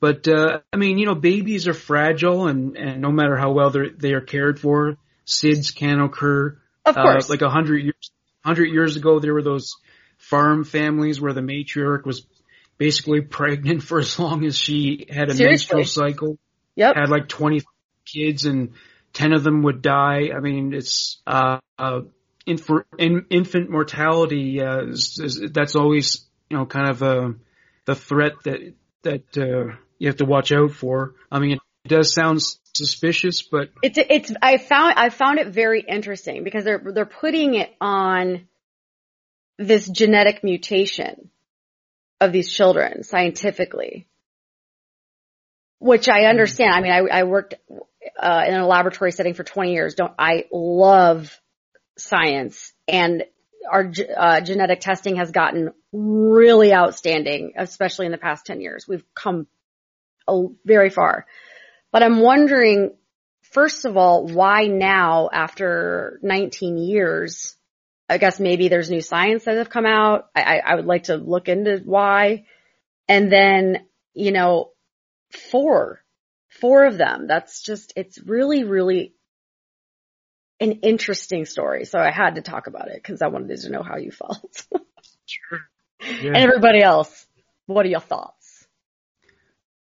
[0.00, 3.70] But uh, I mean, you know, babies are fragile, and and no matter how well
[3.70, 4.96] they they are cared for,
[5.26, 6.58] SIDS can occur.
[6.84, 7.28] Of course.
[7.28, 8.10] Uh, like a hundred years,
[8.44, 9.74] hundred years ago, there were those
[10.18, 12.26] farm families where the matriarch was
[12.78, 15.76] basically pregnant for as long as she had a Seriously.
[15.78, 16.38] menstrual cycle,
[16.76, 16.94] Yep.
[16.96, 17.62] had like 20
[18.04, 18.74] kids and
[19.14, 20.30] 10 of them would die.
[20.36, 22.00] I mean, it's, uh, uh,
[22.44, 22.68] inf-
[22.98, 27.30] in, infant mortality, uh, is, is, that's always, you know, kind of, uh,
[27.84, 31.14] the threat that, that, uh, you have to watch out for.
[31.30, 32.40] I mean, it does sound
[32.74, 37.54] suspicious, but It's it's I found I found it very interesting because they're they're putting
[37.54, 38.46] it on
[39.58, 41.30] this genetic mutation
[42.20, 44.06] of these children scientifically,
[45.78, 46.72] which I understand.
[46.74, 47.54] I mean, I I worked
[48.20, 49.94] uh, in a laboratory setting for 20 years.
[49.94, 51.40] Don't I love
[51.96, 53.24] science and
[53.70, 58.86] our uh, genetic testing has gotten really outstanding, especially in the past 10 years.
[58.88, 59.46] We've come
[60.28, 61.26] a, very far.
[61.92, 62.94] But I'm wondering,
[63.42, 67.56] first of all, why now after 19 years?
[68.08, 70.28] I guess maybe there's new science that have come out.
[70.34, 72.44] I, I, I would like to look into why.
[73.08, 74.72] And then, you know,
[75.50, 76.04] four,
[76.48, 77.26] four of them.
[77.26, 79.15] That's just, it's really, really
[80.60, 81.84] an interesting story.
[81.84, 84.66] So I had to talk about it because I wanted to know how you felt.
[85.26, 85.60] sure.
[86.00, 87.26] and everybody else,
[87.66, 88.66] what are your thoughts?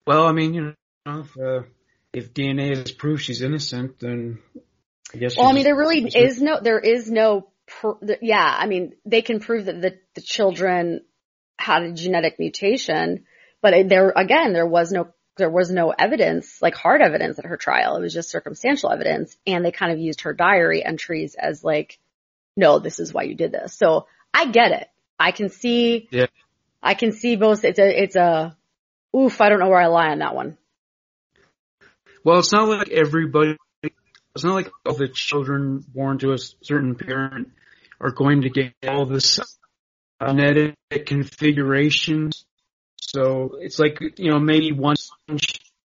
[0.08, 0.74] Well, I mean, you
[1.06, 1.68] know, if, uh,
[2.14, 4.40] if DNA is proof she's innocent, then
[5.14, 5.38] I guess.
[5.38, 8.94] Well, I mean, there really she's- is no, there is no, pr- yeah, I mean,
[9.06, 11.02] they can prove that the, the children
[11.58, 13.26] had a genetic mutation,
[13.62, 17.46] but it- there, again, there was no, there was no evidence, like hard evidence at
[17.46, 17.96] her trial.
[17.96, 19.38] It was just circumstantial evidence.
[19.48, 21.98] And they kind of used her diary entries as like,
[22.58, 23.74] no, this is why you did this.
[23.74, 24.88] So I get it.
[25.18, 26.28] I can see, Yeah.
[26.82, 27.64] I can see both.
[27.64, 28.56] It's a, it's a,
[29.16, 30.58] oof, I don't know where I lie on that one.
[32.24, 33.58] Well, it's not like everybody.
[33.82, 37.50] It's not like all the children born to a certain parent
[38.00, 39.40] are going to get all this
[40.22, 40.76] genetic
[41.06, 42.46] configurations.
[43.16, 44.96] So it's like you know maybe one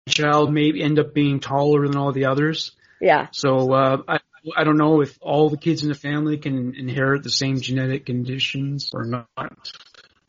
[0.09, 2.73] child may end up being taller than all the others.
[3.01, 3.29] Yeah.
[3.33, 4.19] So uh, I
[4.57, 8.07] I don't know if all the kids in the family can inherit the same genetic
[8.07, 9.73] conditions or not,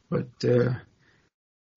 [0.09, 0.75] but uh,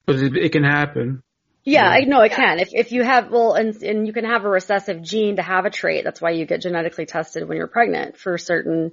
[0.05, 1.23] but it, it can happen.
[1.65, 1.91] Yeah, Yeah.
[1.91, 2.61] I know it can.
[2.61, 5.65] If if you have well, and and you can have a recessive gene to have
[5.65, 6.05] a trait.
[6.05, 8.93] That's why you get genetically tested when you're pregnant for certain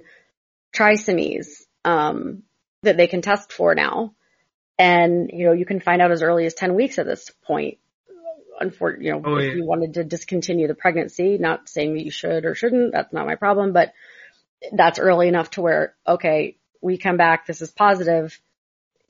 [0.74, 1.46] trisomies
[1.84, 2.42] um,
[2.82, 4.14] that they can test for now.
[4.78, 7.78] And you know you can find out as early as ten weeks at this point.
[8.58, 9.54] Unfortunately, you know, Oh, if yeah.
[9.54, 13.26] you wanted to discontinue the pregnancy, not saying that you should or shouldn't, that's not
[13.26, 13.92] my problem, but
[14.72, 18.38] that's early enough to where okay, we come back, this is positive.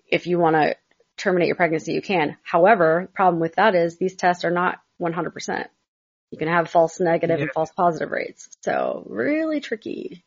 [0.08, 0.76] If you want to
[1.16, 2.36] terminate your pregnancy, you can.
[2.42, 5.66] However, the problem with that is these tests are not 100%.
[6.30, 7.52] You can have false negative and Yeah.
[7.54, 8.48] false positive rates.
[8.62, 10.24] So really tricky.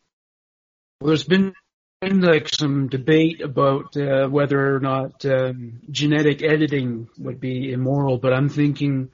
[1.01, 1.53] Well, there's been,
[2.01, 8.17] been like some debate about uh, whether or not um, genetic editing would be immoral,
[8.17, 9.09] but I'm thinking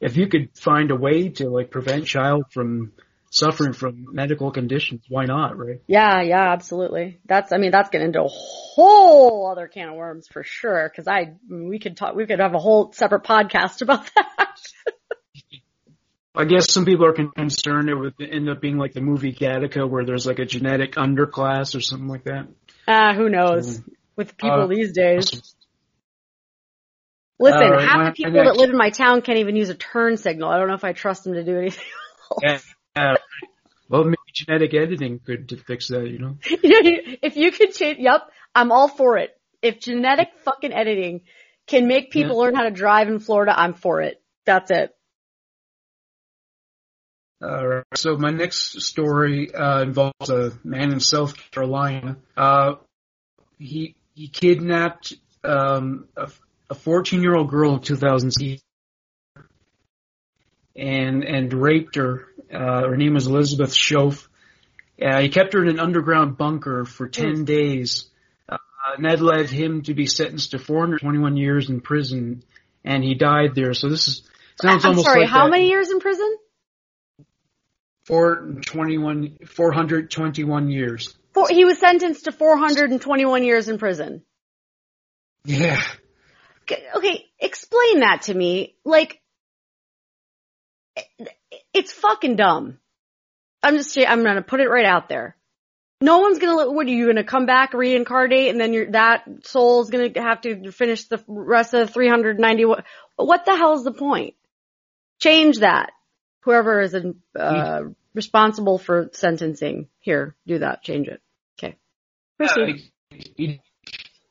[0.00, 2.92] if you could find a way to like prevent child from
[3.30, 5.82] suffering from medical conditions, why not, right?
[5.86, 7.20] Yeah, yeah, absolutely.
[7.26, 10.90] That's, I mean, that's getting into a whole other can of worms for sure.
[10.94, 14.56] Cause I, we could talk, we could have a whole separate podcast about that.
[16.34, 19.32] I guess some people are con- concerned it would end up being like the movie
[19.34, 22.48] Gattaca where there's like a genetic underclass or something like that.
[22.88, 23.82] Ah, who knows
[24.16, 25.54] with people Uh, these days.
[27.38, 30.16] Listen, half my- the people that live in my town can't even use a turn
[30.16, 30.48] signal.
[30.48, 31.84] I don't know if I trust them to do anything.
[32.42, 32.60] Yeah.
[32.96, 33.16] Uh,
[33.90, 36.38] well, maybe genetic editing could to fix that, you know?
[36.46, 38.22] if you could change, yep,
[38.54, 39.38] I'm all for it.
[39.60, 41.20] If genetic fucking editing
[41.66, 44.22] can make people learn how to drive in Florida, I'm for it.
[44.46, 44.96] That's it.
[47.42, 47.84] All right.
[47.96, 52.16] So my next story uh, involves a man in South Carolina.
[52.36, 52.74] Uh,
[53.58, 56.06] he he kidnapped um,
[56.70, 58.62] a 14 year old girl in 2006
[60.76, 62.28] and and raped her.
[62.52, 64.28] Uh, her name was Elizabeth Shoaf.
[65.00, 68.08] Uh, he kept her in an underground bunker for 10 days.
[68.48, 68.58] Uh,
[68.96, 72.44] and that led him to be sentenced to 421 years in prison,
[72.84, 73.74] and he died there.
[73.74, 74.22] So this is
[74.60, 75.50] sounds I'm almost sorry, like how that.
[75.50, 76.31] many years in prison?
[78.12, 81.16] 421, 421 years.
[81.32, 84.22] Four, he was sentenced to 421 years in prison.
[85.46, 85.82] Yeah.
[86.64, 88.76] Okay, okay, explain that to me.
[88.84, 89.22] Like,
[91.72, 92.76] it's fucking dumb.
[93.62, 95.34] I'm just, I'm gonna put it right out there.
[96.02, 96.70] No one's gonna.
[96.70, 100.70] What are you gonna come back, reincarnate, and then your that soul's gonna have to
[100.70, 102.64] finish the rest of the 390?
[103.16, 104.34] What the hell is the point?
[105.18, 105.92] Change that.
[106.40, 107.82] Whoever is uh,
[108.14, 110.82] responsible for sentencing here, do that.
[110.82, 111.20] Change it.
[111.58, 111.76] Okay.
[112.38, 112.90] Proceed.
[113.10, 113.60] Uh, he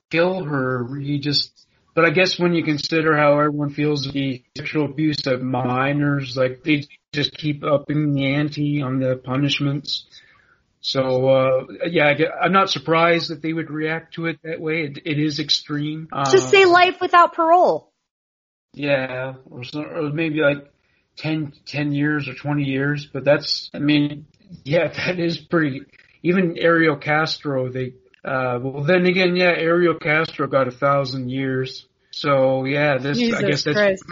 [0.09, 0.87] kill her.
[0.99, 1.57] He just.
[1.93, 6.63] But I guess when you consider how everyone feels the sexual abuse of minors, like
[6.63, 10.05] they just keep upping the ante on the punishments.
[10.79, 14.83] So uh, yeah, I'm not surprised that they would react to it that way.
[14.83, 16.07] it, it is extreme.
[16.31, 17.91] Just say um, life without parole.
[18.73, 20.71] Yeah, or, so, or maybe like
[21.21, 23.05] 10, 10 years or 20 years.
[23.05, 24.25] But that's, I mean,
[24.63, 25.81] yeah, that is pretty.
[26.23, 27.93] Even Ariel Castro, they.
[28.23, 31.87] Uh, well, then again, yeah, Ariel Castro got a thousand years.
[32.11, 33.77] So yeah, this Jesus I guess that's.
[33.77, 34.03] Christ.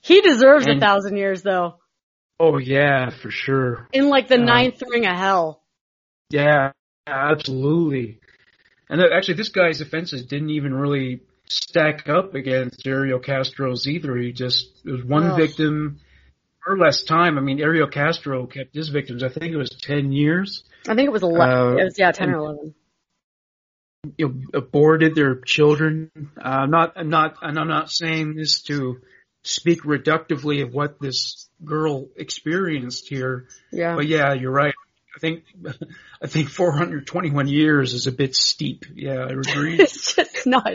[0.00, 1.74] he deserves and, a thousand years though.
[2.40, 3.88] Oh yeah, for sure.
[3.92, 5.62] In like the uh, ninth ring of hell.
[6.30, 6.72] Yeah,
[7.06, 8.20] absolutely.
[8.88, 14.16] And actually, this guy's offenses didn't even really stack up against Ariel Castro's either.
[14.16, 15.36] He just it was one oh.
[15.36, 16.00] victim
[16.66, 17.38] or less time.
[17.38, 19.22] I mean, Ariel Castro kept his victims.
[19.22, 20.64] I think it was ten years.
[20.88, 21.56] I think it was eleven.
[21.56, 22.74] Uh, it was yeah, ten or eleven.
[24.16, 26.10] You know, aborted their children.
[26.16, 26.92] Uh, I'm not.
[26.96, 27.36] I'm not.
[27.42, 29.00] And I'm not saying this to
[29.44, 33.48] speak reductively of what this girl experienced here.
[33.70, 33.96] Yeah.
[33.96, 34.74] But yeah, you're right.
[35.14, 35.44] I think
[36.22, 38.86] I think 421 years is a bit steep.
[38.94, 39.76] Yeah, I agree.
[39.80, 40.72] it's just not.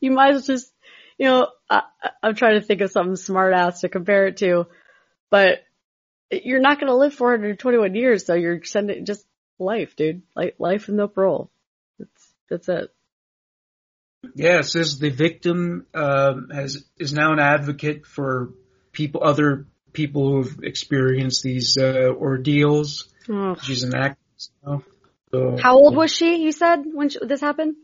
[0.00, 0.72] you might as well just,
[1.18, 1.82] you know, I,
[2.22, 4.66] I'm trying to think of something smart ass to compare it to,
[5.30, 5.60] but
[6.30, 9.24] you're not going to live 421 years, so you're sending just
[9.58, 10.22] life, dude.
[10.34, 11.50] Like life and no parole.
[11.98, 12.92] That's that's it.
[14.34, 18.54] Yeah, it says the victim um, has is now an advocate for
[18.92, 23.08] people, other people who've experienced these uh, ordeals.
[23.28, 23.56] Oh.
[23.62, 24.82] She's an actress now.
[25.30, 26.36] So, How old was she?
[26.36, 27.76] You said when she, this happened?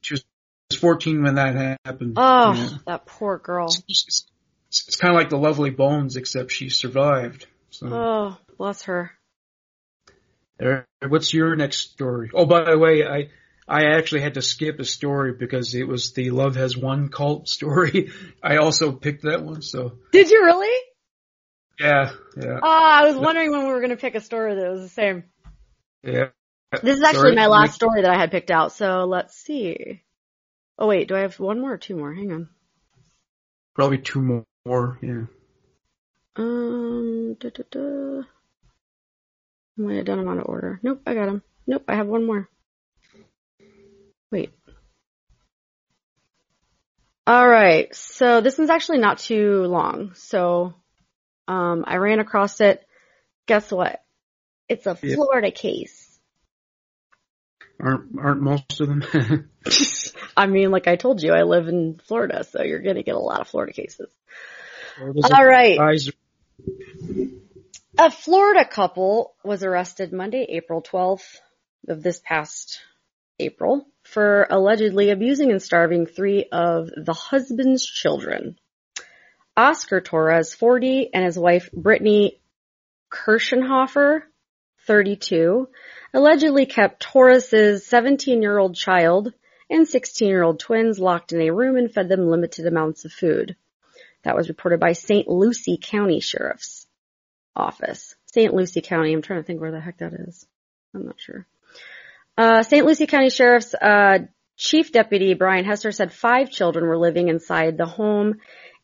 [0.00, 0.24] She was
[0.76, 2.14] 14 when that happened.
[2.16, 2.78] Oh, yeah.
[2.86, 3.66] that poor girl.
[3.66, 4.26] It's, it's,
[4.68, 7.46] it's, kind of like the Lovely Bones, except she survived.
[7.70, 7.88] So.
[7.92, 9.12] Oh, bless her.
[11.06, 12.30] What's your next story?
[12.34, 13.28] Oh, by the way, I
[13.68, 17.48] I actually had to skip a story because it was the Love Has Won cult
[17.48, 18.10] story.
[18.42, 19.62] I also picked that one.
[19.62, 20.84] So did you really?
[21.78, 22.58] Yeah, yeah.
[22.60, 24.88] Oh, I was wondering when we were going to pick a story that was the
[24.88, 25.24] same.
[26.02, 26.30] Yeah.
[26.82, 27.36] This is actually Sorry.
[27.36, 30.02] my last story that I had picked out, so let's see.
[30.78, 32.14] Oh wait, do I have one more or two more?
[32.14, 32.48] Hang on.
[33.74, 35.24] Probably two more, yeah.
[36.36, 38.20] Um, da, da, da.
[38.20, 40.78] I might have done them out of order.
[40.82, 41.42] Nope, I got them.
[41.66, 42.48] Nope, I have one more.
[44.30, 44.52] Wait.
[47.28, 50.74] Alright, so this one's actually not too long, so
[51.46, 52.86] um, I ran across it.
[53.46, 54.02] Guess what?
[54.68, 56.18] It's a Florida case.
[57.80, 59.50] Aren't aren't most of them?
[60.38, 63.18] I mean, like I told you, I live in Florida, so you're gonna get a
[63.18, 64.08] lot of Florida cases.
[65.00, 65.76] All right.
[67.98, 71.40] A Florida couple was arrested Monday, April 12th
[71.88, 72.78] of this past
[73.40, 78.56] April for allegedly abusing and starving three of the husband's children.
[79.56, 82.40] Oscar Torres, 40, and his wife Brittany
[83.10, 84.22] Kirschenhofer,
[84.86, 85.68] 32,
[86.14, 89.32] allegedly kept Torres's 17-year-old child
[89.70, 93.56] and 16-year-old twins locked in a room and fed them limited amounts of food.
[94.24, 95.28] That was reported by St.
[95.28, 96.86] Lucie County Sheriff's
[97.54, 98.14] Office.
[98.26, 98.52] St.
[98.52, 100.46] Lucie County, I'm trying to think where the heck that is.
[100.94, 101.46] I'm not sure.
[102.36, 102.84] Uh, St.
[102.84, 104.18] Lucie County Sheriff's uh,
[104.56, 108.36] Chief Deputy Brian Hester said five children were living inside the home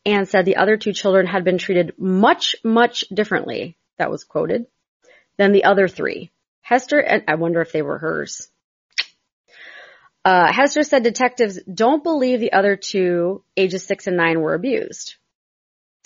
[0.07, 4.67] and said the other two children had been treated much, much differently, that was quoted,
[5.37, 6.31] than the other three.
[6.63, 8.49] Hester, and I wonder if they were hers.
[10.25, 15.17] Uh, Hester said detectives don't believe the other two, ages six and nine, were abused.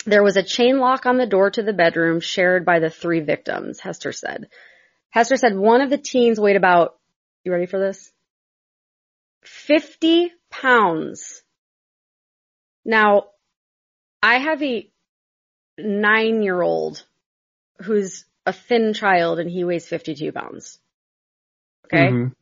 [0.05, 3.21] There was a chain lock on the door to the bedroom shared by the three
[3.21, 4.47] victims, Hester said.
[5.09, 6.97] Hester said one of the teens weighed about,
[7.43, 8.11] you ready for this?
[9.43, 11.41] 50 pounds.
[12.85, 13.25] Now,
[14.21, 14.89] I have a
[15.77, 17.05] nine year old
[17.81, 20.79] who's a thin child and he weighs 52 pounds.
[21.85, 22.07] Okay.
[22.07, 22.33] Mm-hmm.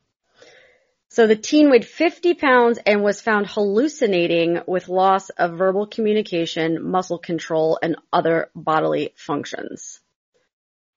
[1.17, 6.87] So the teen weighed 50 pounds and was found hallucinating with loss of verbal communication,
[6.87, 9.99] muscle control, and other bodily functions.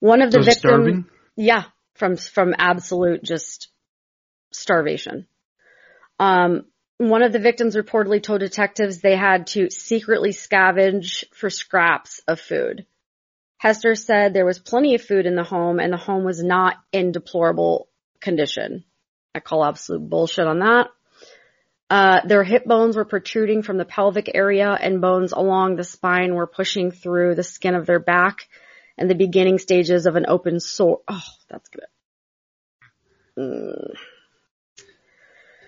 [0.01, 1.05] One of the so victims, starving?
[1.37, 1.63] yeah,
[1.95, 3.69] from, from absolute just
[4.53, 5.27] starvation.
[6.19, 6.67] Um,
[6.99, 12.39] one of the victims reportedly told detectives they had to secretly scavenge for scraps of
[12.39, 12.85] food.
[13.57, 16.77] Hester said there was plenty of food in the home and the home was not
[16.93, 17.89] in deplorable
[18.21, 18.85] condition.
[19.35, 20.89] I call absolute bullshit on that.
[21.89, 26.35] Uh, their hip bones were protruding from the pelvic area and bones along the spine
[26.35, 28.49] were pushing through the skin of their back
[28.97, 31.01] and the beginning stages of an open sore.
[31.09, 31.85] Oh, that's good.
[33.37, 33.95] Mm.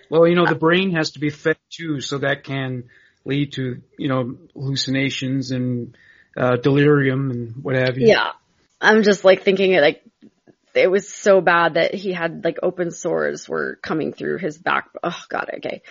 [0.09, 2.85] Well, you know, the brain has to be fed too, so that can
[3.25, 5.97] lead to, you know, hallucinations and
[6.37, 8.07] uh, delirium and what have you.
[8.07, 8.31] Yeah.
[8.79, 10.03] I'm just like thinking it like
[10.73, 14.89] it was so bad that he had like open sores were coming through his back.
[15.03, 15.81] Oh god, okay.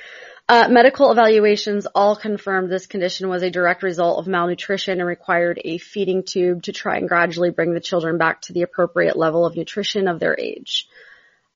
[0.49, 5.61] Uh, medical evaluations all confirmed this condition was a direct result of malnutrition and required
[5.65, 9.47] a feeding tube to try and gradually bring the children back to the appropriate level
[9.47, 10.89] of nutrition of their age.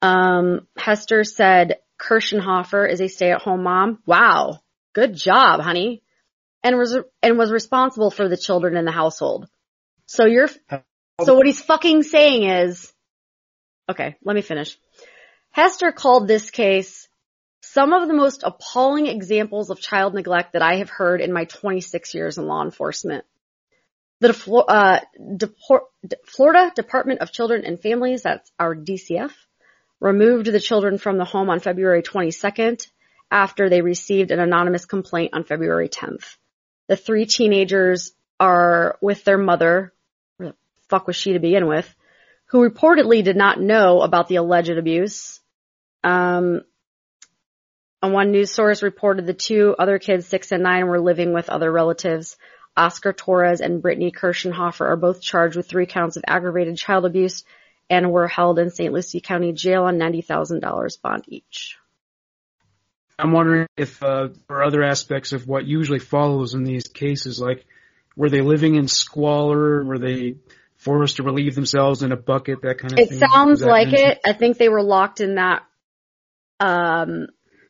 [0.00, 3.98] Um, Hester said Kirschenhofer is a stay-at-home mom.
[4.06, 4.60] Wow,
[4.92, 6.02] good job, honey,
[6.62, 9.48] and was and was responsible for the children in the household.
[10.06, 10.48] So you're
[11.24, 12.92] so what he's fucking saying is,
[13.88, 14.78] okay, let me finish.
[15.50, 17.08] Hester called this case
[17.62, 21.46] some of the most appalling examples of child neglect that I have heard in my
[21.46, 23.24] 26 years in law enforcement.
[24.20, 24.30] The
[24.68, 25.00] uh,
[26.26, 29.32] Florida Department of Children and Families, that's our DCF,
[30.00, 32.86] removed the children from the home on February 22nd
[33.30, 36.36] after they received an anonymous complaint on February 10th.
[36.86, 39.92] The three teenagers are with their mother,
[40.88, 41.92] fuck was she to begin with,
[42.47, 45.40] who reportedly did not know about the alleged abuse.
[46.05, 46.62] Um,
[48.02, 51.48] and one news source reported the two other kids, six and nine, were living with
[51.48, 52.36] other relatives.
[52.77, 57.43] Oscar Torres and Brittany Kirschenhofer are both charged with three counts of aggravated child abuse
[57.89, 58.93] and were held in St.
[58.93, 61.78] Lucie County Jail on $90,000 bond each.
[63.18, 67.40] I'm wondering if uh, there are other aspects of what usually follows in these cases,
[67.40, 67.64] like
[68.14, 69.82] were they living in squalor?
[69.85, 70.36] Were they
[70.86, 72.62] forced to relieve themselves in a bucket?
[72.62, 73.18] That kind of it thing.
[73.18, 74.12] It sounds like mentioned?
[74.12, 74.20] it.
[74.24, 75.64] I think they were locked in that
[76.60, 77.26] um,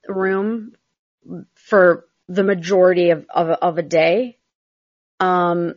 [0.07, 0.73] room
[1.55, 4.39] for the majority of, of, of a day.
[5.19, 5.75] Um,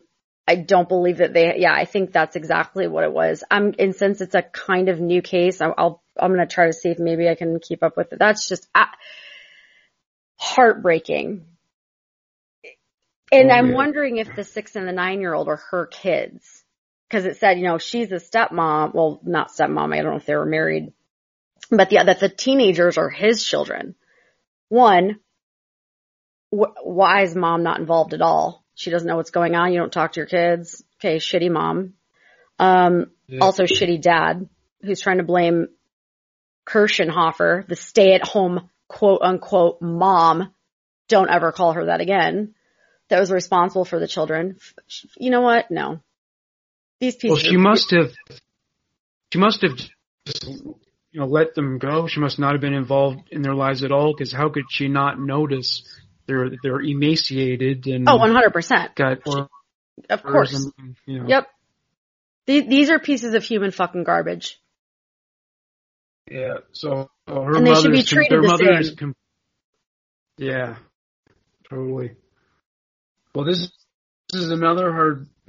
[0.48, 3.44] I don't believe that they, yeah, I think that's exactly what it was.
[3.50, 6.66] I'm, and since it's a kind of new case, I'll, I'll I'm going to try
[6.68, 8.20] to see if maybe I can keep up with it.
[8.20, 8.86] That's just uh,
[10.38, 11.46] heartbreaking.
[13.32, 13.76] And oh, I'm yeah.
[13.76, 16.64] wondering if the six and the nine year old are her kids.
[17.10, 18.94] Cause it said, you know, she's a stepmom.
[18.94, 19.94] Well, not stepmom.
[19.94, 20.94] I don't know if they were married,
[21.72, 23.96] but the, that the teenagers are his children.
[24.68, 25.20] One,
[26.52, 28.64] wh- why is mom not involved at all?
[28.76, 29.74] She doesn't know what's going on.
[29.74, 30.84] You don't talk to your kids.
[31.00, 31.94] Okay, shitty mom.
[32.60, 33.40] Um, yeah.
[33.42, 34.48] also shitty dad
[34.82, 35.68] who's trying to blame
[36.66, 40.54] Kirschenhofer, the stay at home quote unquote mom.
[41.08, 42.54] Don't ever call her that again.
[43.10, 44.58] That was responsible for the children.
[45.18, 45.72] You know what?
[45.72, 46.02] No.
[47.00, 47.36] These people.
[47.36, 48.12] Well, she must have,
[49.32, 49.78] she must have
[50.26, 52.08] just, you know, let them go.
[52.08, 54.88] She must not have been involved in their lives at all because how could she
[54.88, 55.84] not notice
[56.28, 58.96] they're they're emaciated and oh, one hundred percent.
[58.96, 59.20] Got
[60.10, 60.54] of course.
[60.54, 61.28] And, you know.
[61.28, 61.48] Yep.
[62.46, 64.60] These these are pieces of human fucking garbage.
[66.30, 66.58] Yeah.
[66.74, 68.80] So, so her and they should be treated the same.
[68.80, 69.16] Is com-
[70.38, 70.76] yeah.
[71.70, 72.16] Totally.
[73.34, 73.72] Well, this
[74.32, 74.92] this is another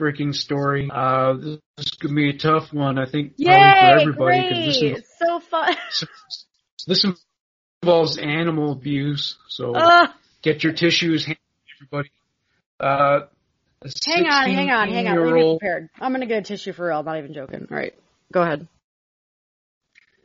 [0.01, 0.89] heartbreaking story.
[0.93, 1.35] Uh,
[1.77, 4.49] this is gonna be a tough one, I think, Yay, probably for everybody.
[4.49, 4.67] Great.
[4.67, 5.77] This is, it's so fun.
[6.87, 7.07] this
[7.83, 10.09] involves animal abuse, so uh,
[10.43, 11.29] get your tissues,
[11.77, 12.11] everybody.
[12.79, 13.21] Uh,
[14.07, 15.17] hang on, hang on, hang on.
[15.17, 15.91] Let me be prepared.
[16.01, 16.99] I'm gonna get a tissue for real.
[16.99, 17.69] I'm not even joking.
[17.71, 17.95] All right,
[18.33, 18.67] go ahead.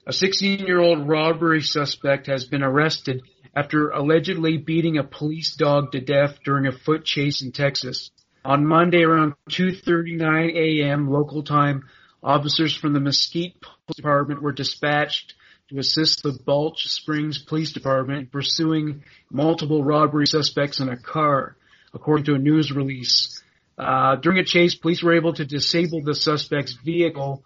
[0.07, 3.23] A 16-year-old robbery suspect has been arrested
[3.55, 8.11] after allegedly beating a police dog to death during a foot chase in Texas.
[8.45, 11.09] On Monday around 2.39 a.m.
[11.09, 11.89] local time,
[12.21, 15.33] officers from the Mesquite Police Department were dispatched
[15.69, 21.57] to assist the Balch Springs Police Department in pursuing multiple robbery suspects in a car,
[21.91, 23.41] according to a news release.
[23.79, 27.43] Uh, during a chase, police were able to disable the suspect's vehicle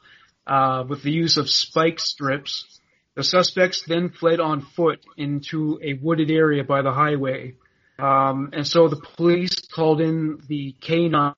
[0.48, 2.82] uh, with the use of spike strips.
[3.16, 7.56] The suspects then fled on foot into a wooded area by the highway.
[8.00, 11.34] Um, and so the police called in the canine.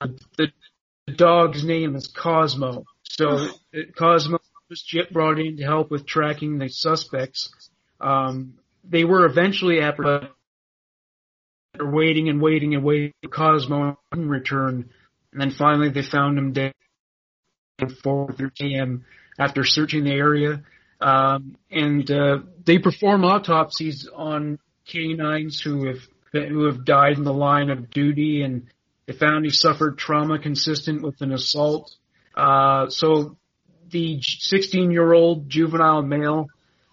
[0.00, 0.48] The,
[1.06, 2.84] the dog's name is Cosmo.
[3.04, 3.48] So
[3.96, 7.50] Cosmo was brought in to help with tracking the suspects.
[8.00, 10.30] Um, they were eventually apprehended.
[11.80, 13.12] Waiting and waiting and waiting.
[13.22, 14.90] For Cosmo didn't return,
[15.32, 16.72] and then finally they found him dead
[17.80, 19.04] at 4:30 a.m.
[19.40, 20.62] after searching the area.
[21.00, 26.00] Um, and uh, they perform autopsies on canines who have
[26.32, 28.66] who have died in the line of duty, and
[29.06, 31.94] they found he suffered trauma consistent with an assault.
[32.36, 33.36] Uh, so
[33.90, 36.48] the 16 year old juvenile male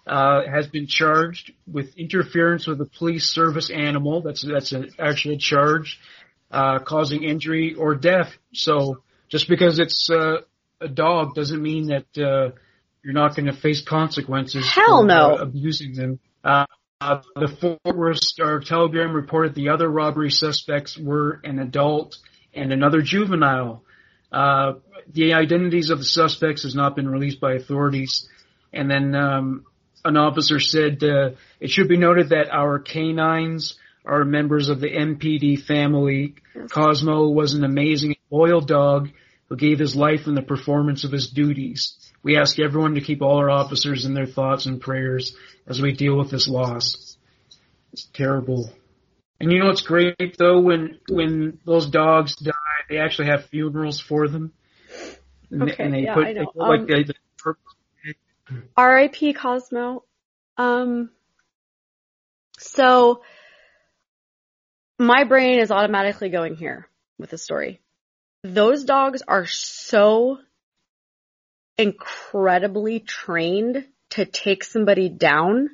[0.05, 4.21] uh, has been charged with interference with a police service animal.
[4.21, 5.99] That's that's an actual charge,
[6.51, 8.31] uh, causing injury or death.
[8.53, 10.41] So just because it's uh,
[10.79, 12.55] a dog doesn't mean that uh,
[13.03, 14.67] you're not going to face consequences.
[14.67, 15.35] Hell for, no.
[15.35, 16.19] uh, abusing them.
[17.01, 22.15] Uh, the Fort Worth Star Telegram reported the other robbery suspects were an adult
[22.53, 23.83] and another juvenile.
[24.31, 24.73] Uh,
[25.11, 28.29] the identities of the suspects has not been released by authorities.
[28.71, 29.65] And then um,
[30.05, 34.91] an officer said uh, it should be noted that our canines are members of the
[34.91, 36.35] MPD family.
[36.69, 39.09] Cosmo was an amazing, loyal dog
[39.49, 42.10] who gave his life in the performance of his duties.
[42.23, 45.35] We ask everyone to keep all our officers in their thoughts and prayers
[45.67, 47.17] as we deal with this loss.
[47.93, 48.71] It's terrible.
[49.39, 50.59] And you know what's great though?
[50.59, 52.51] When when those dogs die,
[52.89, 54.53] they actually have funerals for them.
[55.49, 56.45] And they- Okay, and they yeah, put, I they know.
[56.45, 57.55] put like Um, the, the
[58.77, 59.33] R.I.P.
[59.33, 60.03] Cosmo.
[60.57, 61.09] Um,
[62.59, 63.23] so
[64.99, 66.87] my brain is automatically going here
[67.17, 67.79] with the story.
[68.43, 70.39] Those dogs are so
[71.81, 75.69] incredibly trained to take somebody down.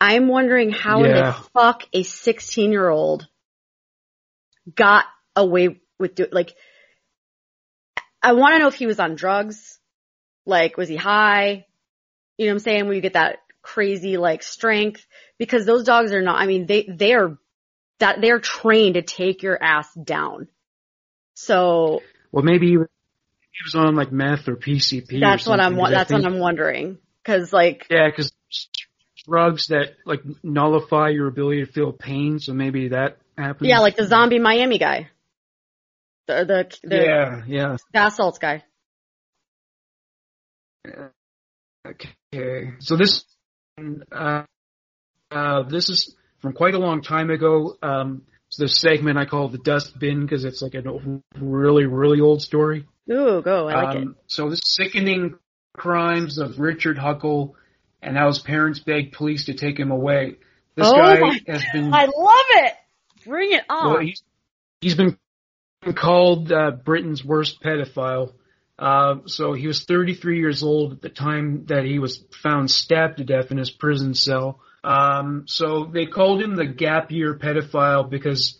[0.00, 1.14] I'm wondering how Yeah.
[1.14, 3.26] the fuck a 16 year old
[4.74, 5.04] got
[5.36, 6.54] away with doing, like
[8.22, 9.78] I want to know if he was on drugs.
[10.44, 11.66] Like, was he high?
[12.36, 12.84] You know what I'm saying?
[12.84, 15.06] Where you get that crazy like strength
[15.38, 17.38] because those dogs are not, I mean, they, they are
[18.00, 20.48] that they're trained to take your ass down.
[21.34, 22.88] So Well, maybe he was,
[23.52, 25.16] he was on like meth or PCP.
[25.16, 26.98] or that's what I'm, something, wa- 'cause I that's what I'm wondering.
[27.24, 28.32] Cause like, Yeah, because
[29.26, 33.68] drugs that like nullify your ability to feel pain, so maybe that happens.
[33.68, 35.10] yeah, like the zombie Miami guy.
[36.26, 36.44] The,
[36.82, 36.96] the, the,
[37.46, 38.08] yeah, yeah.
[38.10, 38.64] salts guy.
[41.86, 43.24] Okay, so this
[44.12, 44.44] uh,
[45.30, 47.76] uh, this is from quite a long time ago.
[47.82, 48.22] Um,
[48.56, 50.82] the segment I call the dust bin because it's like a
[51.38, 52.86] really, really old story.
[53.10, 53.68] Ooh, go.
[53.68, 54.02] I like it.
[54.02, 55.38] Um, so the sickening
[55.74, 57.56] crimes of Richard Huckle
[58.02, 60.36] and how his parents begged police to take him away.
[60.74, 62.74] This Oh guy has been I love it.
[63.24, 63.92] Bring it on.
[63.92, 64.22] well, he's,
[64.80, 65.18] he's been
[65.94, 68.32] called uh, Britain's worst pedophile.
[68.78, 73.18] Uh, so he was 33 years old at the time that he was found stabbed
[73.18, 74.60] to death in his prison cell.
[74.84, 78.58] Um, so they called him the gap year pedophile because,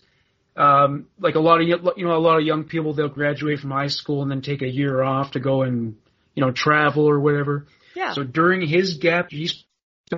[0.55, 3.71] um, like a lot of you know a lot of young people they'll graduate from
[3.71, 5.97] high school and then take a year off to go and
[6.35, 7.67] you know travel or whatever.
[7.95, 8.13] yeah.
[8.13, 9.31] So during his gap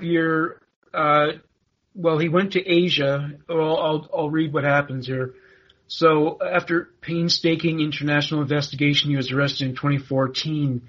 [0.02, 0.62] year,
[0.94, 1.28] uh,
[1.96, 3.32] well, he went to Asia.
[3.48, 5.34] Well, I'll, I'll read what happens here.
[5.88, 10.82] So after painstaking international investigation, he was arrested in 2014.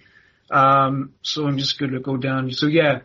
[0.51, 2.51] Um, so I'm just going to go down.
[2.53, 3.01] So yeah,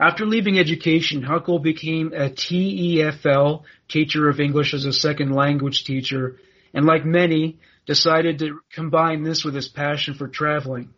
[0.00, 6.38] after leaving education, Huckle became a TEFL, teacher of English as a second language teacher,
[6.72, 10.90] and like many, decided to combine this with his passion for traveling.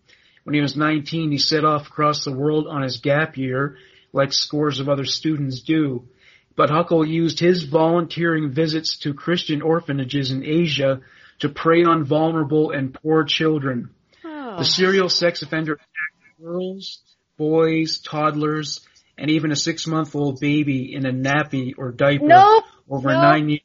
[0.44, 3.76] When he was 19, he set off across the world on his gap year,
[4.12, 6.08] like scores of other students do.
[6.56, 11.00] But Huckle used his volunteering visits to Christian orphanages in Asia
[11.38, 13.90] to prey on vulnerable and poor children.
[14.24, 14.58] Oh.
[14.58, 16.98] The serial sex offender attacked girls,
[17.38, 18.86] boys, toddlers,
[19.20, 22.64] and even a six-month-old baby in a nappy or diaper Nope.
[22.88, 23.22] over Nope.
[23.22, 23.60] nine years.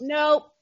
[0.00, 0.52] Nope.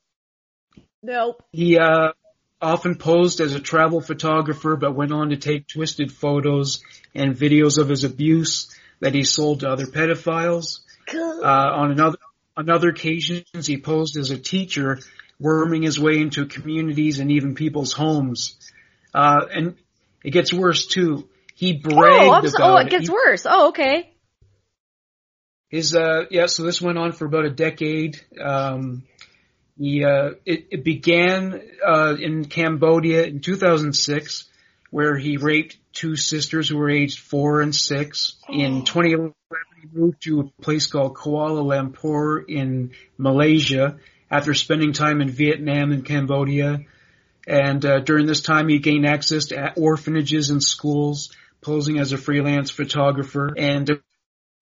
[1.03, 1.43] Nope.
[1.53, 2.13] He uh,
[2.61, 6.83] often posed as a travel photographer, but went on to take twisted photos
[7.15, 10.81] and videos of his abuse that he sold to other pedophiles.
[11.15, 12.19] Uh, on another
[12.57, 14.99] on other occasions, he posed as a teacher,
[15.39, 18.57] worming his way into communities and even people's homes.
[19.15, 19.77] Uh, and
[20.25, 21.29] it gets worse too.
[21.55, 23.47] He bragged Oh, so, about oh, it gets He- worse.
[23.49, 24.13] Oh, okay.
[25.69, 28.21] His uh yeah, so this went on for about a decade.
[28.41, 29.05] Um
[29.79, 34.45] he uh it, it began uh in Cambodia in 2006
[34.91, 38.37] where he raped two sisters who were aged 4 and 6.
[38.49, 39.35] In 2011
[39.83, 43.99] he moved to a place called Kuala Lumpur in Malaysia
[44.31, 46.81] after spending time in Vietnam and Cambodia.
[47.47, 52.19] And uh, during this time, he gained access to orphanages and schools, posing as a
[52.19, 53.55] freelance photographer.
[53.57, 53.95] And uh,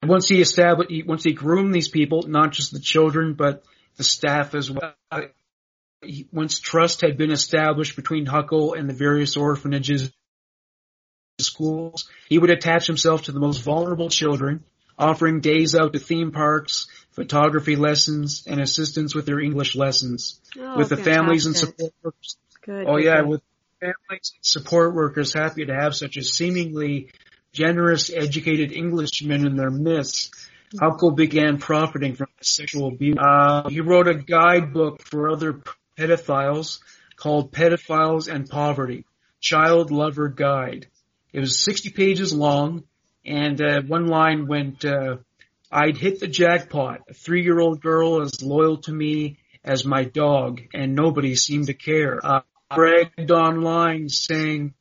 [0.08, 3.64] once he established, he, once he groomed these people, not just the children, but
[3.96, 4.94] the staff as well.
[6.02, 10.10] He, once trust had been established between Huckle and the various orphanages,
[11.38, 14.64] schools, he would attach himself to the most vulnerable children,
[14.98, 20.40] offering days out to theme parks, photography lessons, and assistance with their English lessons.
[20.58, 22.84] Oh, with the families and support workers Good.
[22.88, 23.28] Oh yeah, good.
[23.28, 23.42] with
[23.80, 27.12] families and support workers happy to have such a seemingly
[27.56, 30.34] generous, educated Englishmen in their midst.
[30.78, 33.16] Huckle began profiting from sexual abuse.
[33.18, 35.62] Uh, he wrote a guidebook for other
[35.98, 36.80] pedophiles
[37.16, 39.06] called Pedophiles and Poverty,
[39.40, 40.86] Child Lover Guide.
[41.32, 42.84] It was 60 pages long,
[43.24, 45.16] and uh, one line went, uh,
[45.72, 47.02] I'd hit the jackpot.
[47.08, 52.20] A three-year-old girl as loyal to me as my dog, and nobody seemed to care.
[52.22, 52.40] Uh,
[52.74, 54.74] bragged online saying,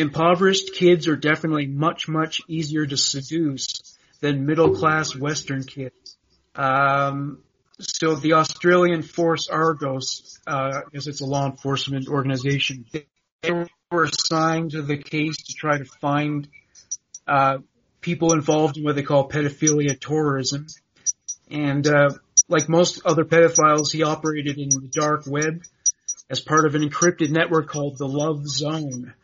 [0.00, 6.16] impoverished kids are definitely much, much easier to seduce than middle-class Western kids.
[6.54, 7.42] Um,
[7.78, 13.06] so the Australian Force Argos, uh, because it's a law enforcement organization, they
[13.90, 16.48] were assigned to the case to try to find
[17.26, 17.58] uh,
[18.00, 20.66] people involved in what they call pedophilia tourism.
[21.50, 22.10] And uh,
[22.48, 25.62] like most other pedophiles, he operated in the dark web
[26.28, 29.14] as part of an encrypted network called the Love Zone.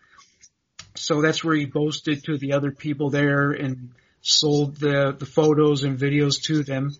[0.97, 3.91] So that's where he boasted to the other people there and
[4.23, 6.97] sold the, the photos and videos to them.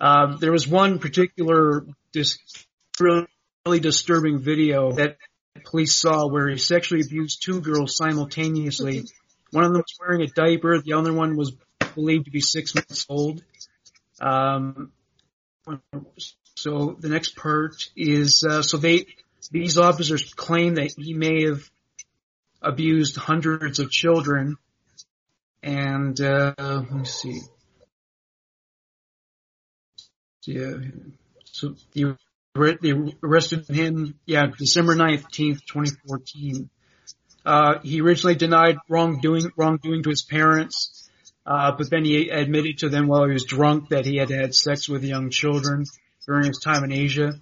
[0.00, 2.38] Um, there was one particular dis-
[3.00, 5.16] really disturbing video that
[5.64, 9.04] police saw where he sexually abused two girls simultaneously.
[9.50, 11.52] One of them was wearing a diaper, the other one was
[11.94, 13.42] believed to be six months old.
[14.20, 14.92] Um,
[16.56, 19.06] so the next part is uh, so they
[19.50, 21.68] these officers claim that he may have
[22.64, 24.56] abused hundreds of children,
[25.62, 27.40] and uh, let me see.
[30.46, 30.74] Yeah,
[31.44, 32.04] so they,
[33.22, 34.18] arrested him.
[34.26, 36.70] Yeah, December nineteenth, twenty fourteen.
[37.44, 41.08] Uh, he originally denied wrongdoing wrongdoing to his parents.
[41.46, 44.54] Uh, but then he admitted to them while he was drunk that he had had
[44.54, 45.84] sex with young children
[46.26, 47.34] during his time in Asia.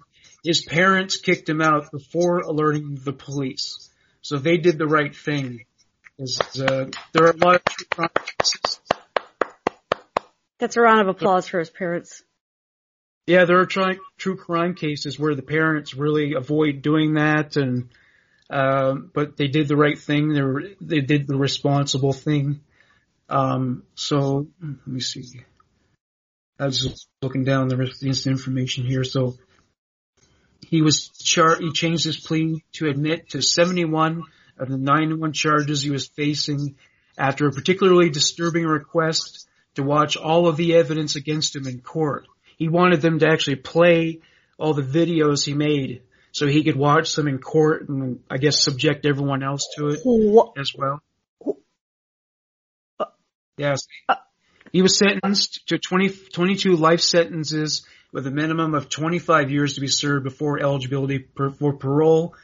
[0.43, 3.82] His parents kicked him out before alerting the police.
[4.23, 5.65] So they did the right thing.
[6.19, 8.09] Uh, there are a lot of true crime
[8.39, 8.79] cases.
[10.59, 12.23] That's a round of applause for his parents.
[13.27, 17.89] Yeah, there are tri- true crime cases where the parents really avoid doing that, and
[18.49, 20.33] um, but they did the right thing.
[20.33, 22.61] They were, they did the responsible thing.
[23.27, 25.41] Um, so let me see.
[26.59, 29.03] I was just looking down the rest of the information here.
[29.03, 29.37] So
[30.69, 34.23] he was char- he changed his plea to admit to 71
[34.57, 36.75] of the 91 charges he was facing
[37.17, 42.27] after a particularly disturbing request to watch all of the evidence against him in court.
[42.57, 44.19] He wanted them to actually play
[44.57, 48.63] all the videos he made so he could watch them in court and I guess
[48.63, 50.53] subject everyone else to it what?
[50.57, 51.01] as well.
[53.57, 53.81] Yes.
[54.71, 59.81] He was sentenced to 20, 22 life sentences with a minimum of 25 years to
[59.81, 62.35] be served before eligibility per, for parole.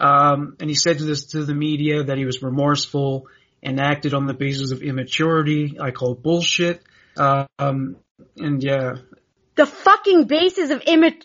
[0.00, 3.28] Um, and he said to this to the media that he was remorseful
[3.62, 5.78] and acted on the basis of immaturity.
[5.78, 6.82] I call bullshit.
[7.16, 7.96] Um,
[8.36, 8.94] and yeah.
[9.54, 11.22] The fucking basis of immat.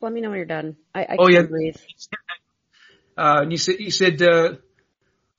[0.00, 0.76] Let me know when you're done.
[0.94, 1.42] I, I oh, can't yeah.
[1.42, 1.76] breathe.
[3.16, 4.54] Uh, and he said, he said, uh,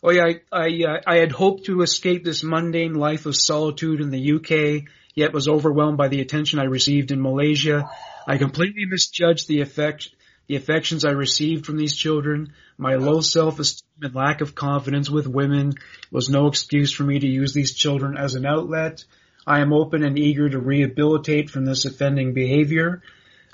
[0.02, 4.02] Oh yeah, I I, uh, I had hoped to escape this mundane life of solitude
[4.02, 7.90] in the UK, yet was overwhelmed by the attention I received in Malaysia.
[8.28, 10.10] I completely misjudged the effect
[10.48, 12.54] the affections I received from these children.
[12.78, 15.74] My low self-esteem and lack of confidence with women
[16.12, 19.04] was no excuse for me to use these children as an outlet.
[19.48, 23.02] I am open and eager to rehabilitate from this offending behavior.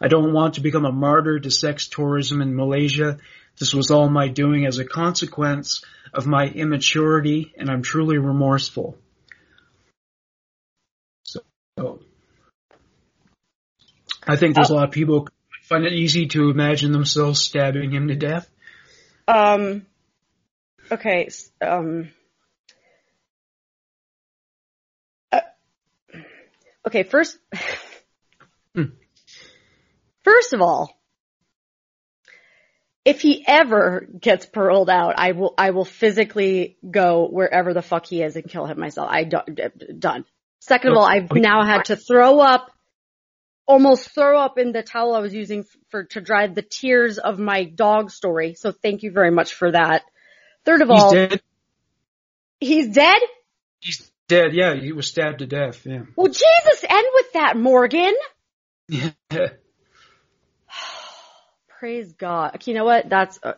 [0.02, 3.20] I don't want to become a martyr to sex tourism in Malaysia.
[3.60, 5.84] This was all my doing as a consequence
[6.14, 8.98] of my immaturity and I'm truly remorseful.
[14.27, 15.27] I think there's a lot of people
[15.64, 18.49] find it easy to imagine themselves stabbing him to death.
[19.27, 19.85] Um,
[20.91, 21.30] okay,
[21.61, 22.10] um,
[25.31, 25.39] uh,
[26.88, 27.38] okay, first,
[28.76, 28.84] hmm.
[30.23, 30.99] first of all,
[33.03, 38.06] if he ever gets paroled out, I will, I will physically go wherever the fuck
[38.06, 39.10] he is and kill him myself.
[39.10, 40.26] I don't, done.
[40.60, 42.69] Second of all, I've now had to throw up,
[43.66, 47.40] almost throw up in the towel I was using for, to dry the tears of
[47.40, 48.56] my dog story.
[48.56, 50.04] So thank you very much for that.
[50.66, 51.42] Third of he's all, dead.
[52.60, 53.22] he's dead?
[53.80, 56.04] He's dead, yeah, he was stabbed to death, yeah.
[56.16, 58.14] Well, Jesus, end with that, Morgan.
[58.88, 59.12] Yeah.
[61.80, 62.56] Praise God.
[62.56, 63.10] Okay, you know what?
[63.10, 63.54] That's uh,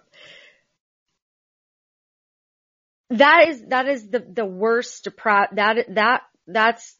[3.09, 6.95] that is that is the the worst depra- that that that's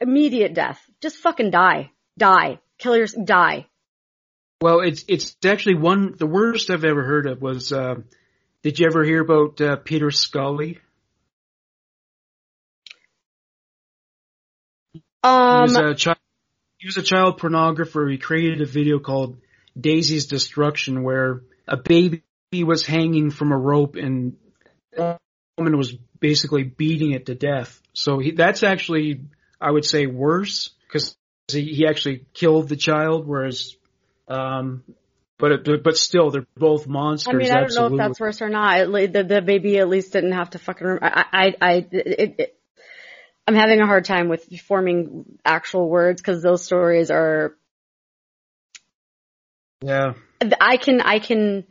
[0.00, 0.80] immediate death.
[1.00, 1.90] Just fucking die.
[2.18, 2.58] Die.
[2.78, 3.66] Kill your die.
[4.62, 7.72] Well, it's it's actually one the worst I've ever heard of was.
[7.72, 7.96] Uh,
[8.62, 10.78] did you ever hear about uh, Peter Scully?
[15.22, 16.18] Um, he was a child.
[16.78, 18.10] He was a child pornographer.
[18.10, 19.38] He created a video called
[19.78, 22.22] Daisy's Destruction, where a baby
[22.52, 24.36] was hanging from a rope and
[24.96, 25.18] a
[25.58, 27.80] woman was basically beating it to death.
[27.92, 29.22] So he, that's actually,
[29.60, 31.16] I would say, worse because
[31.48, 33.76] he, he actually killed the child, whereas,
[34.28, 34.84] um,
[35.38, 37.34] but it, but still, they're both monsters.
[37.34, 37.98] I mean, I don't absolutely.
[37.98, 38.90] know if that's worse or not.
[38.90, 40.86] The, the baby at least didn't have to fucking.
[40.86, 42.60] Rem- I, I, I, it, it,
[43.46, 47.56] I'm having a hard time with forming actual words because those stories are.
[49.82, 50.12] Yeah.
[50.60, 51.64] I can, I can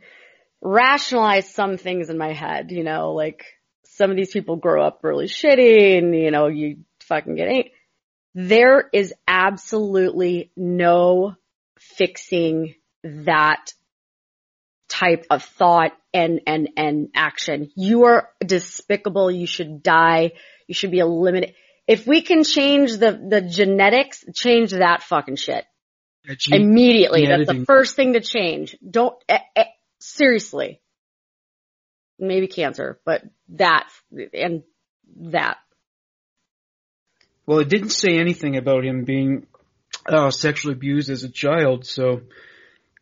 [0.60, 3.44] rationalize some things in my head, you know, like
[3.84, 7.72] some of these people grow up really shitty and, you know, you fucking get eight.
[8.34, 11.34] There is absolutely no
[11.78, 13.72] fixing that
[14.88, 17.70] type of thought and, and, and action.
[17.76, 19.30] You are despicable.
[19.30, 20.32] You should die.
[20.66, 21.54] You should be eliminated.
[21.86, 25.64] If we can change the, the genetics, change that fucking shit.
[26.24, 27.26] Yeah, Immediately.
[27.26, 28.76] That's the first thing to change.
[28.88, 29.64] Don't, eh, eh,
[29.98, 30.80] seriously.
[32.18, 33.88] Maybe cancer, but that,
[34.34, 34.62] and
[35.16, 35.56] that.
[37.50, 39.48] Well, it didn't say anything about him being
[40.06, 42.20] uh, sexually abused as a child, so.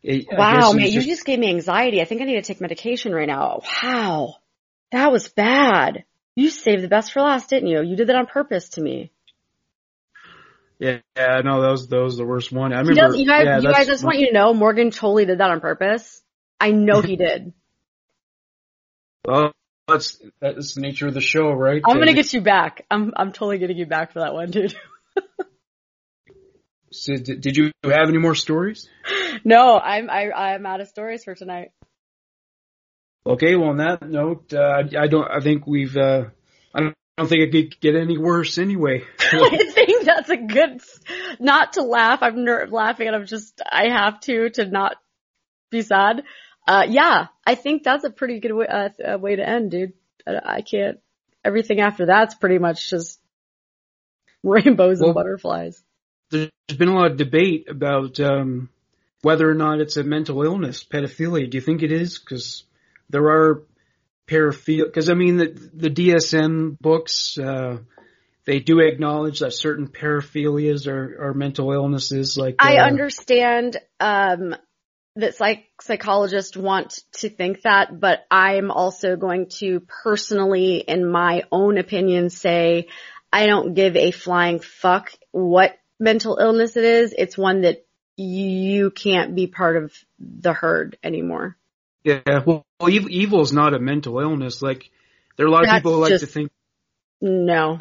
[0.03, 2.01] I- I Wow, man, he's you just- just gave me anxiety.
[2.01, 3.61] I think I need to take medication right now.
[3.83, 4.37] Wow.
[4.91, 6.03] That was bad.
[6.35, 7.83] You saved the best for last, didn't you?
[7.83, 9.11] You did that on purpose to me.
[10.79, 12.73] Yeah, yeah, no, that was that was the worst one.
[12.73, 13.01] I remember.
[13.01, 15.37] does, you guys, yeah, you guys, I just want you to know, Morgan totally did
[15.41, 16.23] that on purpose.
[16.59, 17.53] I know he did.
[19.23, 19.53] Well,
[19.89, 21.81] that's that's the nature of the show, right?
[21.85, 22.85] I'm gonna Uh, get you back.
[22.89, 24.75] I'm, I'm totally getting you back for that one, dude.
[26.91, 28.87] so did did you have any more stories?
[29.43, 31.71] no, I'm, I, I'm out of stories for tonight.
[33.25, 35.29] Okay, well, on that note, uh, I don't.
[35.29, 35.95] I think we've.
[35.95, 36.25] Uh,
[36.73, 39.03] I don't, I don't think it could get any worse anyway.
[39.19, 40.81] I think that's a good,
[41.37, 42.19] not to laugh.
[42.21, 44.95] I'm ner- laughing and I'm just, I have to, to not
[45.69, 46.23] be sad.
[46.69, 49.93] Uh, yeah, I think that's a pretty good way, uh, uh, way to end, dude.
[50.27, 50.99] I, I can't,
[51.43, 53.19] everything after that's pretty much just
[54.43, 55.81] rainbows Well- and butterflies.
[56.29, 58.69] There's been a lot of debate about um,
[59.23, 61.49] whether or not it's a mental illness, pedophilia.
[61.49, 62.19] Do you think it is?
[62.19, 62.65] Because
[63.09, 63.63] there are
[64.27, 64.85] paraphilia.
[64.85, 67.79] Because I mean, the the DSM books uh,
[68.45, 72.37] they do acknowledge that certain paraphilias are, are mental illnesses.
[72.37, 74.55] Like I uh, understand, um,
[75.19, 81.43] that psych- psychologists want to think that, but I'm also going to personally, in my
[81.51, 82.87] own opinion, say
[83.31, 87.13] I don't give a flying fuck what mental illness it is.
[87.17, 87.85] It's one that
[88.17, 91.57] you can't be part of the herd anymore.
[92.03, 94.61] Yeah, well, evil, evil is not a mental illness.
[94.61, 94.89] Like
[95.35, 96.51] there are a lot of people who like just- to think.
[97.21, 97.77] No.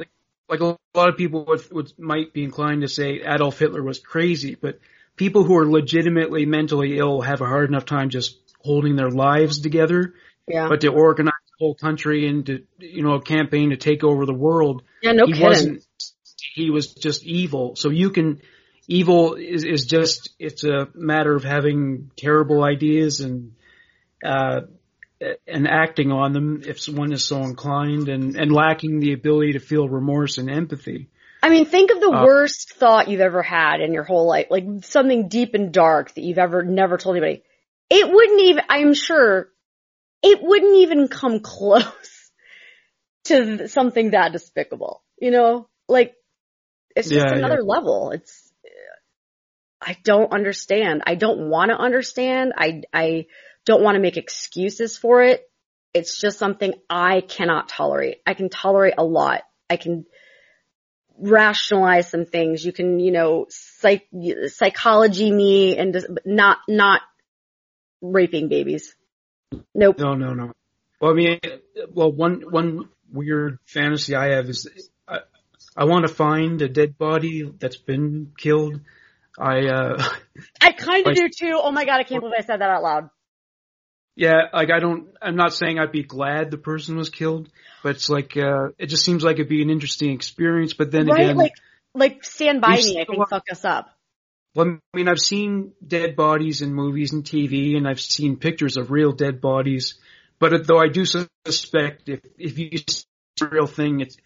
[0.49, 4.01] like a lot of people would, would might be inclined to say Adolf Hitler was
[4.01, 4.81] crazy, but
[5.19, 9.61] people who are legitimately mentally ill have a hard enough time just holding their lives
[9.61, 10.15] together.
[10.47, 10.69] Yeah.
[10.69, 14.25] But to organize the whole country and to you know a campaign to take over
[14.25, 15.47] the world, yeah, no he kidding.
[15.47, 15.85] wasn't.
[16.55, 17.77] He was just evil.
[17.77, 18.41] So you can.
[18.91, 23.53] Evil is, is just, it's a matter of having terrible ideas and,
[24.25, 24.63] uh,
[25.47, 29.59] and acting on them if one is so inclined and, and lacking the ability to
[29.59, 31.11] feel remorse and empathy.
[31.43, 34.47] I mean, think of the Uh, worst thought you've ever had in your whole life,
[34.51, 37.43] like something deep and dark that you've ever never told anybody.
[37.91, 39.49] It wouldn't even, I'm sure,
[40.23, 42.31] it wouldn't even come close
[43.25, 45.03] to something that despicable.
[45.21, 46.15] You know, like
[46.97, 47.65] it's just Yeah, another yeah.
[47.65, 48.11] level.
[48.13, 48.53] It's,
[49.81, 51.03] I don't understand.
[51.07, 52.53] I don't want to understand.
[52.57, 53.27] I, I
[53.65, 55.43] don't want to make excuses for it.
[55.95, 58.19] It's just something I cannot tolerate.
[58.27, 59.43] I can tolerate a lot.
[59.71, 60.05] I can
[61.19, 62.65] rationalize some things.
[62.65, 64.07] You can, you know, psych,
[64.47, 67.03] psychology me and just, not, not
[68.01, 68.95] raping babies.
[69.75, 69.99] Nope.
[69.99, 70.53] No, no, no.
[71.01, 71.39] Well, I mean,
[71.93, 74.69] well, one, one weird fantasy I have is
[75.07, 75.21] I,
[75.77, 78.81] I want to find a dead body that's been killed.
[79.39, 80.03] I, uh,
[80.61, 81.61] I kind of do too.
[81.63, 83.11] Oh my god, I can't believe I said that out loud.
[84.19, 87.49] Yeah, like I don't, I'm not saying I'd be glad the person was killed,
[87.85, 91.07] but it's like, uh, it just seems like it'd be an interesting experience, but then
[91.07, 91.21] right?
[91.21, 91.53] again, like,
[91.95, 93.97] like Stand By Me, I think lot- fuck us up.
[94.57, 98.77] well, I mean, I've seen dead bodies in movies and TV, and I've seen pictures
[98.77, 100.01] of real dead bodies,
[100.41, 103.05] but though I do suspect if, if you see
[103.41, 104.17] a real thing, it's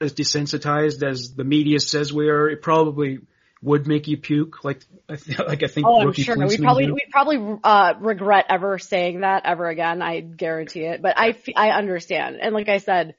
[0.00, 3.20] as desensitized as the media says we are, it probably
[3.62, 4.64] would make you puke.
[4.64, 6.36] Like I th- like I think Oh, I'm sure.
[6.36, 6.94] We probably do.
[6.94, 10.02] we probably uh regret ever saying that ever again.
[10.02, 11.02] I guarantee it.
[11.02, 12.38] But I I understand.
[12.40, 13.14] And like I said,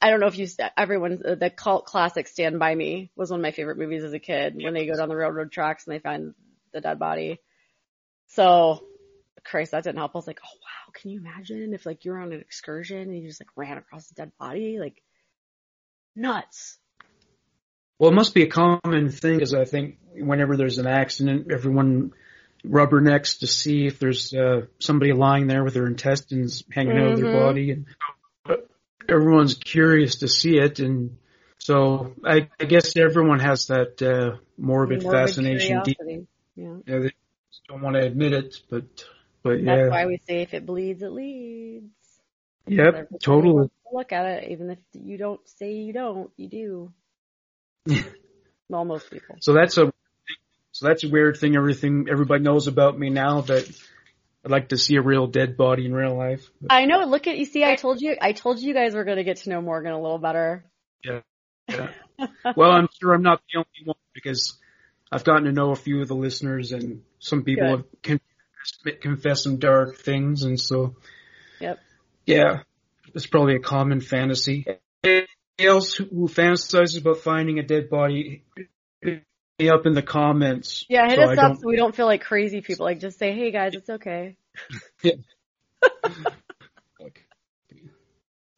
[0.00, 0.46] I don't know if you
[0.76, 4.20] everyone the cult classic Stand by Me was one of my favorite movies as a
[4.20, 4.54] kid.
[4.56, 6.34] When they go down the railroad tracks and they find
[6.72, 7.40] the dead body.
[8.28, 8.84] So,
[9.44, 10.12] Christ, that didn't help.
[10.14, 12.98] I was like, oh wow, can you imagine if like you were on an excursion
[12.98, 14.78] and you just like ran across a dead body?
[14.78, 15.02] Like
[16.14, 16.78] nuts.
[17.98, 22.12] Well, it must be a common thing because I think whenever there's an accident, everyone
[22.66, 27.16] rubbernecks to see if there's uh, somebody lying there with their intestines hanging out of
[27.16, 27.32] their Mhm.
[27.32, 27.86] body, and
[29.08, 30.80] everyone's curious to see it.
[30.80, 31.18] And
[31.58, 35.82] so I, I guess everyone has that uh, morbid, Morbid fascination.
[35.84, 36.26] Deep, curiosity.
[36.56, 36.76] Yeah.
[36.86, 37.08] yeah, they
[37.50, 38.84] just don't want to admit it, but
[39.42, 39.76] but yeah.
[39.76, 41.92] That's why we say if it bleeds, it leads.
[42.66, 43.68] yep, totally.
[43.68, 46.92] to Look at it, even if you don't say you don't, you do.
[48.68, 49.36] well, most people.
[49.40, 49.92] So that's a
[50.72, 51.56] so that's a weird thing.
[51.56, 53.68] Everything everybody knows about me now that
[54.44, 56.50] I'd like to see a real dead body in real life.
[56.68, 57.04] I know.
[57.04, 57.44] Look at you.
[57.44, 58.16] See, I told you.
[58.20, 60.64] I told you guys were going to get to know Morgan a little better.
[61.04, 61.20] Yeah.
[61.68, 61.88] yeah.
[62.56, 64.58] well, I'm sure I'm not the only one because
[65.10, 67.78] I've gotten to know a few of the listeners and some people Good.
[67.78, 70.96] have confessed, confessed some dark things and so
[71.60, 71.78] Yep.
[72.26, 72.62] yeah,
[73.14, 74.66] it's probably a common fantasy.
[75.58, 78.44] Else who fantasizes about finding a dead body,
[79.00, 79.22] hit
[79.58, 80.84] me up in the comments.
[80.88, 82.86] Yeah, hit so us I up so we don't feel like crazy people.
[82.86, 84.36] Like, just say, "Hey guys, it's okay."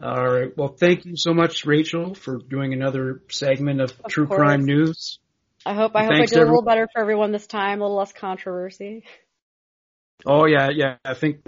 [0.02, 0.56] All right.
[0.56, 4.38] Well, thank you so much, Rachel, for doing another segment of, Of True course.
[4.38, 5.18] Crime News.
[5.64, 7.80] I hope I hope I did a little better for everyone this time.
[7.80, 9.04] A little less controversy.
[10.24, 10.96] Oh yeah, yeah.
[11.04, 11.44] I think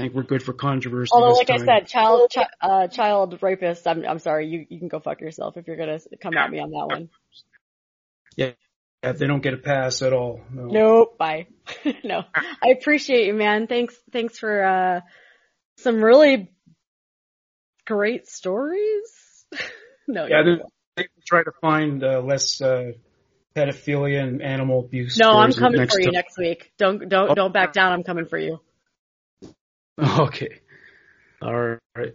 [0.00, 1.10] I think we're good for controversy.
[1.12, 3.86] Although, this like I said, child chi- uh, child rapist.
[3.86, 4.48] I'm I'm sorry.
[4.48, 7.08] You you can go fuck yourself if you're gonna come at me on that one.
[8.36, 8.52] Yeah,
[9.02, 10.40] they don't get a pass at all.
[10.52, 10.66] No.
[10.66, 11.18] Nope.
[11.18, 11.46] Bye.
[12.04, 12.24] no.
[12.34, 13.66] I appreciate you, man.
[13.66, 13.94] Thanks.
[14.12, 15.00] Thanks for uh
[15.76, 16.50] some really
[17.86, 19.46] great stories.
[20.08, 20.26] no.
[20.26, 20.56] Yeah, you're
[20.96, 22.92] they, they try to find uh, less uh,
[23.56, 25.18] pedophilia and animal abuse.
[25.18, 26.12] No, I'm coming for you time.
[26.12, 26.72] next week.
[26.78, 27.34] Don't don't Oh.
[27.34, 27.92] don't back down.
[27.92, 28.60] I'm coming for you.
[30.18, 30.60] Okay.
[31.42, 32.14] All right.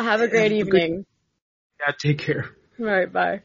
[0.00, 1.06] Have a great Have a good- evening.
[1.80, 1.92] Yeah.
[1.98, 2.46] Take care.
[2.80, 3.40] All right, bye.